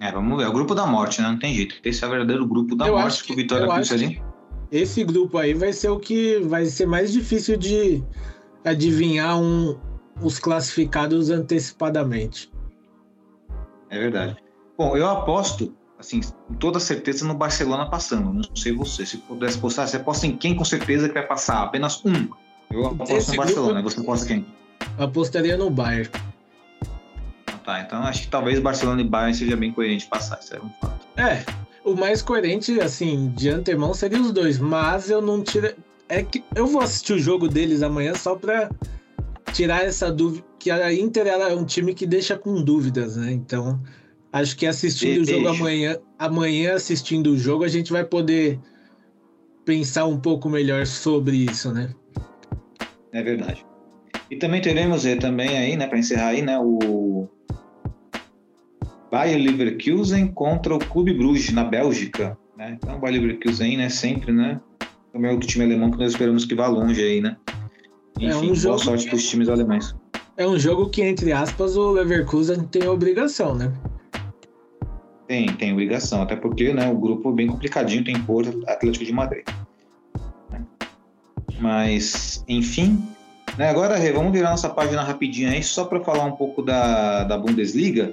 É, 0.00 0.12
vamos 0.12 0.36
ver. 0.36 0.44
É 0.44 0.48
o 0.48 0.52
grupo 0.52 0.74
da 0.74 0.86
morte, 0.86 1.20
né? 1.20 1.28
Não 1.28 1.38
tem 1.38 1.54
jeito. 1.54 1.76
Esse 1.84 2.04
é 2.04 2.06
o 2.06 2.10
verdadeiro 2.10 2.46
grupo 2.46 2.76
da 2.76 2.86
eu 2.86 2.96
morte 2.96 3.22
que, 3.22 3.28
que 3.28 3.32
o 3.32 3.36
Vitória 3.36 3.72
Pilsen. 3.74 4.20
Esse 4.70 5.04
grupo 5.04 5.38
aí 5.38 5.54
vai 5.54 5.72
ser 5.72 5.88
o 5.90 5.98
que 5.98 6.38
vai 6.40 6.66
ser 6.66 6.86
mais 6.86 7.12
difícil 7.12 7.56
de 7.56 8.02
adivinhar 8.64 9.38
um, 9.38 9.78
os 10.20 10.38
classificados 10.38 11.30
antecipadamente. 11.30 12.52
É 13.88 13.98
verdade. 13.98 14.36
Bom, 14.76 14.96
eu 14.96 15.08
aposto, 15.08 15.72
assim, 15.98 16.20
com 16.48 16.54
toda 16.54 16.80
certeza 16.80 17.24
no 17.26 17.34
Barcelona 17.34 17.88
passando. 17.88 18.32
Não 18.32 18.56
sei 18.56 18.72
você. 18.72 19.06
Se 19.06 19.18
pudesse 19.18 19.58
postar, 19.58 19.86
você 19.86 19.96
aposta 19.96 20.26
em 20.26 20.36
quem 20.36 20.54
com 20.54 20.64
certeza 20.64 21.08
que 21.08 21.14
vai 21.14 21.26
passar? 21.26 21.62
Apenas 21.62 22.04
um. 22.04 22.28
Eu 22.70 22.86
aposto 22.86 23.14
Esse 23.14 23.30
no 23.30 23.36
Barcelona. 23.36 23.80
Grupo, 23.80 23.90
você 23.90 24.00
aposta 24.00 24.26
quem? 24.26 24.46
Apostaria 24.98 25.56
no 25.56 25.70
Bayern 25.70 26.10
tá. 27.66 27.80
Então 27.80 28.02
acho 28.02 28.22
que 28.22 28.28
talvez 28.28 28.58
Barcelona 28.60 29.02
e 29.02 29.04
Bayern 29.04 29.34
seja 29.34 29.56
bem 29.56 29.72
coerente 29.72 30.06
passar, 30.06 30.38
isso 30.40 30.54
é 30.54 30.60
um 30.60 30.70
fato. 30.80 31.06
É, 31.16 31.44
o 31.84 31.94
mais 31.94 32.22
coerente, 32.22 32.80
assim, 32.80 33.32
de 33.36 33.50
antemão 33.50 33.92
seria 33.92 34.20
os 34.20 34.32
dois, 34.32 34.58
mas 34.58 35.10
eu 35.10 35.20
não 35.20 35.42
tiro. 35.42 35.74
É 36.08 36.22
que 36.22 36.42
eu 36.54 36.66
vou 36.66 36.80
assistir 36.80 37.14
o 37.14 37.18
jogo 37.18 37.48
deles 37.48 37.82
amanhã 37.82 38.14
só 38.14 38.36
pra 38.36 38.70
tirar 39.52 39.84
essa 39.84 40.10
dúvida. 40.10 40.44
Que 40.58 40.70
a 40.70 40.92
Inter 40.92 41.26
é 41.28 41.54
um 41.54 41.64
time 41.64 41.94
que 41.94 42.06
deixa 42.06 42.36
com 42.36 42.60
dúvidas, 42.62 43.16
né? 43.16 43.32
Então, 43.32 43.80
acho 44.32 44.56
que 44.56 44.66
assistindo 44.66 45.22
o 45.22 45.24
jogo 45.24 45.46
amanhã, 45.46 45.96
amanhã 46.18 46.74
assistindo 46.74 47.30
o 47.30 47.38
jogo, 47.38 47.62
a 47.62 47.68
gente 47.68 47.92
vai 47.92 48.04
poder 48.04 48.58
pensar 49.64 50.06
um 50.06 50.18
pouco 50.18 50.48
melhor 50.48 50.86
sobre 50.86 51.36
isso, 51.36 51.72
né? 51.72 51.94
É 53.12 53.22
verdade. 53.22 53.64
E 54.28 54.36
também 54.36 54.60
teremos 54.60 55.06
eh, 55.06 55.14
também 55.14 55.56
aí, 55.56 55.76
né, 55.76 55.86
para 55.86 55.98
encerrar 55.98 56.28
aí, 56.28 56.42
né, 56.42 56.58
o 56.58 57.28
Bayer 59.16 59.38
Leverkusen 59.38 60.26
contra 60.28 60.74
o 60.74 60.78
Clube 60.78 61.14
Bruges 61.14 61.50
na 61.50 61.64
Bélgica, 61.64 62.36
né? 62.54 62.76
Então 62.76 62.96
o 62.96 63.00
Bayer 63.00 63.18
Leverkusen, 63.22 63.78
né, 63.78 63.88
sempre, 63.88 64.30
né, 64.30 64.60
também 65.10 65.30
é 65.30 65.32
outro 65.32 65.48
time 65.48 65.64
alemão 65.64 65.90
que 65.90 65.96
nós 65.96 66.12
esperamos 66.12 66.44
que 66.44 66.54
vá 66.54 66.66
longe 66.66 67.02
aí, 67.02 67.22
né? 67.22 67.34
Enfim, 68.20 68.28
É 68.30 68.36
um 68.36 68.40
boa 68.42 68.54
jogo 68.54 68.78
sorte 68.78 69.04
que- 69.04 69.10
para 69.10 69.16
os 69.16 69.26
times 69.26 69.48
alemães. 69.48 69.94
É 70.36 70.46
um 70.46 70.58
jogo 70.58 70.90
que, 70.90 71.02
entre 71.02 71.32
aspas, 71.32 71.78
o 71.78 71.92
Leverkusen 71.92 72.64
tem 72.64 72.86
obrigação, 72.86 73.54
né? 73.54 73.72
Tem, 75.26 75.46
tem 75.54 75.72
obrigação, 75.72 76.20
até 76.20 76.36
porque, 76.36 76.74
né, 76.74 76.86
o 76.86 76.98
grupo 76.98 77.30
é 77.30 77.32
bem 77.32 77.46
complicadinho, 77.46 78.04
tem 78.04 78.20
Porto, 78.20 78.62
Atlético 78.68 79.02
de 79.06 79.12
Madrid. 79.14 79.44
Mas, 81.58 82.44
enfim, 82.46 83.02
né, 83.56 83.70
agora, 83.70 83.96
Rê, 83.96 84.12
vamos 84.12 84.30
virar 84.32 84.50
nossa 84.50 84.68
página 84.68 85.02
rapidinho 85.02 85.48
aí, 85.50 85.62
só 85.62 85.86
para 85.86 86.04
falar 86.04 86.26
um 86.26 86.32
pouco 86.32 86.60
da, 86.60 87.24
da 87.24 87.38
Bundesliga, 87.38 88.12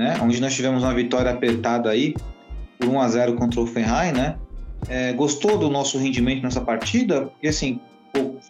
né, 0.00 0.18
onde 0.22 0.40
nós 0.40 0.54
tivemos 0.54 0.82
uma 0.82 0.94
vitória 0.94 1.30
apertada 1.30 1.90
aí, 1.90 2.14
por 2.78 2.88
1 2.88 3.00
a 3.02 3.08
0 3.10 3.34
contra 3.34 3.60
o 3.60 3.64
Hoffenheim, 3.64 4.12
né? 4.12 4.38
É, 4.88 5.12
gostou 5.12 5.58
do 5.58 5.68
nosso 5.68 5.98
rendimento 5.98 6.42
nessa 6.42 6.62
partida? 6.62 7.26
Porque, 7.26 7.48
assim, 7.48 7.78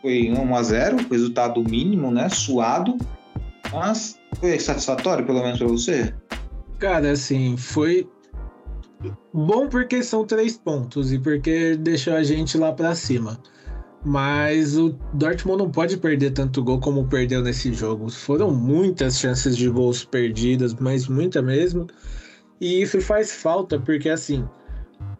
foi 0.00 0.30
1 0.30 0.54
a 0.54 0.62
0 0.62 1.08
resultado 1.10 1.60
mínimo, 1.64 2.12
né, 2.12 2.28
suado, 2.28 2.96
mas 3.72 4.16
foi 4.38 4.60
satisfatório, 4.60 5.26
pelo 5.26 5.42
menos 5.42 5.58
para 5.58 5.66
você? 5.66 6.14
Cara, 6.78 7.10
assim, 7.10 7.56
foi 7.56 8.08
bom 9.34 9.68
porque 9.68 10.04
são 10.04 10.24
três 10.24 10.56
pontos 10.56 11.12
e 11.12 11.18
porque 11.18 11.74
deixou 11.76 12.14
a 12.14 12.22
gente 12.22 12.56
lá 12.56 12.72
pra 12.72 12.94
cima. 12.94 13.40
Mas 14.04 14.78
o 14.78 14.96
Dortmund 15.12 15.58
não 15.58 15.70
pode 15.70 15.96
perder 15.98 16.30
tanto 16.30 16.64
gol 16.64 16.80
como 16.80 17.06
perdeu 17.06 17.42
nesse 17.42 17.72
jogo. 17.74 18.10
Foram 18.10 18.50
muitas 18.50 19.18
chances 19.18 19.56
de 19.56 19.68
gols 19.68 20.04
perdidas, 20.04 20.74
mas 20.74 21.06
muita 21.06 21.42
mesmo. 21.42 21.86
E 22.60 22.80
isso 22.80 23.00
faz 23.00 23.32
falta, 23.32 23.78
porque 23.78 24.08
assim, 24.08 24.46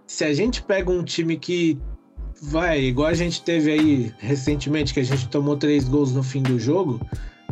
se 0.06 0.24
a 0.24 0.32
gente 0.32 0.62
pega 0.62 0.90
um 0.90 1.04
time 1.04 1.36
que 1.36 1.78
vai, 2.42 2.80
igual 2.80 3.08
a 3.08 3.14
gente 3.14 3.42
teve 3.42 3.70
aí 3.70 4.14
recentemente, 4.18 4.94
que 4.94 5.00
a 5.00 5.04
gente 5.04 5.28
tomou 5.28 5.56
três 5.56 5.86
gols 5.86 6.12
no 6.12 6.22
fim 6.22 6.42
do 6.42 6.58
jogo, 6.58 7.00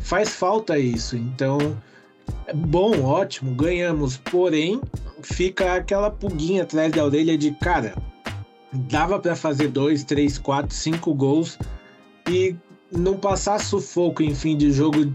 faz 0.00 0.30
falta 0.30 0.78
isso. 0.78 1.16
Então, 1.16 1.58
é 2.46 2.54
bom, 2.54 3.02
ótimo, 3.02 3.54
ganhamos. 3.54 4.16
Porém, 4.16 4.80
fica 5.22 5.74
aquela 5.74 6.10
pulguinha 6.10 6.62
atrás 6.62 6.92
da 6.92 7.04
orelha 7.04 7.36
de 7.36 7.52
cara. 7.52 7.94
Dava 8.72 9.18
para 9.18 9.34
fazer 9.34 9.68
dois, 9.68 10.04
três, 10.04 10.36
quatro, 10.38 10.74
cinco 10.74 11.14
gols 11.14 11.58
e 12.28 12.54
não 12.92 13.16
passar 13.16 13.58
sufoco 13.60 14.22
em 14.22 14.34
fim 14.34 14.56
de 14.56 14.70
jogo 14.70 15.12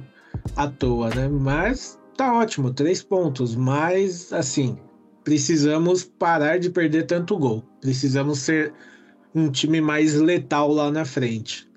à 0.55 0.67
toa, 0.67 1.09
né? 1.13 1.27
Mas 1.27 1.99
tá 2.17 2.33
ótimo, 2.33 2.73
três 2.73 3.03
pontos. 3.03 3.55
Mas 3.55 4.33
assim, 4.33 4.77
precisamos 5.23 6.03
parar 6.03 6.59
de 6.59 6.69
perder 6.69 7.03
tanto 7.05 7.37
gol. 7.37 7.63
Precisamos 7.79 8.39
ser 8.39 8.73
um 9.35 9.49
time 9.51 9.81
mais 9.81 10.15
letal 10.15 10.71
lá 10.71 10.89
na 10.91 11.05
frente. 11.05 11.67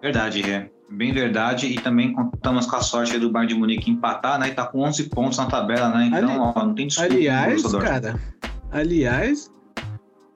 Verdade, 0.00 0.42
Rê. 0.42 0.70
Bem 0.90 1.12
verdade. 1.12 1.66
E 1.66 1.74
também 1.76 2.12
contamos 2.12 2.66
com 2.66 2.76
a 2.76 2.80
sorte 2.82 3.18
do 3.18 3.30
Bayern 3.30 3.54
de 3.54 3.58
Munique 3.58 3.90
empatar, 3.90 4.38
né? 4.38 4.48
E 4.48 4.54
tá 4.54 4.66
com 4.66 4.80
11 4.80 5.04
pontos 5.04 5.38
na 5.38 5.46
tabela, 5.46 5.88
né? 5.90 6.06
Então, 6.06 6.30
Ali- 6.30 6.52
ó, 6.56 6.64
não 6.66 6.74
tem 6.74 6.86
desculpa. 6.86 7.14
Aliás, 7.14 7.62
cara, 7.72 8.20
aliás, 8.72 9.50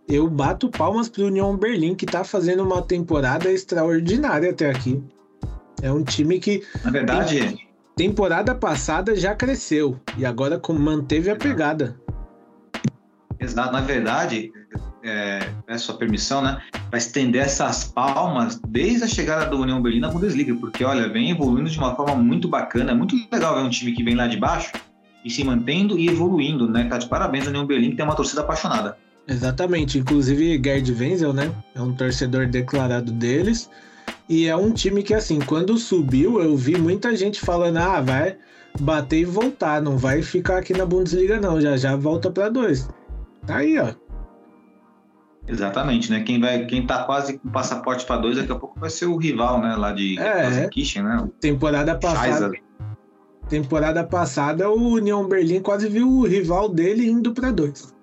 eu 0.09 0.29
bato 0.29 0.69
palmas 0.69 1.09
pro 1.09 1.27
União 1.27 1.57
Berlim, 1.57 1.95
que 1.95 2.07
tá 2.07 2.23
fazendo 2.23 2.63
uma 2.63 2.83
temporada 2.83 3.51
extraordinária 3.51 4.51
até 4.51 4.71
aqui. 4.71 5.03
É 5.83 5.91
um 5.91 6.05
time 6.05 6.39
que 6.39 6.63
Na 6.85 6.91
verdade, 6.91 7.59
temporada 7.97 8.55
passada 8.55 9.17
já 9.17 9.35
cresceu 9.35 9.99
e 10.17 10.25
agora 10.25 10.61
manteve 10.79 11.31
a 11.31 11.37
pegada. 11.37 11.97
exato. 13.41 13.73
Na 13.73 13.81
verdade, 13.81 14.53
é, 15.03 15.41
peço 15.67 15.93
a 15.93 15.97
permissão, 15.97 16.41
né? 16.43 16.61
Para 16.89 16.99
estender 16.99 17.43
essas 17.43 17.85
palmas 17.85 18.61
desde 18.69 19.05
a 19.05 19.09
chegada 19.09 19.47
do 19.47 19.61
União 19.61 19.83
Berlim 19.83 20.01
na 20.01 20.09
Bundesliga, 20.09 20.55
porque, 20.55 20.85
olha, 20.85 21.09
vem 21.09 21.31
evoluindo 21.31 21.69
de 21.69 21.79
uma 21.79 21.95
forma 21.95 22.15
muito 22.15 22.49
bacana. 22.49 22.93
É 22.93 22.95
muito 22.95 23.17
legal 23.31 23.55
ver 23.55 23.63
um 23.63 23.71
time 23.71 23.93
que 23.93 24.05
vem 24.05 24.15
lá 24.15 24.27
de 24.27 24.37
baixo 24.37 24.73
e 25.27 25.31
se 25.31 25.43
mantendo 25.43 25.99
e 25.99 26.09
evoluindo, 26.09 26.71
né? 26.71 26.85
Tá 26.85 26.99
de 26.99 27.09
parabéns 27.09 27.43
ao 27.45 27.51
União 27.51 27.67
Berlim, 27.67 27.91
que 27.91 27.97
tem 27.97 28.05
uma 28.05 28.15
torcida 28.15 28.43
apaixonada. 28.43 28.97
Exatamente, 29.27 29.99
inclusive 29.99 30.63
Gerd 30.63 30.93
Wenzel, 30.93 31.33
né? 31.33 31.53
É 31.75 31.83
um 31.83 31.93
torcedor 31.93 32.47
declarado 32.47 33.11
deles. 33.11 33.69
E 34.29 34.47
é 34.47 34.55
um 34.55 34.73
time 34.73 35.03
que, 35.03 35.13
assim, 35.13 35.41
quando 35.41 35.77
subiu, 35.79 36.41
eu 36.41 36.57
vi 36.57 36.79
muita 36.79 37.17
gente 37.17 37.41
falando: 37.41 37.79
ah, 37.79 38.01
vai 38.01 38.37
bater 38.79 39.23
e 39.23 39.25
voltar, 39.25 39.83
não 39.83 39.99
vai 39.99 40.23
ficar 40.23 40.59
aqui 40.59 40.73
na 40.73 40.87
Bundesliga, 40.87 41.41
não. 41.41 41.61
Já 41.61 41.77
já 41.77 41.97
volta 41.97 42.31
pra 42.31 42.49
dois. 42.49 42.89
Tá 43.45 43.57
aí, 43.57 43.77
ó. 43.81 43.93
Exatamente, 45.49 46.11
né? 46.11 46.21
Quem, 46.21 46.41
vai, 46.41 46.67
quem 46.67 46.87
tá 46.87 47.03
quase 47.03 47.39
com 47.39 47.49
passaporte 47.49 48.07
para 48.07 48.21
dois, 48.21 48.37
daqui 48.37 48.53
a 48.53 48.57
pouco 48.57 48.79
vai 48.79 48.91
ser 48.91 49.07
o 49.07 49.17
rival, 49.17 49.61
né? 49.61 49.75
Lá 49.75 49.91
de 49.91 50.17
É. 50.21 50.51
Né? 50.51 51.19
O 51.21 51.29
Temporada 51.29 51.97
passada, 51.97 52.49
Scheiser. 52.49 52.66
Temporada 53.49 54.03
passada, 54.05 54.69
o 54.71 54.95
União 54.95 55.27
Berlim 55.29 55.61
quase 55.61 55.89
viu 55.89 56.09
o 56.09 56.27
rival 56.27 56.69
dele 56.69 57.09
indo 57.09 57.33
pra 57.33 57.51
dois. 57.51 57.95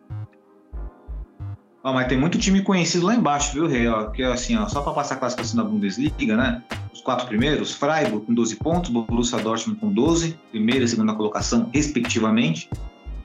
Ó, 1.84 1.92
mas 1.94 2.08
tem 2.08 2.18
muito 2.18 2.38
time 2.38 2.62
conhecido 2.62 3.06
lá 3.06 3.14
embaixo, 3.16 3.54
viu, 3.54 3.68
Rei? 3.68 3.86
Que 4.14 4.24
assim, 4.24 4.56
ó, 4.56 4.68
só 4.70 4.82
para 4.82 4.94
passar 4.94 5.16
a 5.16 5.18
classificação 5.18 5.62
da 5.64 5.70
Bundesliga, 5.70 6.38
né? 6.38 6.64
Os 6.94 7.02
quatro 7.02 7.28
primeiros, 7.28 7.74
Freiburg 7.74 8.26
com 8.26 8.34
12 8.34 8.56
pontos, 8.56 8.90
Borussia 8.90 9.38
Dortmund 9.40 9.80
com 9.82 9.92
12, 9.92 10.38
primeira 10.52 10.86
e 10.86 10.88
segunda 10.88 11.14
colocação, 11.14 11.70
respectivamente. 11.74 12.70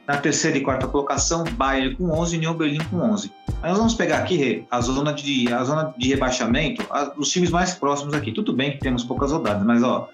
Na 0.09 0.17
terceira 0.17 0.57
e 0.57 0.63
quarta 0.63 0.89
colocação, 0.89 1.45
Bayern 1.53 1.95
com 1.95 2.11
11 2.11 2.35
e 2.35 2.39
União 2.39 2.55
Berlim 2.55 2.81
com 2.91 2.97
11. 2.97 3.31
Aí 3.63 3.69
nós 3.69 3.79
vamos 3.79 3.95
pegar 3.95 4.19
aqui, 4.19 4.37
Rei, 4.37 4.67
a 4.71 4.81
zona 4.81 5.13
de, 5.13 5.53
a 5.53 5.63
zona 5.63 5.95
de 5.97 6.09
rebaixamento, 6.09 6.83
a- 6.91 7.13
os 7.17 7.29
times 7.31 7.51
mais 7.51 7.75
próximos 7.75 8.15
aqui. 8.15 8.33
Tudo 8.33 8.53
bem 8.55 8.73
que 8.73 8.79
temos 8.79 9.05
poucas 9.05 9.31
rodadas, 9.31 9.65
mas 9.65 9.83
ó, 9.83 10.09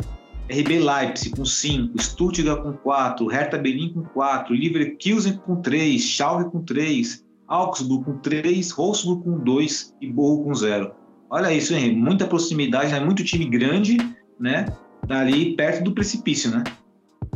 RB 0.51 0.79
Leipzig 0.79 1.35
com 1.35 1.45
5, 1.45 2.01
Stuttgart 2.03 2.63
com 2.63 2.73
4, 2.75 3.27
Hertha 3.27 3.59
Berlim 3.59 3.93
com 3.93 4.03
4, 4.03 4.55
Leverkusen 4.55 5.37
com 5.39 5.57
3, 5.57 6.01
Schalke 6.03 6.51
com 6.51 6.63
3, 6.63 7.25
Augsburg 7.49 8.05
com 8.05 8.19
3, 8.19 8.73
Wolfsburg 8.73 9.25
com 9.25 9.39
2 9.39 9.95
e 10.01 10.11
Borro 10.11 10.45
com 10.45 10.55
0. 10.55 10.93
Olha 11.31 11.53
isso, 11.53 11.75
hein? 11.75 11.97
Muita 11.97 12.27
proximidade, 12.27 12.93
né? 12.93 13.01
muito 13.01 13.25
time 13.25 13.47
grande, 13.47 13.97
né? 14.39 14.67
Dali 15.07 15.57
perto 15.57 15.83
do 15.83 15.93
precipício, 15.93 16.51
né? 16.51 16.63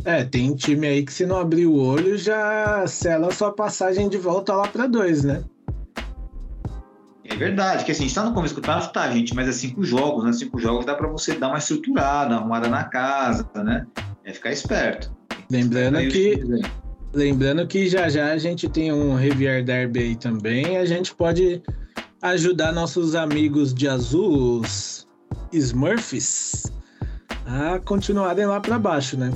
É, 0.05 0.23
tem 0.23 0.55
time 0.55 0.87
aí 0.87 1.03
que 1.03 1.11
se 1.11 1.25
não 1.25 1.37
abrir 1.37 1.65
o 1.65 1.75
olho 1.75 2.17
já 2.17 2.85
sela 2.87 3.31
sua 3.31 3.51
passagem 3.51 4.07
de 4.07 4.17
volta 4.17 4.53
lá 4.53 4.67
pra 4.67 4.87
dois, 4.87 5.23
né? 5.23 5.43
É 7.29 7.35
verdade, 7.35 7.85
que 7.85 7.91
assim, 7.91 8.05
está 8.05 8.25
no 8.25 8.33
começo 8.33 8.55
do 8.55 8.61
campeonato, 8.61 8.91
tá, 8.91 9.09
gente, 9.11 9.35
mas 9.35 9.47
é 9.47 9.51
cinco 9.51 9.83
jogos, 9.83 10.23
né? 10.23 10.33
Cinco 10.33 10.59
jogos 10.59 10.85
dá 10.85 10.95
para 10.95 11.07
você 11.07 11.35
dar 11.35 11.49
uma 11.49 11.59
estruturada, 11.59 12.35
arrumada 12.35 12.67
na 12.67 12.83
casa, 12.85 13.47
né? 13.55 13.85
É 14.23 14.33
ficar 14.33 14.51
esperto. 14.51 15.11
Lembrando 15.51 15.97
Aí 15.97 16.09
que. 16.09 16.39
Lembrando 17.13 17.65
que 17.65 17.89
já 17.89 18.07
já 18.07 18.31
a 18.31 18.37
gente 18.37 18.69
tem 18.69 18.91
um 18.91 19.15
Rivier 19.15 19.63
Derby 19.63 19.99
aí 19.99 20.15
também. 20.15 20.77
A 20.77 20.85
gente 20.85 21.13
pode 21.15 21.61
ajudar 22.21 22.71
nossos 22.71 23.15
amigos 23.15 23.73
de 23.73 23.87
azul, 23.87 24.59
os 24.61 25.07
Smurfs, 25.51 26.71
a 27.45 27.79
continuarem 27.79 28.45
lá 28.45 28.59
para 28.59 28.77
baixo, 28.77 29.17
né? 29.17 29.31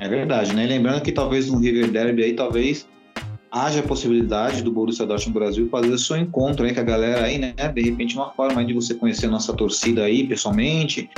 É 0.00 0.08
verdade, 0.08 0.54
né? 0.54 0.66
Lembrando 0.66 1.02
que 1.02 1.12
talvez 1.12 1.48
no 1.48 1.58
River 1.58 1.90
Derby 1.90 2.24
aí, 2.24 2.34
talvez 2.34 2.86
haja 3.50 3.80
a 3.80 3.82
possibilidade 3.82 4.62
do 4.62 4.70
Borussia 4.72 5.06
Dortmund 5.06 5.38
Brasil 5.38 5.68
fazer 5.70 5.98
seu 5.98 6.16
encontro 6.16 6.64
aí 6.66 6.74
com 6.74 6.80
a 6.80 6.84
galera 6.84 7.24
aí, 7.24 7.38
né? 7.38 7.54
De 7.74 7.82
repente 7.82 8.16
uma 8.16 8.30
forma 8.30 8.64
de 8.64 8.72
você 8.72 8.94
conhecer 8.94 9.26
a 9.26 9.30
nossa 9.30 9.52
torcida 9.52 10.04
aí 10.04 10.26
pessoalmente, 10.26 11.10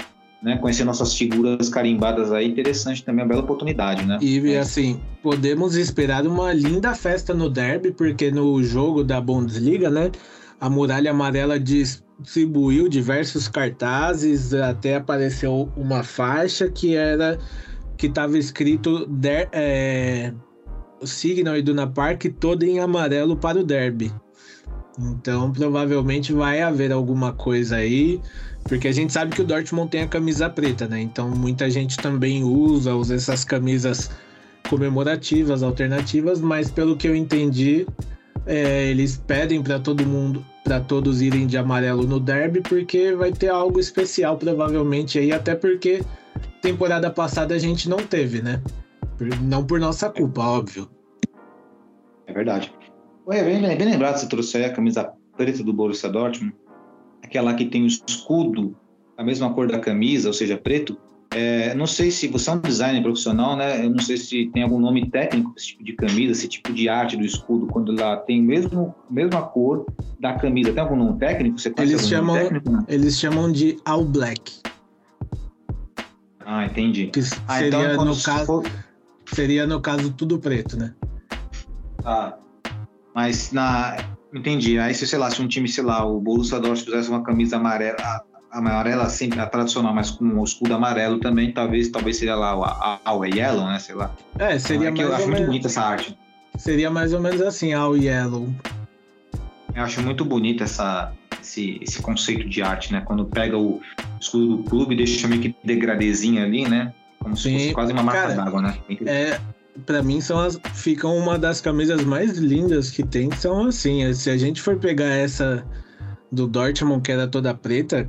né? 0.43 0.57
Conhecer 0.57 0.85
nossas 0.85 1.15
figuras 1.15 1.69
carimbadas 1.69 2.33
aí, 2.33 2.49
interessante 2.49 3.05
também, 3.05 3.25
uma 3.25 3.29
bela 3.29 3.43
oportunidade, 3.43 4.05
né? 4.07 4.19
E 4.21 4.57
assim, 4.57 5.01
podemos 5.23 5.75
esperar 5.77 6.27
uma 6.27 6.53
linda 6.53 6.95
festa 6.95 7.35
no 7.35 7.51
derby, 7.51 7.93
porque 7.93 8.31
no 8.31 8.63
jogo 8.63 9.05
da 9.05 9.21
Bundesliga, 9.21 9.91
né? 9.91 10.11
A 10.61 10.69
Muralha 10.69 11.11
Amarela 11.11 11.59
distribuiu 11.59 12.89
diversos 12.89 13.49
cartazes, 13.49 14.53
até 14.53 14.97
apareceu 14.97 15.71
uma 15.77 16.03
faixa 16.03 16.71
que 16.71 16.95
era 16.95 17.39
que 17.97 18.07
estava 18.07 18.39
escrito 18.39 19.07
der, 19.07 19.49
é, 19.53 20.33
o 21.01 21.07
Signal 21.07 21.57
Iduna 21.57 21.87
Park 21.87 22.27
todo 22.39 22.63
em 22.63 22.79
amarelo 22.79 23.37
para 23.37 23.59
o 23.59 23.65
derby. 23.65 24.13
Então, 24.99 25.51
provavelmente 25.53 26.33
vai 26.33 26.61
haver 26.61 26.93
alguma 26.93 27.33
coisa 27.33 27.77
aí, 27.77 28.21
porque 28.65 28.89
a 28.89 28.93
gente 28.93 29.13
sabe 29.13 29.35
que 29.35 29.41
o 29.41 29.45
Dortmund 29.45 29.91
tem 29.91 30.03
a 30.03 30.09
camisa 30.09 30.51
preta, 30.51 30.87
né? 30.87 31.01
Então, 31.01 31.31
muita 31.31 31.71
gente 31.71 31.97
também 31.97 32.45
usa, 32.45 32.95
usa 32.95 33.15
essas 33.15 33.45
camisas 33.45 34.11
comemorativas, 34.69 35.63
alternativas, 35.63 36.41
mas 36.41 36.71
pelo 36.71 36.97
que 36.97 37.09
eu 37.09 37.17
entendi, 37.17 37.87
é, 38.47 38.91
eles 38.91 39.17
pedem 39.17 39.63
para 39.63 39.79
todo 39.79 40.05
mundo, 40.05 40.45
para 40.63 40.81
todos 40.81 41.23
irem 41.23 41.47
de 41.47 41.57
amarelo 41.57 42.03
no 42.03 42.21
derby, 42.21 42.61
porque 42.61 43.15
vai 43.15 43.33
ter 43.33 43.49
algo 43.49 43.81
especial 43.81 44.37
provavelmente 44.37 45.19
aí, 45.19 45.33
até 45.33 45.55
porque 45.55 46.03
temporada 46.61 47.11
passada 47.11 47.55
a 47.55 47.59
gente 47.59 47.89
não 47.89 47.99
teve, 47.99 48.43
né? 48.43 48.61
Não 49.43 49.65
por 49.65 49.79
nossa 49.79 50.09
culpa, 50.11 50.43
óbvio. 50.43 50.89
É 52.27 52.33
verdade. 52.33 52.73
Ué, 53.27 53.43
bem, 53.45 53.61
bem 53.61 53.91
lembrado, 53.91 54.17
você 54.17 54.27
trouxe 54.27 54.57
aí 54.57 54.65
a 54.65 54.73
camisa 54.73 55.13
preta 55.37 55.63
do 55.63 55.73
Borussia 55.73 56.09
Dortmund, 56.09 56.55
aquela 57.23 57.55
que 57.55 57.65
tem 57.65 57.83
o 57.83 57.87
escudo, 57.87 58.77
a 59.17 59.25
mesma 59.25 59.53
cor 59.53 59.69
da 59.69 59.79
camisa, 59.79 60.29
ou 60.29 60.33
seja, 60.33 60.57
preto. 60.57 60.97
É, 61.33 61.75
não 61.75 61.87
sei 61.87 62.11
se 62.11 62.27
você 62.27 62.51
é 62.51 62.55
um 62.55 62.61
designer 62.61 63.03
profissional, 63.03 63.57
né? 63.57 63.85
Eu 63.85 63.91
não 63.91 64.01
sei 64.01 64.17
se 64.17 64.51
tem 64.53 64.65
algum 64.65 64.81
nome 64.81 65.09
técnico 65.11 65.53
esse 65.57 65.69
tipo 65.69 65.85
de 65.85 65.93
camisa, 65.93 66.33
esse 66.33 66.49
tipo 66.49 66.73
de 66.73 66.89
arte 66.89 67.17
do 67.17 67.25
escudo, 67.25 67.67
quando 67.67 67.93
ela 67.93 68.17
tem 68.17 68.43
mesmo 68.43 68.93
mesma 69.09 69.43
cor 69.43 69.87
da 70.19 70.35
camisa. 70.35 70.73
Tem 70.73 70.83
algum 70.83 70.97
nome 70.97 71.19
técnico? 71.19 71.59
Você 71.59 71.73
eles 71.79 72.09
chamam, 72.09 72.35
técnico, 72.35 72.71
né? 72.71 72.85
eles 72.89 73.17
chamam 73.17 73.53
de 73.53 73.77
All 73.85 74.05
Black. 74.05 74.61
Ah, 76.45 76.67
entendi. 76.67 77.07
Que 77.09 77.21
ah, 77.47 77.59
seria 77.59 77.93
então, 77.93 78.05
no 78.05 78.21
caso 78.21 78.47
for... 78.47 78.65
seria 79.35 79.67
no 79.67 79.81
caso 79.81 80.13
tudo 80.13 80.39
preto, 80.39 80.77
né? 80.77 80.95
Ah, 82.05 82.37
mas 83.15 83.53
na 83.53 83.97
entendi. 84.33 84.79
Aí 84.79 84.95
se 84.95 85.07
sei 85.07 85.19
lá, 85.19 85.31
se 85.31 85.43
um 85.43 85.49
time, 85.49 85.69
sei 85.69 85.85
lá, 85.85 86.05
o 86.05 86.21
Borussia 86.21 86.59
Dortmund 86.59 86.85
fizesse 86.85 87.09
uma 87.09 87.23
camisa 87.23 87.57
amarela, 87.57 87.97
amarela 88.51 89.09
sempre 89.09 89.41
a 89.41 89.47
tradicional, 89.47 89.95
mas 89.95 90.11
com 90.11 90.25
o 90.25 90.45
escudo 90.45 90.75
amarelo 90.75 91.19
também, 91.19 91.53
talvez, 91.53 91.89
talvez 91.89 92.17
seria 92.17 92.35
lá 92.35 92.57
o 92.57 92.65
All 93.05 93.25
Yellow, 93.25 93.67
né? 93.67 93.79
Sei 93.79 93.95
lá. 93.95 94.15
É, 94.39 94.59
seria 94.59 94.89
é 94.89 94.91
mais. 94.91 95.09
Eu 95.09 95.15
acho 95.15 95.29
muito 95.29 95.47
bonita 95.47 95.67
essa 95.69 95.83
arte. 95.83 96.19
Seria 96.59 96.91
mais 96.91 97.13
ou 97.13 97.21
menos 97.21 97.41
assim, 97.41 97.73
All 97.73 97.97
Yellow. 97.97 98.49
Eu 99.75 99.83
acho 99.83 100.03
muito 100.03 100.25
bonita 100.25 100.65
essa, 100.65 101.13
esse, 101.41 101.79
esse 101.81 102.03
conceito 102.03 102.49
de 102.49 102.61
arte, 102.61 102.93
né? 102.93 103.03
Quando 103.03 103.25
pega 103.25 103.57
o 103.57 103.81
escudo 104.21 104.57
do 104.57 104.63
clube 104.65 104.95
e 104.95 104.99
deixa 104.99 105.29
meio 105.29 105.41
que 105.41 105.55
degradezinho 105.65 106.43
ali, 106.43 106.69
né? 106.69 106.93
Como 107.23 107.37
Sim. 107.37 107.51
se 107.51 107.59
fosse 107.59 107.75
quase 107.75 107.93
uma 107.93 108.03
marca 108.03 108.35
d'água, 108.35 108.63
né? 108.63 108.79
É, 109.07 109.41
para 109.87 110.03
mim 110.03 110.21
são 110.21 110.39
as, 110.39 110.59
ficam 110.75 111.17
uma 111.17 111.39
das 111.39 111.61
camisas 111.61 112.05
mais 112.05 112.39
lindas 112.39 112.91
que 112.91 113.03
tem, 113.03 113.31
são 113.33 113.67
assim, 113.67 114.13
se 114.13 114.31
a 114.31 114.37
gente 114.37 114.61
for 114.61 114.77
pegar 114.79 115.07
essa 115.07 115.65
do 116.33 116.47
Dortmund 116.47 117.03
que 117.03 117.13
era 117.13 117.27
toda 117.27 117.55
preta, 117.55 118.09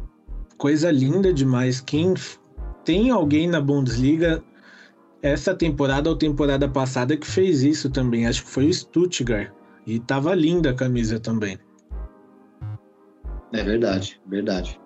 coisa 0.57 0.91
linda 0.91 1.33
demais. 1.33 1.81
Quem 1.81 2.13
tem 2.85 3.09
alguém 3.09 3.47
na 3.47 3.59
Bundesliga 3.59 4.43
essa 5.21 5.53
temporada 5.53 6.09
ou 6.09 6.15
temporada 6.15 6.67
passada 6.67 7.15
que 7.15 7.27
fez 7.27 7.63
isso 7.63 7.89
também, 7.89 8.27
acho 8.27 8.43
que 8.43 8.49
foi 8.49 8.67
o 8.67 8.73
Stuttgart. 8.73 9.51
E 9.85 9.99
tava 9.99 10.33
linda 10.35 10.71
a 10.71 10.73
camisa 10.73 11.19
também. 11.19 11.57
É 13.53 13.63
verdade, 13.63 14.19
verdade. 14.27 14.79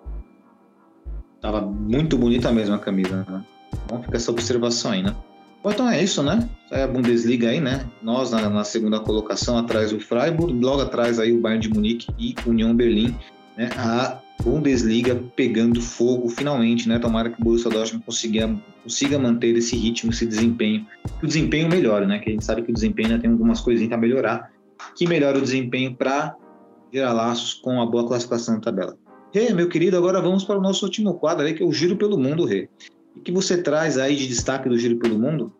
Tava 1.40 1.60
muito 1.60 2.18
bonita 2.18 2.50
mesmo 2.50 2.74
a 2.74 2.78
camisa, 2.78 3.24
né? 3.28 3.44
Bom, 3.88 4.02
fica 4.02 4.16
essa 4.16 4.30
observação 4.30 4.92
aí, 4.92 5.02
né? 5.02 5.14
Bom, 5.62 5.70
então 5.70 5.88
é 5.88 6.02
isso, 6.02 6.22
né? 6.22 6.48
É 6.70 6.82
a 6.84 6.86
Bundesliga 6.86 7.48
aí, 7.48 7.60
né? 7.60 7.86
Nós 8.02 8.30
na, 8.30 8.48
na, 8.48 8.64
segunda 8.64 9.00
colocação, 9.00 9.58
atrás 9.58 9.90
do 9.90 10.00
Freiburg, 10.00 10.52
logo 10.52 10.82
atrás 10.82 11.18
aí 11.18 11.32
o 11.32 11.40
Bayern 11.40 11.68
de 11.68 11.74
Munique 11.74 12.06
e 12.18 12.34
União 12.46 12.74
Berlim, 12.74 13.14
né? 13.56 13.70
A 13.76 14.20
Bundesliga 14.42 15.20
pegando 15.34 15.80
fogo 15.80 16.28
finalmente, 16.28 16.88
né? 16.88 16.98
Tomara 16.98 17.30
que 17.30 17.40
o 17.40 17.44
Borussia 17.44 17.70
Dortmund 17.70 18.04
consiga, 18.04 18.54
consiga 18.82 19.18
manter 19.18 19.56
esse 19.56 19.76
ritmo, 19.76 20.12
esse 20.12 20.26
desempenho. 20.26 20.86
Que 21.18 21.24
o 21.24 21.28
desempenho 21.28 21.68
melhore, 21.68 22.06
né? 22.06 22.18
Que 22.18 22.30
a 22.30 22.32
gente 22.32 22.44
sabe 22.44 22.62
que 22.62 22.70
o 22.70 22.74
desempenho 22.74 23.08
ainda 23.08 23.20
tem 23.20 23.30
algumas 23.30 23.60
coisinhas 23.60 23.88
para 23.88 23.98
melhorar. 23.98 24.52
Que 24.94 25.06
melhora 25.06 25.38
o 25.38 25.42
desempenho 25.42 25.94
para 25.96 26.36
gerar 26.92 27.12
laços 27.12 27.54
com 27.54 27.80
a 27.80 27.86
boa 27.86 28.06
classificação 28.06 28.54
na 28.54 28.60
tabela. 28.60 28.96
Rê, 29.32 29.52
meu 29.52 29.68
querido, 29.68 29.96
agora 29.96 30.20
vamos 30.20 30.44
para 30.44 30.58
o 30.58 30.62
nosso 30.62 30.84
último 30.84 31.14
quadro 31.14 31.44
aí, 31.44 31.54
que 31.54 31.62
é 31.62 31.66
o 31.66 31.72
Giro 31.72 31.96
pelo 31.96 32.16
Mundo, 32.16 32.44
Rê. 32.44 32.68
O 33.16 33.20
que 33.20 33.32
você 33.32 33.58
traz 33.58 33.98
aí 33.98 34.14
de 34.14 34.28
destaque 34.28 34.68
do 34.68 34.78
Giro 34.78 34.96
pelo 34.96 35.18
Mundo? 35.18 35.52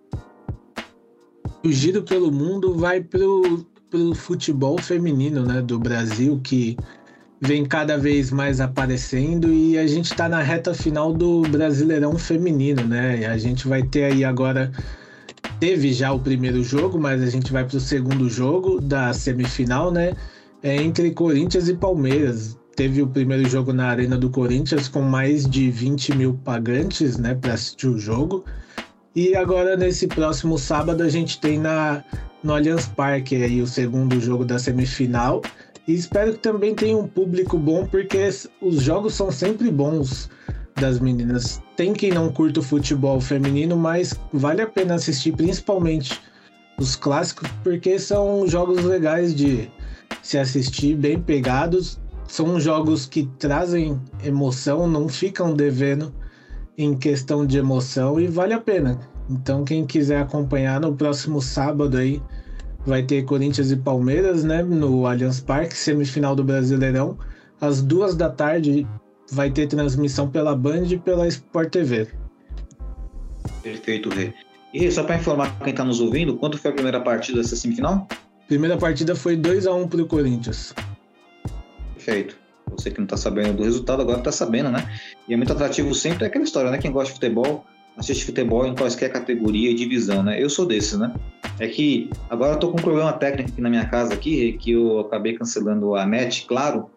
O 1.65 1.73
Giro 1.73 2.03
pelo 2.03 2.31
Mundo 2.31 2.75
vai 2.75 3.01
para 3.03 3.21
o 3.27 4.15
futebol 4.15 4.79
feminino 4.79 5.45
né, 5.45 5.63
do 5.63 5.79
Brasil, 5.79 6.41
que 6.45 6.77
vem 7.41 7.65
cada 7.65 7.99
vez 7.99 8.31
mais 8.31 8.61
aparecendo 8.61 9.53
e 9.53 9.79
a 9.79 9.87
gente 9.87 10.07
está 10.07 10.29
na 10.29 10.43
reta 10.43 10.73
final 10.75 11.13
do 11.13 11.43
Brasileirão 11.43 12.19
Feminino, 12.19 12.85
né? 12.85 13.27
A 13.27 13.37
gente 13.37 13.67
vai 13.69 13.83
ter 13.83 14.05
aí 14.05 14.25
agora. 14.25 14.71
Teve 15.59 15.93
já 15.93 16.13
o 16.13 16.21
primeiro 16.21 16.63
jogo, 16.63 16.99
mas 16.99 17.23
a 17.23 17.31
gente 17.31 17.51
vai 17.51 17.65
para 17.65 17.79
o 17.79 17.81
segundo 17.81 18.29
jogo 18.29 18.79
da 18.79 19.13
semifinal, 19.13 19.91
né? 19.91 20.13
É 20.63 20.77
entre 20.77 21.11
Corinthians 21.13 21.69
e 21.69 21.75
Palmeiras. 21.75 22.59
Teve 22.77 23.01
o 23.01 23.07
primeiro 23.07 23.49
jogo 23.49 23.73
na 23.73 23.87
Arena 23.87 24.19
do 24.19 24.29
Corinthians 24.29 24.87
com 24.87 25.01
mais 25.01 25.49
de 25.49 25.71
20 25.71 26.15
mil 26.15 26.35
pagantes, 26.45 27.17
né, 27.17 27.35
para 27.35 27.55
assistir 27.55 27.89
o 27.89 27.99
jogo. 27.99 28.45
E 29.15 29.35
agora, 29.35 29.79
nesse 29.79 30.07
próximo 30.07 30.59
sábado, 30.59 31.03
a 31.03 31.09
gente 31.09 31.41
tem 31.41 31.59
na, 31.59 32.05
no 32.43 32.55
Allianz 32.55 32.87
Parque 32.87 33.43
aí 33.43 33.63
o 33.63 33.67
segundo 33.67 34.21
jogo 34.21 34.45
da 34.45 34.59
semifinal. 34.59 35.41
E 35.89 35.95
espero 35.95 36.35
que 36.35 36.41
também 36.41 36.75
tenha 36.75 36.99
um 36.99 37.09
público 37.09 37.57
bom, 37.57 37.87
porque 37.87 38.29
os 38.61 38.83
jogos 38.83 39.15
são 39.15 39.33
sempre 39.33 39.71
bons 39.71 40.29
das 40.75 41.01
meninas. 41.01 41.63
Tem 41.77 41.95
quem 41.95 42.11
não 42.11 42.31
curta 42.31 42.61
o 42.61 42.63
futebol 42.63 43.21
feminino, 43.23 43.75
mas 43.75 44.15
vale 44.35 44.61
a 44.61 44.67
pena 44.67 44.97
assistir, 44.97 45.33
principalmente 45.33 46.21
os 46.79 46.95
clássicos, 46.95 47.49
porque 47.65 47.99
são 47.99 48.47
jogos 48.47 48.85
legais 48.85 49.35
de 49.35 49.71
se 50.23 50.37
assistir, 50.37 50.95
bem 50.95 51.19
pegados. 51.19 51.99
São 52.29 52.59
jogos 52.59 53.07
que 53.07 53.29
trazem 53.39 54.01
emoção, 54.25 54.89
não 54.89 55.09
ficam 55.09 55.55
devendo 55.55 56.13
em 56.77 56.97
questão 56.97 57.47
de 57.47 57.59
emoção 57.59 58.21
e 58.21 58.27
vale 58.27 58.53
a 58.53 58.61
pena. 58.61 58.99
Então, 59.31 59.65
quem 59.65 59.87
quiser 59.87 60.21
acompanhar 60.21 60.81
no 60.81 60.95
próximo 60.95 61.41
sábado 61.41 61.97
aí, 61.97 62.23
vai 62.85 63.03
ter 63.03 63.25
Corinthians 63.25 63.71
e 63.71 63.77
Palmeiras, 63.77 64.45
né, 64.45 64.63
no 64.63 65.07
Allianz 65.07 65.41
Parque, 65.41 65.77
semifinal 65.77 66.37
do 66.37 66.45
Brasileirão. 66.45 67.19
Às 67.61 67.83
duas 67.83 68.15
da 68.15 68.29
tarde 68.29 68.87
vai 69.31 69.51
ter 69.51 69.67
transmissão 69.67 70.29
pela 70.29 70.55
Band 70.55 70.85
e 70.85 70.99
pela 70.99 71.27
Sport 71.27 71.71
TV. 71.71 72.09
Perfeito, 73.63 74.09
Rê. 74.09 74.33
E 74.73 74.91
só 74.91 75.03
para 75.03 75.17
informar 75.17 75.59
quem 75.61 75.71
está 75.71 75.85
nos 75.85 76.01
ouvindo, 76.01 76.37
quanto 76.37 76.59
foi 76.59 76.71
a 76.71 76.75
primeira 76.75 77.01
partida 77.01 77.39
dessa 77.39 77.57
semifinal? 77.57 78.07
Primeira 78.47 78.77
partida 78.77 79.17
foi 79.17 79.37
2 79.37 79.67
a 79.67 79.75
1 79.75 79.89
para 79.89 80.03
o 80.03 80.07
Corinthians. 80.07 80.75
Perfeito. 82.07 82.39
Você 82.71 82.91
que 82.91 82.99
não 82.99 83.05
está 83.05 83.17
sabendo 83.17 83.55
do 83.55 83.65
resultado, 83.65 84.01
agora 84.01 84.19
está 84.19 84.31
sabendo, 84.31 84.71
né? 84.71 84.89
E 85.29 85.35
é 85.35 85.37
muito 85.37 85.53
atrativo 85.53 85.93
sempre 85.93 86.25
é 86.25 86.29
aquela 86.29 86.45
história, 86.45 86.71
né? 86.71 86.79
Quem 86.79 86.93
gosta 86.93 87.09
de 87.09 87.15
futebol, 87.15 87.65
assiste 87.97 88.25
futebol 88.25 88.65
em 88.65 88.75
qualquer 88.75 89.11
categoria 89.11 89.71
e 89.71 89.75
divisão, 89.75 90.23
né? 90.23 90.41
Eu 90.41 90.49
sou 90.49 90.65
desses, 90.65 90.97
né? 90.97 91.13
É 91.59 91.67
que 91.67 92.09
agora 92.31 92.55
eu 92.55 92.59
tô 92.59 92.71
com 92.71 92.79
um 92.79 92.83
problema 92.83 93.13
técnico 93.13 93.51
aqui 93.51 93.61
na 93.61 93.71
minha 93.71 93.87
casa 93.87 94.15
aqui, 94.15 94.53
que 94.55 94.73
eu 94.73 95.01
acabei 95.01 95.35
cancelando 95.35 95.97
a 95.97 96.07
net, 96.07 96.47
claro, 96.47 96.89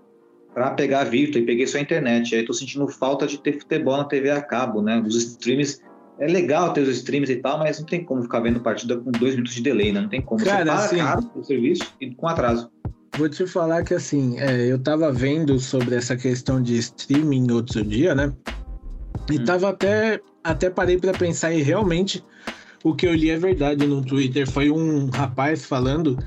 para 0.53 0.71
pegar 0.71 1.01
a 1.01 1.03
Virtua 1.03 1.41
e 1.41 1.45
peguei 1.45 1.65
só 1.65 1.77
a 1.77 1.81
internet. 1.81 2.35
Aí 2.35 2.45
tô 2.45 2.53
sentindo 2.53 2.87
falta 2.87 3.25
de 3.25 3.39
ter 3.39 3.59
futebol 3.59 3.97
na 3.97 4.03
TV 4.03 4.29
a 4.29 4.41
cabo, 4.41 4.81
né? 4.81 5.01
Os 5.05 5.15
streams 5.15 5.81
é 6.19 6.27
legal 6.27 6.73
ter 6.73 6.81
os 6.81 6.89
streams 6.89 7.31
e 7.31 7.37
tal, 7.37 7.57
mas 7.57 7.79
não 7.79 7.85
tem 7.85 8.03
como 8.03 8.21
ficar 8.21 8.41
vendo 8.41 8.59
partida 8.59 8.97
com 8.97 9.11
dois 9.11 9.33
minutos 9.33 9.55
de 9.55 9.61
delay, 9.61 9.91
né? 9.91 10.01
Não 10.01 10.09
tem 10.09 10.21
como. 10.21 10.43
Cara, 10.43 10.65
Você 10.77 10.97
para 10.97 11.13
assim, 11.13 11.29
o 11.35 11.43
serviço 11.43 11.95
e 12.01 12.13
com 12.13 12.27
atraso. 12.27 12.69
Vou 13.17 13.27
te 13.27 13.45
falar 13.45 13.83
que 13.83 13.93
assim, 13.93 14.39
é, 14.39 14.71
eu 14.71 14.79
tava 14.79 15.11
vendo 15.11 15.59
sobre 15.59 15.95
essa 15.95 16.15
questão 16.15 16.61
de 16.61 16.77
streaming 16.77 17.51
outro 17.51 17.83
dia, 17.83 18.15
né? 18.15 18.33
E 19.29 19.37
hum. 19.37 19.45
tava 19.45 19.69
até, 19.69 20.19
até 20.43 20.69
parei 20.69 20.97
para 20.97 21.11
pensar 21.11 21.53
e 21.53 21.61
realmente 21.61 22.23
o 22.83 22.95
que 22.95 23.07
eu 23.07 23.13
li 23.13 23.29
é 23.29 23.37
verdade 23.37 23.85
no 23.85 24.03
Twitter. 24.03 24.49
Foi 24.49 24.69
um 24.69 25.09
rapaz 25.09 25.65
falando 25.65 26.17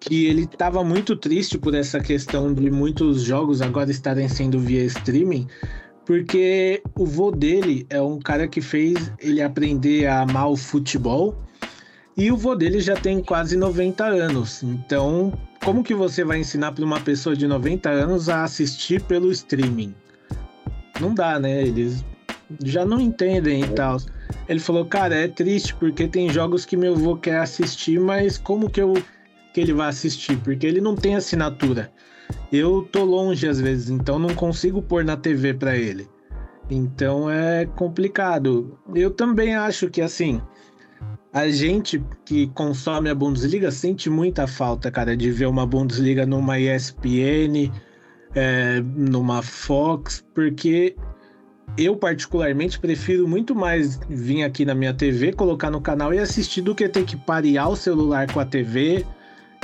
que 0.00 0.26
ele 0.26 0.42
estava 0.42 0.84
muito 0.84 1.16
triste 1.16 1.56
por 1.56 1.74
essa 1.74 2.00
questão 2.00 2.52
de 2.52 2.70
muitos 2.70 3.22
jogos 3.22 3.62
agora 3.62 3.90
estarem 3.90 4.28
sendo 4.28 4.58
via 4.58 4.84
streaming, 4.84 5.46
porque 6.04 6.82
o 6.94 7.06
vô 7.06 7.30
dele 7.30 7.86
é 7.88 8.00
um 8.00 8.18
cara 8.18 8.46
que 8.46 8.60
fez 8.60 9.10
ele 9.18 9.40
aprender 9.40 10.06
a 10.06 10.20
amar 10.20 10.50
o 10.50 10.56
futebol 10.56 11.34
e 12.16 12.30
o 12.30 12.36
vô 12.36 12.54
dele 12.54 12.80
já 12.80 12.94
tem 12.94 13.22
quase 13.22 13.56
90 13.56 14.04
anos. 14.04 14.62
Então, 14.62 15.32
como 15.64 15.82
que 15.82 15.94
você 15.94 16.22
vai 16.22 16.38
ensinar 16.38 16.72
para 16.72 16.84
uma 16.84 17.00
pessoa 17.00 17.34
de 17.34 17.46
90 17.46 17.88
anos 17.88 18.28
a 18.28 18.44
assistir 18.44 19.00
pelo 19.02 19.32
streaming? 19.32 19.94
Não 21.00 21.14
dá, 21.14 21.40
né? 21.40 21.62
Eles 21.62 22.04
já 22.62 22.84
não 22.84 23.00
entendem 23.00 23.62
e 23.64 23.68
tal. 23.68 23.96
Ele 24.46 24.60
falou, 24.60 24.84
cara, 24.84 25.14
é 25.14 25.26
triste 25.26 25.74
porque 25.74 26.06
tem 26.06 26.28
jogos 26.28 26.66
que 26.66 26.76
meu 26.76 26.92
avô 26.92 27.16
quer 27.16 27.38
assistir, 27.38 27.98
mas 27.98 28.36
como 28.36 28.68
que 28.68 28.80
eu 28.80 28.92
que 29.54 29.60
ele 29.60 29.72
vai 29.72 29.88
assistir? 29.88 30.36
Porque 30.38 30.66
ele 30.66 30.82
não 30.82 30.94
tem 30.94 31.16
assinatura. 31.16 31.90
Eu 32.52 32.86
tô 32.92 33.02
longe 33.02 33.48
às 33.48 33.58
vezes, 33.58 33.88
então 33.88 34.18
não 34.18 34.34
consigo 34.34 34.82
pôr 34.82 35.02
na 35.02 35.16
TV 35.16 35.54
para 35.54 35.76
ele. 35.76 36.06
Então 36.70 37.30
é 37.30 37.64
complicado. 37.64 38.78
Eu 38.94 39.10
também 39.10 39.54
acho 39.54 39.88
que 39.88 40.02
assim, 40.02 40.42
a 41.34 41.48
gente 41.48 42.00
que 42.24 42.46
consome 42.54 43.10
a 43.10 43.14
Bundesliga 43.14 43.68
sente 43.72 44.08
muita 44.08 44.46
falta, 44.46 44.88
cara, 44.88 45.16
de 45.16 45.32
ver 45.32 45.46
uma 45.46 45.66
Bundesliga 45.66 46.24
numa 46.24 46.60
ESPN, 46.60 47.72
é, 48.36 48.80
numa 48.94 49.42
Fox, 49.42 50.24
porque 50.32 50.94
eu 51.76 51.96
particularmente 51.96 52.78
prefiro 52.78 53.26
muito 53.26 53.52
mais 53.52 53.98
vir 54.08 54.44
aqui 54.44 54.64
na 54.64 54.76
minha 54.76 54.94
TV, 54.94 55.32
colocar 55.32 55.72
no 55.72 55.80
canal 55.80 56.14
e 56.14 56.20
assistir 56.20 56.62
do 56.62 56.72
que 56.72 56.88
ter 56.88 57.04
que 57.04 57.16
parear 57.16 57.68
o 57.68 57.74
celular 57.74 58.32
com 58.32 58.38
a 58.38 58.44
TV 58.44 59.04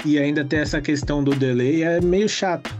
e 0.04 0.18
ainda 0.18 0.44
ter 0.44 0.56
essa 0.56 0.80
questão 0.80 1.22
do 1.22 1.30
delay, 1.36 1.84
é 1.84 2.00
meio 2.00 2.28
chato. 2.28 2.74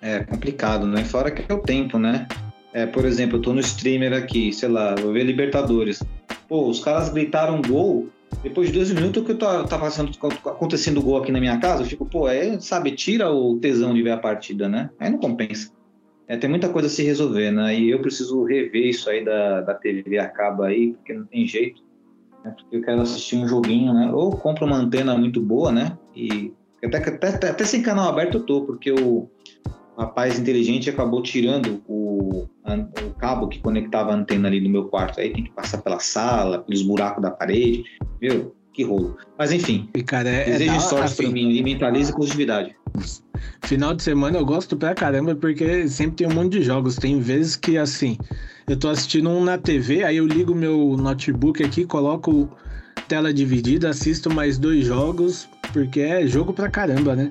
É 0.00 0.18
complicado, 0.24 0.84
né? 0.84 1.04
Fora 1.04 1.30
que 1.30 1.44
é 1.48 1.54
o 1.54 1.60
tempo, 1.60 1.96
né? 1.96 2.26
É, 2.72 2.86
por 2.86 3.04
exemplo, 3.04 3.36
eu 3.36 3.42
tô 3.42 3.52
no 3.52 3.60
streamer 3.60 4.12
aqui, 4.14 4.52
sei 4.52 4.68
lá, 4.68 4.94
vou 4.94 5.12
ver 5.12 5.24
Libertadores. 5.24 6.02
Pô, 6.48 6.68
os 6.68 6.80
caras 6.80 7.10
gritaram 7.10 7.60
gol. 7.60 8.08
Depois 8.42 8.68
de 8.68 8.74
dois 8.74 8.90
minutos 8.90 9.24
que 9.24 9.32
eu 9.32 9.38
tô, 9.38 9.46
tá 9.64 9.78
passando, 9.78 10.10
acontecendo 10.46 11.02
gol 11.02 11.18
aqui 11.18 11.30
na 11.30 11.38
minha 11.38 11.58
casa, 11.58 11.82
eu 11.82 11.86
fico, 11.86 12.06
pô, 12.06 12.26
é, 12.28 12.58
sabe, 12.58 12.92
tira 12.92 13.30
o 13.30 13.58
tesão 13.58 13.92
de 13.92 14.02
ver 14.02 14.12
a 14.12 14.16
partida, 14.16 14.68
né? 14.68 14.88
Aí 14.98 15.10
não 15.10 15.18
compensa. 15.18 15.70
É, 16.26 16.36
tem 16.36 16.48
muita 16.48 16.70
coisa 16.70 16.88
a 16.88 16.90
se 16.90 17.02
resolver, 17.02 17.50
né? 17.50 17.78
E 17.78 17.90
eu 17.90 18.00
preciso 18.00 18.42
rever 18.44 18.86
isso 18.86 19.10
aí 19.10 19.22
da, 19.22 19.60
da 19.60 19.74
TV 19.74 20.18
acaba 20.18 20.68
aí, 20.68 20.94
porque 20.94 21.12
não 21.12 21.26
tem 21.26 21.46
jeito. 21.46 21.82
Né? 22.42 22.54
Porque 22.56 22.76
eu 22.76 22.80
quero 22.80 23.02
assistir 23.02 23.36
um 23.36 23.46
joguinho, 23.46 23.92
né? 23.92 24.10
Ou 24.10 24.30
compro 24.30 24.64
uma 24.64 24.76
antena 24.76 25.16
muito 25.16 25.42
boa, 25.42 25.70
né? 25.70 25.96
E 26.16 26.52
até, 26.82 26.96
até, 26.96 27.50
até 27.50 27.64
sem 27.64 27.82
canal 27.82 28.08
aberto 28.08 28.38
eu 28.38 28.42
tô, 28.42 28.62
porque 28.62 28.90
o 28.90 29.28
rapaz 29.96 30.38
inteligente 30.38 30.88
acabou 30.90 31.22
tirando 31.22 31.82
o, 31.86 32.46
o 33.04 33.10
cabo 33.18 33.48
que 33.48 33.58
conectava 33.60 34.12
a 34.12 34.14
antena 34.14 34.48
ali 34.48 34.60
no 34.60 34.68
meu 34.70 34.84
quarto. 34.86 35.20
Aí 35.20 35.30
tem 35.32 35.44
que 35.44 35.52
passar 35.52 35.78
pela 35.82 35.98
sala, 36.00 36.58
pelos 36.60 36.82
buracos 36.82 37.22
da 37.22 37.30
parede. 37.30 37.84
Meu, 38.20 38.54
que 38.72 38.82
rolo. 38.82 39.16
Mas 39.38 39.52
enfim, 39.52 39.88
E, 39.94 40.02
cara, 40.02 40.28
é, 40.28 40.42
é 40.42 40.44
desejo 40.44 40.72
da- 40.72 40.80
sorte 40.80 41.04
assim, 41.04 41.22
pra 41.24 41.32
mim 41.32 41.50
e 41.50 41.62
mentalize 41.62 42.12
positividade. 42.14 42.74
Final 43.64 43.94
de 43.94 44.02
semana 44.02 44.38
eu 44.38 44.44
gosto 44.46 44.76
pra 44.76 44.94
caramba 44.94 45.34
porque 45.34 45.86
sempre 45.88 46.16
tem 46.16 46.26
um 46.26 46.34
monte 46.34 46.52
de 46.58 46.62
jogos. 46.62 46.96
Tem 46.96 47.20
vezes 47.20 47.54
que, 47.56 47.76
assim, 47.76 48.16
eu 48.68 48.76
tô 48.78 48.88
assistindo 48.88 49.28
um 49.28 49.44
na 49.44 49.58
TV, 49.58 50.04
aí 50.04 50.16
eu 50.16 50.26
ligo 50.26 50.54
meu 50.54 50.96
notebook 50.96 51.62
aqui, 51.62 51.84
coloco 51.84 52.48
tela 53.08 53.32
dividida, 53.32 53.90
assisto 53.90 54.30
mais 54.32 54.58
dois 54.58 54.86
jogos, 54.86 55.48
porque 55.72 56.00
é 56.00 56.26
jogo 56.26 56.52
pra 56.52 56.70
caramba, 56.70 57.14
né? 57.14 57.30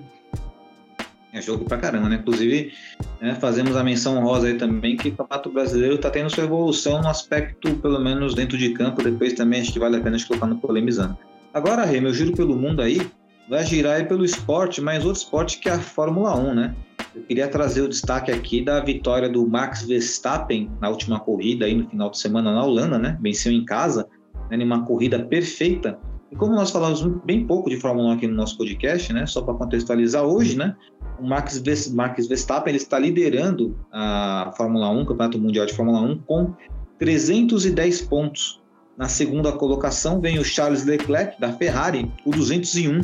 É 1.33 1.41
jogo 1.41 1.63
pra 1.63 1.77
caramba, 1.77 2.09
né? 2.09 2.17
Inclusive, 2.17 2.73
né, 3.21 3.35
fazemos 3.35 3.75
a 3.77 3.83
menção 3.83 4.21
rosa 4.21 4.47
aí 4.47 4.55
também 4.55 4.97
que 4.97 5.09
o 5.09 5.15
Campeonato 5.15 5.49
Brasileiro 5.49 5.97
tá 5.97 6.09
tendo 6.09 6.29
sua 6.29 6.43
evolução 6.43 7.01
no 7.01 7.07
aspecto, 7.07 7.73
pelo 7.75 7.99
menos 7.99 8.35
dentro 8.35 8.57
de 8.57 8.69
campo. 8.73 9.01
Depois 9.01 9.33
também 9.33 9.61
acho 9.61 9.71
que 9.71 9.79
vale 9.79 9.95
a 9.95 10.01
pena 10.01 10.15
a 10.15 10.19
gente 10.19 10.27
colocar 10.27 10.47
no 10.47 10.57
polemizando. 10.57 11.17
Agora, 11.53 11.85
Rê, 11.85 12.01
meu 12.01 12.13
giro 12.13 12.33
pelo 12.33 12.55
mundo 12.55 12.81
aí 12.81 13.09
vai 13.49 13.65
girar 13.65 13.97
aí 13.97 14.05
pelo 14.05 14.25
esporte, 14.25 14.81
mas 14.81 15.05
outro 15.05 15.21
esporte 15.21 15.59
que 15.59 15.69
é 15.69 15.73
a 15.73 15.79
Fórmula 15.79 16.35
1, 16.35 16.53
né? 16.53 16.75
Eu 17.13 17.23
queria 17.23 17.47
trazer 17.47 17.81
o 17.81 17.89
destaque 17.89 18.31
aqui 18.31 18.63
da 18.63 18.79
vitória 18.79 19.27
do 19.27 19.45
Max 19.45 19.83
Verstappen 19.83 20.71
na 20.79 20.89
última 20.89 21.19
corrida 21.19 21.65
aí 21.65 21.75
no 21.75 21.89
final 21.89 22.09
de 22.09 22.17
semana 22.17 22.53
na 22.53 22.63
Holanda, 22.63 22.97
né? 22.97 23.17
Venceu 23.21 23.51
em 23.51 23.65
casa, 23.65 24.07
né, 24.49 24.55
em 24.55 24.63
uma 24.63 24.85
corrida 24.85 25.19
perfeita. 25.19 25.99
E 26.31 26.35
como 26.35 26.53
nós 26.53 26.71
falamos 26.71 27.01
bem 27.25 27.45
pouco 27.45 27.69
de 27.69 27.75
Fórmula 27.75 28.09
1 28.09 28.11
aqui 28.13 28.27
no 28.27 28.35
nosso 28.35 28.57
podcast, 28.57 29.11
né? 29.11 29.25
Só 29.25 29.41
para 29.41 29.53
contextualizar 29.53 30.23
hoje, 30.23 30.57
né? 30.57 30.75
O 31.19 31.27
Max, 31.27 31.61
Max 31.91 32.27
Verstappen 32.27 32.71
ele 32.71 32.77
está 32.77 32.97
liderando 32.97 33.77
a 33.91 34.53
Fórmula 34.55 34.89
1, 34.89 35.05
Campeonato 35.05 35.37
Mundial 35.37 35.65
de 35.65 35.73
Fórmula 35.73 35.99
1, 35.99 36.19
com 36.19 36.53
310 36.97 38.03
pontos. 38.03 38.61
Na 38.97 39.09
segunda 39.09 39.51
colocação 39.51 40.21
vem 40.21 40.39
o 40.39 40.43
Charles 40.43 40.85
Leclerc, 40.85 41.39
da 41.39 41.51
Ferrari, 41.51 42.09
com 42.23 42.31
201. 42.31 43.01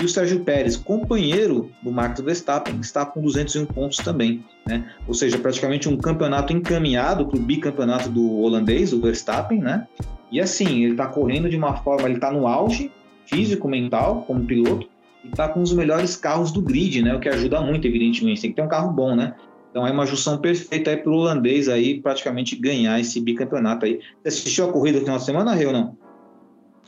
E 0.00 0.04
o 0.04 0.08
Sérgio 0.08 0.40
Pérez, 0.40 0.76
companheiro 0.76 1.70
do 1.82 1.92
Max 1.92 2.20
Verstappen, 2.20 2.80
está 2.80 3.06
com 3.06 3.22
201 3.22 3.66
pontos 3.66 3.98
também. 3.98 4.44
Né? 4.66 4.90
Ou 5.06 5.14
seja, 5.14 5.38
praticamente 5.38 5.88
um 5.88 5.96
campeonato 5.96 6.52
encaminhado 6.52 7.26
para 7.26 7.38
o 7.38 7.40
bicampeonato 7.40 8.08
do 8.08 8.40
holandês, 8.40 8.92
o 8.92 9.00
Verstappen. 9.00 9.60
Né? 9.60 9.86
E 10.34 10.40
assim, 10.40 10.82
ele 10.82 10.94
está 10.94 11.06
correndo 11.06 11.48
de 11.48 11.56
uma 11.56 11.76
forma, 11.76 12.08
ele 12.08 12.16
está 12.16 12.28
no 12.32 12.48
auge 12.48 12.90
físico, 13.24 13.68
mental, 13.68 14.24
como 14.26 14.44
piloto, 14.44 14.88
e 15.24 15.28
está 15.28 15.48
com 15.48 15.62
os 15.62 15.72
melhores 15.72 16.16
carros 16.16 16.50
do 16.50 16.60
grid, 16.60 17.02
né? 17.02 17.14
O 17.14 17.20
que 17.20 17.28
ajuda 17.28 17.60
muito, 17.60 17.86
evidentemente. 17.86 18.40
Tem 18.40 18.50
que 18.50 18.56
ter 18.56 18.62
um 18.62 18.68
carro 18.68 18.92
bom, 18.92 19.14
né? 19.14 19.36
Então 19.70 19.86
é 19.86 19.92
uma 19.92 20.04
junção 20.04 20.38
perfeita 20.38 20.90
aí 20.90 20.96
para 20.96 21.12
o 21.12 21.14
holandês 21.14 21.68
aí 21.68 22.00
praticamente 22.00 22.56
ganhar 22.56 22.98
esse 22.98 23.20
bicampeonato 23.20 23.86
aí. 23.86 24.00
Você 24.22 24.28
assistiu 24.28 24.68
a 24.68 24.72
corrida 24.72 24.98
final 24.98 25.18
de 25.18 25.24
semana, 25.24 25.54
Rio, 25.54 25.72
não? 25.72 25.96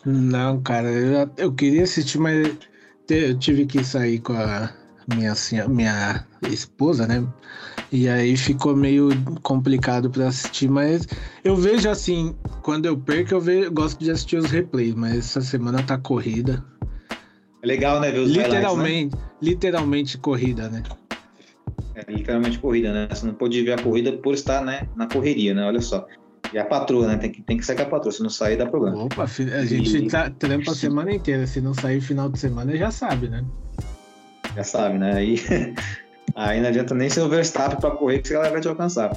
Não, 0.04 0.60
cara, 0.60 0.90
eu, 0.90 1.30
eu 1.36 1.52
queria 1.52 1.84
assistir, 1.84 2.18
mas 2.18 2.52
eu 3.08 3.38
tive 3.38 3.64
que 3.64 3.84
sair 3.84 4.18
com 4.18 4.32
a 4.32 4.72
minha, 5.08 5.34
senha- 5.34 5.68
minha 5.68 6.24
esposa, 6.50 7.06
né? 7.06 7.24
E 7.92 8.08
aí 8.08 8.36
ficou 8.36 8.74
meio 8.74 9.08
complicado 9.42 10.10
pra 10.10 10.28
assistir, 10.28 10.68
mas 10.68 11.06
eu 11.44 11.56
vejo 11.56 11.88
assim, 11.88 12.34
quando 12.62 12.86
eu 12.86 12.96
perco, 12.96 13.34
eu, 13.34 13.40
ve- 13.40 13.66
eu 13.66 13.72
gosto 13.72 13.98
de 14.02 14.10
assistir 14.10 14.36
os 14.36 14.50
replays, 14.50 14.94
mas 14.94 15.16
essa 15.18 15.40
semana 15.40 15.82
tá 15.82 15.96
corrida. 15.96 16.64
É 17.62 17.66
legal, 17.66 18.00
né? 18.00 18.10
Ver 18.10 18.20
os 18.20 18.36
né? 18.36 18.42
Literalmente, 18.42 19.16
literalmente 19.40 20.18
corrida, 20.18 20.68
né? 20.68 20.82
É 21.94 22.12
literalmente 22.12 22.58
corrida, 22.58 22.92
né? 22.92 23.08
Você 23.10 23.24
não 23.26 23.34
pode 23.34 23.62
ver 23.62 23.72
a 23.72 23.82
corrida 23.82 24.12
por 24.12 24.34
estar 24.34 24.62
né, 24.62 24.88
na 24.94 25.06
correria, 25.06 25.54
né? 25.54 25.64
Olha 25.64 25.80
só. 25.80 26.06
E 26.52 26.58
a 26.58 26.64
patroa, 26.64 27.06
né? 27.08 27.16
Tem 27.16 27.30
que, 27.30 27.42
tem 27.42 27.56
que 27.56 27.64
sair 27.64 27.76
com 27.76 27.82
a 27.82 27.86
patroa. 27.86 28.12
Se 28.12 28.22
não 28.22 28.30
sair, 28.30 28.56
dá 28.56 28.66
problema. 28.66 29.04
Opa, 29.04 29.24
a 29.24 29.64
gente 29.64 29.96
E- 30.04 30.08
tá, 30.08 30.28
trampa 30.30 30.72
a 30.72 30.74
semana 30.74 31.12
inteira. 31.12 31.46
Se 31.46 31.60
não 31.60 31.72
sair 31.74 32.00
final 32.00 32.28
de 32.28 32.38
semana, 32.38 32.76
já 32.76 32.90
sabe, 32.90 33.28
né? 33.28 33.44
Já 34.56 34.64
sabe, 34.64 34.98
né? 34.98 35.12
Aí, 35.12 35.36
aí 36.34 36.60
não 36.60 36.68
adianta 36.68 36.94
nem 36.94 37.10
ser 37.10 37.20
o 37.20 37.28
Verstappen 37.28 37.78
para 37.78 37.90
correr, 37.90 38.20
que 38.20 38.32
ela 38.32 38.48
vai 38.48 38.60
te 38.60 38.68
alcançar. 38.68 39.12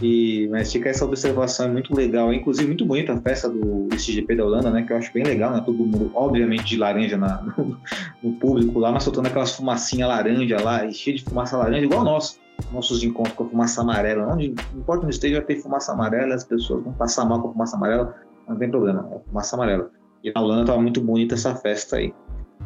E, 0.00 0.48
mas 0.50 0.72
fica 0.72 0.88
essa 0.88 1.04
observação, 1.04 1.66
é 1.66 1.68
muito 1.68 1.94
legal. 1.94 2.32
Inclusive, 2.32 2.66
muito 2.68 2.86
bonita 2.86 3.12
a 3.12 3.20
festa 3.20 3.48
do 3.48 3.88
SGP 3.92 4.36
da 4.36 4.44
Holanda, 4.44 4.70
né? 4.70 4.82
Que 4.82 4.92
eu 4.92 4.96
acho 4.96 5.12
bem 5.12 5.24
legal, 5.24 5.52
né? 5.52 5.62
Todo 5.64 5.76
mundo, 5.76 6.10
obviamente, 6.14 6.64
de 6.64 6.76
laranja 6.76 7.16
na, 7.18 7.42
no, 7.58 7.78
no 8.22 8.32
público 8.34 8.78
lá, 8.78 8.92
mas 8.92 9.02
soltando 9.02 9.26
aquelas 9.26 9.54
fumacinhas 9.54 10.08
laranja 10.08 10.62
lá, 10.62 10.86
e 10.86 10.94
cheio 10.94 11.16
de 11.16 11.24
fumaça 11.24 11.56
laranja, 11.56 11.84
igual 11.84 12.04
nosso. 12.04 12.38
Nossos 12.72 13.02
encontros 13.02 13.34
com 13.34 13.44
a 13.44 13.48
fumaça 13.48 13.80
amarela. 13.80 14.32
Onde, 14.32 14.54
não 14.72 14.80
importa 14.80 15.04
onde 15.04 15.14
esteja, 15.14 15.36
vai 15.36 15.46
ter 15.46 15.56
fumaça 15.56 15.92
amarela, 15.92 16.34
as 16.34 16.44
pessoas 16.44 16.84
vão 16.84 16.92
passar 16.92 17.24
mal 17.24 17.40
com 17.40 17.48
a 17.48 17.52
fumaça 17.52 17.76
amarela, 17.76 18.14
não 18.46 18.56
tem 18.56 18.70
problema, 18.70 19.08
é 19.14 19.18
fumaça 19.26 19.56
amarela. 19.56 19.90
E 20.22 20.30
na 20.30 20.42
Holanda 20.42 20.66
tava 20.66 20.80
muito 20.80 21.00
bonita 21.00 21.34
essa 21.34 21.54
festa 21.54 21.96
aí, 21.96 22.12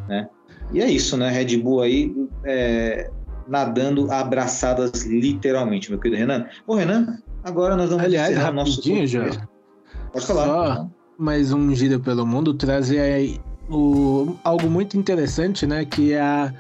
né? 0.09 0.29
E 0.73 0.81
é 0.81 0.91
isso, 0.91 1.17
né? 1.17 1.31
Red 1.31 1.57
Bull 1.59 1.83
aí 1.83 2.15
é, 2.45 3.11
nadando 3.49 4.11
abraçadas 4.11 5.05
literalmente, 5.05 5.91
meu 5.91 6.01
querido 6.01 6.21
Renan. 6.21 6.47
Ô, 6.67 6.75
Renan, 6.75 7.19
agora 7.43 7.77
nós 7.77 7.91
vamos 7.91 8.05
Aliás, 8.05 8.31
encerrar 8.31 8.51
o 8.51 8.55
nosso 8.55 8.77
rapidinho, 8.77 9.07
já. 9.07 9.25
Pode 10.13 10.27
falar. 10.27 10.77
Só 10.77 10.91
mais 11.19 11.53
um 11.53 11.75
giro 11.75 12.01
pelo 12.01 12.27
mundo, 12.27 12.55
trazer 12.55 13.01
aí 13.01 13.41
o, 13.69 14.35
algo 14.43 14.69
muito 14.69 14.97
interessante, 14.97 15.67
né? 15.67 15.85
Que 15.85 16.13
é 16.13 16.21
a, 16.21 16.53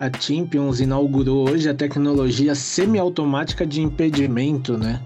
a 0.00 0.10
Champions 0.18 0.80
inaugurou 0.80 1.48
hoje 1.48 1.68
a 1.68 1.74
tecnologia 1.74 2.54
semiautomática 2.54 3.66
de 3.66 3.80
impedimento, 3.80 4.76
né? 4.76 5.00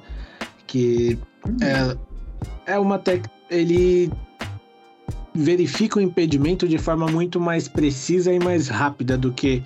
Que 0.67 1.19
é, 1.61 2.73
é 2.75 2.79
uma 2.79 2.99
tec... 2.99 3.27
ele 3.51 4.11
verifica 5.37 5.99
o 5.99 6.03
impedimento 6.03 6.67
de 6.67 6.79
forma 6.79 7.07
muito 7.07 7.39
mais 7.41 7.69
precisa 7.69 8.33
e 8.33 8.39
mais 8.39 8.69
rápida 8.69 9.17
do 9.17 9.33
que 9.33 9.63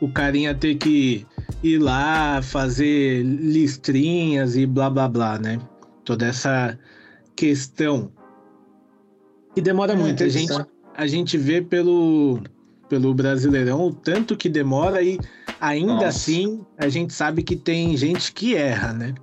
o 0.00 0.08
carinha 0.10 0.54
ter 0.54 0.76
que 0.76 1.26
ir 1.62 1.78
lá 1.78 2.40
fazer 2.42 3.22
listrinhas 3.22 4.56
e 4.56 4.64
blá 4.66 4.88
blá 4.88 5.08
blá, 5.08 5.38
né? 5.38 5.58
Toda 6.04 6.26
essa 6.26 6.78
questão 7.36 8.10
que 9.54 9.60
demora 9.60 9.92
É, 9.92 9.96
muito. 9.96 10.22
A 10.22 10.28
gente, 10.28 10.52
a 10.96 11.06
gente 11.06 11.36
vê 11.36 11.60
pelo, 11.60 12.40
pelo 12.88 13.12
Brasileirão 13.12 13.88
o 13.88 13.92
tanto 13.92 14.36
que 14.36 14.48
demora 14.48 15.02
e 15.02 15.18
ainda 15.60 15.94
Nossa. 15.94 16.06
assim 16.08 16.64
a 16.78 16.88
gente 16.88 17.12
sabe 17.12 17.42
que 17.42 17.56
tem 17.56 17.96
gente 17.96 18.32
que 18.32 18.54
erra, 18.54 18.92
né? 18.92 19.14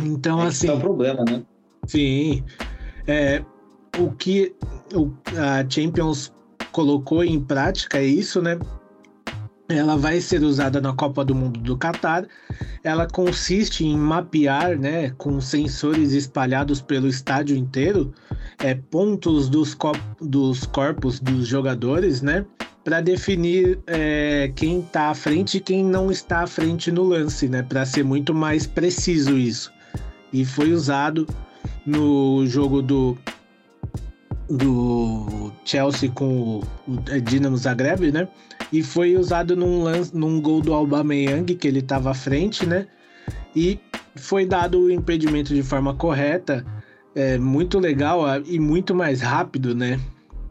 Então, 0.00 0.38
É 0.40 0.42
que 0.42 0.48
assim. 0.48 0.66
tá 0.68 0.74
o 0.74 0.80
problema, 0.80 1.24
né? 1.24 1.42
Sim. 1.86 2.44
É, 3.06 3.42
o 3.98 4.10
que 4.12 4.54
a 5.36 5.68
Champions 5.68 6.32
colocou 6.70 7.22
em 7.22 7.40
prática 7.40 7.98
é 7.98 8.04
isso, 8.04 8.40
né? 8.40 8.58
Ela 9.68 9.96
vai 9.96 10.20
ser 10.20 10.42
usada 10.42 10.80
na 10.80 10.92
Copa 10.92 11.24
do 11.24 11.34
Mundo 11.34 11.60
do 11.60 11.76
Catar. 11.76 12.26
Ela 12.84 13.06
consiste 13.06 13.84
em 13.86 13.96
mapear, 13.96 14.78
né, 14.78 15.10
com 15.16 15.40
sensores 15.40 16.12
espalhados 16.12 16.82
pelo 16.82 17.06
estádio 17.06 17.56
inteiro, 17.56 18.12
é, 18.58 18.74
pontos 18.74 19.48
dos, 19.48 19.72
cop- 19.74 19.98
dos 20.20 20.64
corpos 20.66 21.20
dos 21.20 21.46
jogadores, 21.46 22.20
né, 22.20 22.44
para 22.84 23.00
definir 23.00 23.78
é, 23.86 24.52
quem 24.56 24.80
está 24.80 25.10
à 25.10 25.14
frente 25.14 25.58
e 25.58 25.60
quem 25.60 25.84
não 25.84 26.10
está 26.10 26.40
à 26.40 26.46
frente 26.46 26.90
no 26.90 27.04
lance, 27.04 27.48
né, 27.48 27.62
para 27.62 27.86
ser 27.86 28.02
muito 28.04 28.34
mais 28.34 28.66
preciso 28.66 29.38
isso 29.38 29.72
e 30.32 30.44
foi 30.44 30.72
usado 30.72 31.26
no 31.86 32.44
jogo 32.46 32.82
do, 32.82 33.16
do 34.56 35.50
Chelsea 35.64 36.10
com 36.10 36.60
o 36.86 37.20
Dinamo 37.22 37.56
Zagreb, 37.56 38.12
né? 38.12 38.28
E 38.72 38.82
foi 38.82 39.16
usado 39.16 39.56
num, 39.56 39.82
lance, 39.82 40.14
num 40.16 40.40
gol 40.40 40.60
do 40.60 40.74
Aubameyang, 40.74 41.54
que 41.54 41.66
ele 41.66 41.80
estava 41.80 42.10
à 42.10 42.14
frente, 42.14 42.66
né? 42.66 42.86
E 43.56 43.78
foi 44.16 44.44
dado 44.44 44.78
o 44.80 44.90
impedimento 44.90 45.54
de 45.54 45.62
forma 45.62 45.94
correta, 45.94 46.64
é 47.14 47.38
muito 47.38 47.78
legal 47.78 48.24
e 48.44 48.58
muito 48.58 48.94
mais 48.94 49.20
rápido, 49.20 49.74
né? 49.74 49.98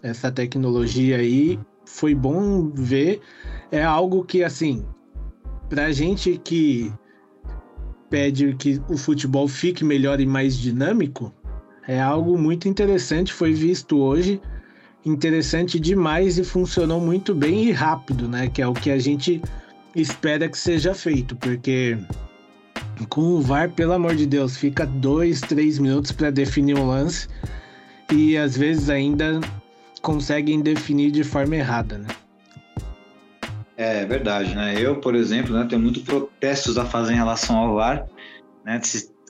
Essa 0.02 0.32
tecnologia 0.32 1.18
aí 1.18 1.60
foi 1.86 2.16
bom 2.16 2.70
ver. 2.70 3.22
É 3.72 3.84
algo 3.84 4.24
que, 4.24 4.44
assim, 4.44 4.86
pra 5.70 5.92
gente 5.92 6.40
que 6.44 6.92
pede 8.10 8.54
que 8.56 8.82
o 8.90 8.98
futebol 8.98 9.48
fique 9.48 9.86
melhor 9.86 10.20
e 10.20 10.26
mais 10.26 10.58
dinâmico, 10.58 11.34
é 11.88 12.00
algo 12.00 12.38
muito 12.38 12.68
interessante. 12.68 13.34
Foi 13.34 13.54
visto 13.54 13.98
hoje, 14.00 14.42
interessante 15.06 15.80
demais 15.80 16.38
e 16.38 16.44
funcionou 16.44 17.00
muito 17.00 17.34
bem 17.34 17.66
e 17.66 17.72
rápido, 17.72 18.28
né? 18.28 18.48
Que 18.48 18.62
é 18.62 18.68
o 18.68 18.74
que 18.74 18.92
a 18.92 19.00
gente 19.00 19.42
espera 19.96 20.48
que 20.48 20.58
seja 20.58 20.94
feito, 20.94 21.36
porque 21.36 21.98
com 23.10 23.22
o 23.22 23.42
VAR, 23.42 23.72
pelo 23.72 23.94
amor 23.94 24.16
de 24.16 24.26
Deus, 24.26 24.56
fica 24.56 24.86
dois, 24.86 25.42
três 25.42 25.80
minutos 25.80 26.12
para 26.12 26.30
definir 26.30 26.78
um 26.78 26.88
lance 26.88 27.28
e 28.12 28.38
às 28.38 28.56
vezes 28.56 28.90
ainda 28.90 29.40
conseguem 30.02 30.62
definir 30.62 31.12
de 31.12 31.24
forma 31.24 31.56
errada, 31.56 31.98
né? 31.98 32.08
É 33.78 34.06
verdade, 34.06 34.54
né? 34.54 34.76
Eu, 34.78 34.98
por 35.00 35.16
exemplo, 35.16 35.56
né, 35.56 35.66
tenho 35.68 35.82
muitos 35.82 36.04
protestos 36.04 36.78
a 36.78 36.86
fazer 36.86 37.14
em 37.14 37.16
relação 37.16 37.58
ao 37.58 37.76
VAR, 37.76 38.06
né? 38.64 38.80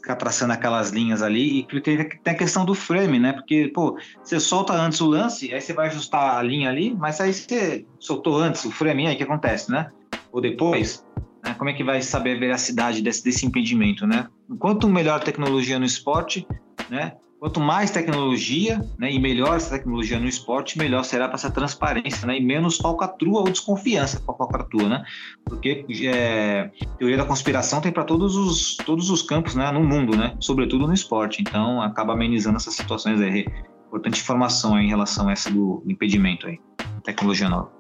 Ficar 0.02 0.16
traçando 0.16 0.52
aquelas 0.52 0.90
linhas 0.90 1.22
ali 1.22 1.60
e 1.60 1.82
tem, 1.82 2.10
tem 2.10 2.34
a 2.34 2.38
questão 2.38 2.66
do 2.66 2.74
frame, 2.74 3.20
né? 3.20 3.34
Porque, 3.34 3.68
pô, 3.68 3.98
você 4.24 4.40
solta 4.40 4.74
antes 4.74 5.00
o 5.00 5.08
lance, 5.08 5.54
aí 5.54 5.62
você 5.62 5.74
vai 5.74 5.88
ajustar 5.88 6.38
a 6.38 6.42
linha 6.42 6.70
ali, 6.70 6.94
mas 6.98 7.22
aí 7.22 7.34
você 7.34 7.86
soltou 8.00 8.38
antes 8.38 8.66
o 8.66 8.72
frame, 8.72 9.08
aí 9.08 9.16
que 9.16 9.24
acontece, 9.24 9.72
né? 9.72 9.92
Ou 10.32 10.42
depois, 10.42 11.06
né? 11.44 11.54
Como 11.58 11.70
é 11.70 11.74
que 11.74 11.84
vai 11.84 12.02
saber 12.02 12.36
a 12.36 12.40
veracidade 12.40 13.02
desse, 13.02 13.24
desse 13.24 13.46
impedimento, 13.46 14.08
né? 14.08 14.28
Quanto 14.58 14.90
melhor 14.90 15.18
a 15.18 15.24
tecnologia 15.24 15.78
no 15.78 15.86
esporte, 15.86 16.48
né? 16.90 17.14
Quanto 17.42 17.60
mais 17.60 17.90
tecnologia 17.90 18.88
né, 19.00 19.12
e 19.12 19.18
melhor 19.18 19.58
essa 19.58 19.72
tecnologia 19.72 20.20
no 20.20 20.28
esporte, 20.28 20.78
melhor 20.78 21.04
será 21.04 21.26
para 21.28 21.34
essa 21.34 21.50
transparência 21.50 22.28
né, 22.28 22.38
e 22.38 22.40
menos 22.40 22.78
falcatrua 22.78 23.40
ou 23.40 23.50
desconfiança 23.50 24.20
com 24.20 24.32
a 24.32 24.36
falcatrua, 24.38 24.88
né? 24.88 25.04
Porque 25.46 25.84
é, 26.06 26.70
teoria 27.00 27.18
da 27.18 27.26
conspiração 27.26 27.82
tem 27.82 27.92
para 27.92 28.04
todos 28.04 28.36
os, 28.36 28.76
todos 28.76 29.10
os 29.10 29.24
campos 29.24 29.56
né, 29.56 29.72
no 29.72 29.84
mundo, 29.84 30.16
né? 30.16 30.38
Sobretudo 30.40 30.86
no 30.86 30.94
esporte. 30.94 31.42
Então, 31.42 31.82
acaba 31.82 32.14
amenizando 32.14 32.58
essas 32.58 32.76
situações 32.76 33.20
aí. 33.20 33.48
Importante 33.88 34.22
informação 34.22 34.76
aí 34.76 34.86
em 34.86 34.90
relação 34.90 35.28
a 35.28 35.32
essa 35.32 35.50
do 35.50 35.82
impedimento 35.88 36.46
aí, 36.46 36.60
tecnologia 37.04 37.50
nova. 37.50 37.72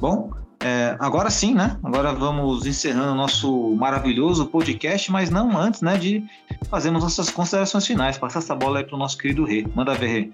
Bom, 0.00 0.30
é, 0.60 0.96
agora 0.98 1.30
sim, 1.30 1.54
né? 1.54 1.76
Agora 1.82 2.12
vamos 2.12 2.66
encerrando 2.66 3.12
o 3.12 3.14
nosso 3.14 3.74
maravilhoso 3.74 4.46
podcast, 4.46 5.12
mas 5.12 5.30
não 5.30 5.56
antes, 5.56 5.82
né, 5.82 5.98
de 5.98 6.24
fazermos 6.70 7.02
nossas 7.02 7.30
considerações 7.30 7.86
finais. 7.86 8.18
Passar 8.18 8.38
essa 8.38 8.54
bola 8.54 8.78
aí 8.78 8.84
para 8.84 8.96
o 8.96 8.98
nosso 8.98 9.18
querido 9.18 9.44
Rê. 9.44 9.66
Manda 9.74 9.94
ver, 9.94 10.06
Rê. 10.06 10.30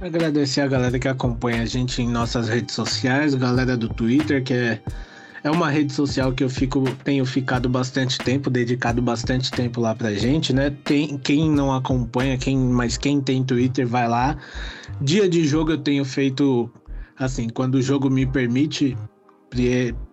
Agradecer 0.00 0.60
a 0.60 0.68
galera 0.68 0.96
que 0.98 1.08
acompanha 1.08 1.62
a 1.62 1.66
gente 1.66 2.00
em 2.00 2.08
nossas 2.08 2.48
redes 2.48 2.74
sociais, 2.74 3.34
galera 3.34 3.76
do 3.76 3.88
Twitter, 3.88 4.44
que 4.44 4.54
é, 4.54 4.80
é 5.42 5.50
uma 5.50 5.70
rede 5.70 5.92
social 5.92 6.32
que 6.32 6.44
eu 6.44 6.48
fico, 6.48 6.84
tenho 7.02 7.26
ficado 7.26 7.68
bastante 7.68 8.16
tempo, 8.18 8.48
dedicado 8.48 9.02
bastante 9.02 9.50
tempo 9.50 9.80
lá 9.80 9.96
pra 9.96 10.12
gente, 10.12 10.52
né? 10.52 10.70
Tem, 10.84 11.18
quem 11.18 11.50
não 11.50 11.74
acompanha, 11.74 12.38
quem, 12.38 12.56
mas 12.56 12.96
quem 12.96 13.20
tem 13.20 13.42
Twitter, 13.42 13.88
vai 13.88 14.06
lá. 14.06 14.36
Dia 15.00 15.28
de 15.28 15.44
jogo 15.44 15.72
eu 15.72 15.78
tenho 15.78 16.04
feito, 16.04 16.70
assim, 17.18 17.48
quando 17.48 17.74
o 17.74 17.82
jogo 17.82 18.08
me 18.08 18.24
permite, 18.24 18.96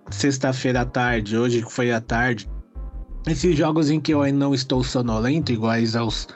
sexta-feira 0.10 0.82
à 0.82 0.86
tarde, 0.86 1.38
hoje 1.38 1.62
foi 1.70 1.92
à 1.92 2.00
tarde. 2.00 2.50
Esses 3.28 3.58
jogos 3.58 3.90
em 3.90 4.00
que 4.00 4.14
eu 4.14 4.22
ainda 4.22 4.40
não 4.40 4.54
estou 4.54 4.84
sonolento, 4.84 5.52
iguais 5.52 5.96
aos 5.96 6.28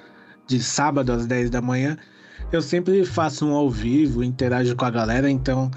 de 0.47 0.61
sábado 0.61 1.11
às 1.11 1.27
10 1.27 1.49
da 1.49 1.61
manhã, 1.61 1.97
eu 2.51 2.61
sempre 2.61 3.05
faço 3.05 3.45
um 3.45 3.53
ao 3.53 3.69
vivo, 3.69 4.23
interajo 4.23 4.75
com 4.75 4.85
a 4.85 4.89
galera, 4.89 5.29
então 5.29 5.69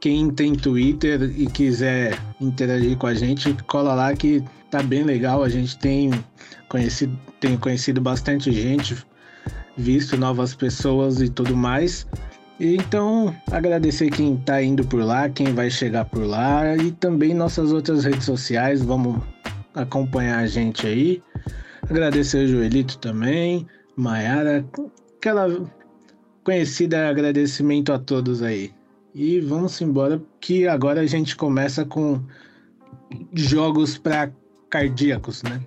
quem 0.00 0.30
tem 0.30 0.54
Twitter 0.54 1.22
e 1.34 1.46
quiser 1.46 2.18
interagir 2.40 2.96
com 2.96 3.06
a 3.06 3.14
gente, 3.14 3.54
cola 3.66 3.94
lá 3.94 4.14
que 4.14 4.42
tá 4.70 4.82
bem 4.82 5.02
legal. 5.02 5.42
A 5.42 5.48
gente 5.48 5.78
tem 5.78 6.10
conhecido, 6.68 7.18
tem 7.40 7.56
conhecido 7.56 8.00
bastante 8.00 8.52
gente, 8.52 8.96
visto 9.76 10.16
novas 10.16 10.54
pessoas 10.54 11.20
e 11.20 11.28
tudo 11.28 11.56
mais. 11.56 12.06
Então, 12.60 13.34
agradecer 13.50 14.10
quem 14.10 14.34
está 14.34 14.62
indo 14.62 14.86
por 14.86 15.02
lá, 15.02 15.28
quem 15.28 15.52
vai 15.52 15.70
chegar 15.70 16.04
por 16.04 16.24
lá 16.24 16.76
e 16.76 16.92
também 16.92 17.34
nossas 17.34 17.72
outras 17.72 18.04
redes 18.04 18.24
sociais, 18.24 18.82
vamos 18.82 19.20
acompanhar 19.74 20.38
a 20.38 20.46
gente 20.46 20.86
aí. 20.86 21.22
Agradecer 21.82 22.44
o 22.44 22.48
Joelito 22.48 22.96
também, 22.98 23.66
Maiara, 23.96 24.64
aquela 25.16 25.48
conhecida 26.44 27.08
agradecimento 27.08 27.92
a 27.92 27.98
todos 27.98 28.42
aí. 28.42 28.72
E 29.14 29.40
vamos 29.40 29.80
embora 29.80 30.22
que 30.40 30.66
agora 30.68 31.00
a 31.00 31.06
gente 31.06 31.36
começa 31.36 31.84
com 31.84 32.22
jogos 33.32 33.98
para 33.98 34.32
cardíacos, 34.70 35.42
né? 35.42 35.60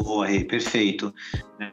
Boa, 0.00 0.28
Rei, 0.28 0.44
perfeito. 0.44 1.12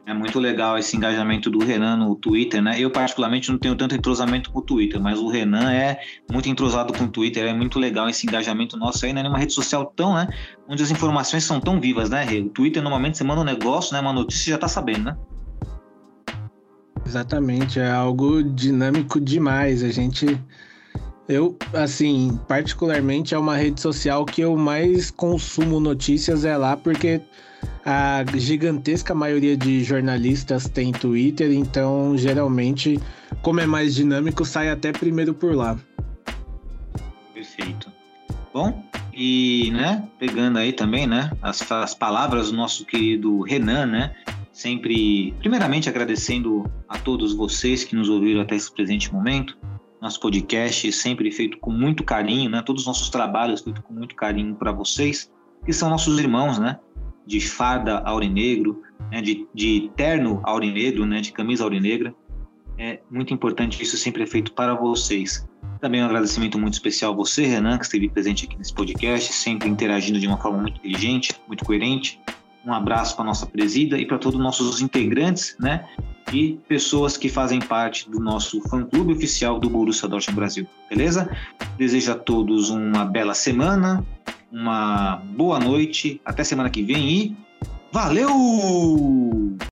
É 0.04 0.12
muito 0.12 0.40
legal 0.40 0.76
esse 0.76 0.96
engajamento 0.96 1.48
do 1.48 1.64
Renan 1.64 1.96
no 1.96 2.16
Twitter, 2.16 2.60
né? 2.60 2.74
Eu, 2.76 2.90
particularmente, 2.90 3.52
não 3.52 3.58
tenho 3.58 3.76
tanto 3.76 3.94
entrosamento 3.94 4.50
com 4.50 4.58
o 4.58 4.62
Twitter, 4.62 5.00
mas 5.00 5.20
o 5.20 5.28
Renan 5.28 5.70
é 5.70 6.00
muito 6.30 6.48
entrosado 6.48 6.92
com 6.92 7.04
o 7.04 7.08
Twitter, 7.08 7.46
é 7.46 7.54
muito 7.54 7.78
legal 7.78 8.08
esse 8.08 8.26
engajamento 8.26 8.76
nosso 8.76 9.06
aí, 9.06 9.12
né? 9.12 9.22
Numa 9.22 9.38
rede 9.38 9.52
social 9.52 9.86
tão, 9.94 10.14
né? 10.14 10.26
Onde 10.68 10.82
as 10.82 10.90
informações 10.90 11.44
são 11.44 11.60
tão 11.60 11.80
vivas, 11.80 12.10
né, 12.10 12.24
Rei? 12.24 12.42
O 12.42 12.48
Twitter, 12.48 12.82
normalmente, 12.82 13.16
você 13.16 13.22
manda 13.22 13.42
um 13.42 13.44
negócio, 13.44 13.94
né? 13.94 14.00
Uma 14.00 14.12
notícia 14.12 14.50
já 14.50 14.58
tá 14.58 14.66
sabendo, 14.66 15.04
né? 15.04 15.16
Exatamente, 17.06 17.78
é 17.78 17.88
algo 17.88 18.42
dinâmico 18.42 19.20
demais. 19.20 19.84
A 19.84 19.90
gente. 19.90 20.36
Eu, 21.28 21.56
assim, 21.72 22.40
particularmente 22.48 23.34
é 23.34 23.38
uma 23.38 23.56
rede 23.56 23.80
social 23.80 24.24
que 24.24 24.40
eu 24.40 24.56
mais 24.56 25.12
consumo 25.12 25.78
notícias 25.78 26.44
é 26.44 26.56
lá, 26.56 26.76
porque 26.76 27.20
a 27.84 28.24
gigantesca 28.36 29.14
maioria 29.14 29.56
de 29.56 29.84
jornalistas 29.84 30.68
tem 30.68 30.92
Twitter, 30.92 31.52
então 31.52 32.16
geralmente, 32.16 33.00
como 33.42 33.60
é 33.60 33.66
mais 33.66 33.94
dinâmico, 33.94 34.44
sai 34.44 34.70
até 34.70 34.92
primeiro 34.92 35.34
por 35.34 35.54
lá. 35.54 35.78
Perfeito. 37.32 37.92
Bom, 38.52 38.82
e 39.12 39.70
né, 39.72 40.06
pegando 40.18 40.58
aí 40.58 40.72
também, 40.72 41.06
né, 41.06 41.30
as, 41.42 41.70
as 41.70 41.94
palavras 41.94 42.50
do 42.50 42.56
nosso 42.56 42.84
querido 42.84 43.42
Renan, 43.42 43.86
né, 43.86 44.14
sempre, 44.56 45.32
primeiramente 45.38 45.88
agradecendo 45.88 46.64
a 46.88 46.98
todos 46.98 47.34
vocês 47.34 47.84
que 47.84 47.94
nos 47.94 48.08
ouviram 48.08 48.40
até 48.40 48.56
esse 48.56 48.72
presente 48.72 49.12
momento. 49.12 49.56
Nosso 50.00 50.18
podcast 50.18 50.90
sempre 50.92 51.30
feito 51.30 51.58
com 51.58 51.70
muito 51.70 52.02
carinho, 52.02 52.50
né? 52.50 52.62
Todos 52.62 52.82
os 52.82 52.86
nossos 52.86 53.10
trabalhos 53.10 53.60
feitos 53.60 53.82
com 53.82 53.92
muito 53.92 54.14
carinho 54.14 54.54
para 54.54 54.72
vocês, 54.72 55.30
que 55.64 55.72
são 55.72 55.90
nossos 55.90 56.18
irmãos, 56.18 56.58
né? 56.58 56.78
De 57.26 57.40
farda 57.40 57.98
aurinegro, 57.98 58.82
né, 59.10 59.20
de, 59.20 59.46
de 59.52 59.90
terno 59.96 60.40
aurinegro, 60.44 61.04
né, 61.04 61.20
de 61.20 61.32
camisa 61.32 61.64
aurinegra. 61.64 62.14
É 62.78 63.00
muito 63.10 63.32
importante, 63.32 63.82
isso 63.82 63.96
sempre 63.96 64.22
é 64.22 64.26
feito 64.26 64.52
para 64.52 64.74
vocês. 64.74 65.48
Também 65.80 66.02
um 66.02 66.06
agradecimento 66.06 66.58
muito 66.58 66.74
especial 66.74 67.12
a 67.12 67.16
você, 67.16 67.46
Renan, 67.46 67.78
que 67.78 67.84
esteve 67.84 68.08
presente 68.08 68.44
aqui 68.44 68.56
nesse 68.56 68.74
podcast, 68.74 69.32
sempre 69.32 69.68
interagindo 69.68 70.20
de 70.20 70.26
uma 70.26 70.36
forma 70.36 70.58
muito 70.58 70.78
inteligente, 70.78 71.34
muito 71.46 71.64
coerente. 71.64 72.20
Um 72.64 72.72
abraço 72.72 73.14
para 73.14 73.24
a 73.24 73.28
nossa 73.28 73.46
presida 73.46 73.96
e 73.98 74.04
para 74.04 74.18
todos 74.18 74.38
os 74.38 74.44
nossos 74.44 74.80
integrantes, 74.80 75.56
né? 75.58 75.86
E 76.32 76.58
pessoas 76.68 77.16
que 77.16 77.28
fazem 77.28 77.60
parte 77.60 78.10
do 78.10 78.18
nosso 78.18 78.60
fã-clube 78.68 79.12
oficial 79.12 79.60
do 79.60 79.70
Borussia 79.70 80.08
Dortmund 80.08 80.36
Brasil, 80.36 80.66
beleza? 80.90 81.30
Desejo 81.78 82.12
a 82.12 82.14
todos 82.16 82.68
uma 82.68 83.04
bela 83.04 83.34
semana, 83.34 84.04
uma 84.56 85.16
boa 85.36 85.60
noite, 85.60 86.18
até 86.24 86.42
semana 86.42 86.70
que 86.70 86.82
vem 86.82 87.10
e 87.10 87.36
valeu! 87.92 89.56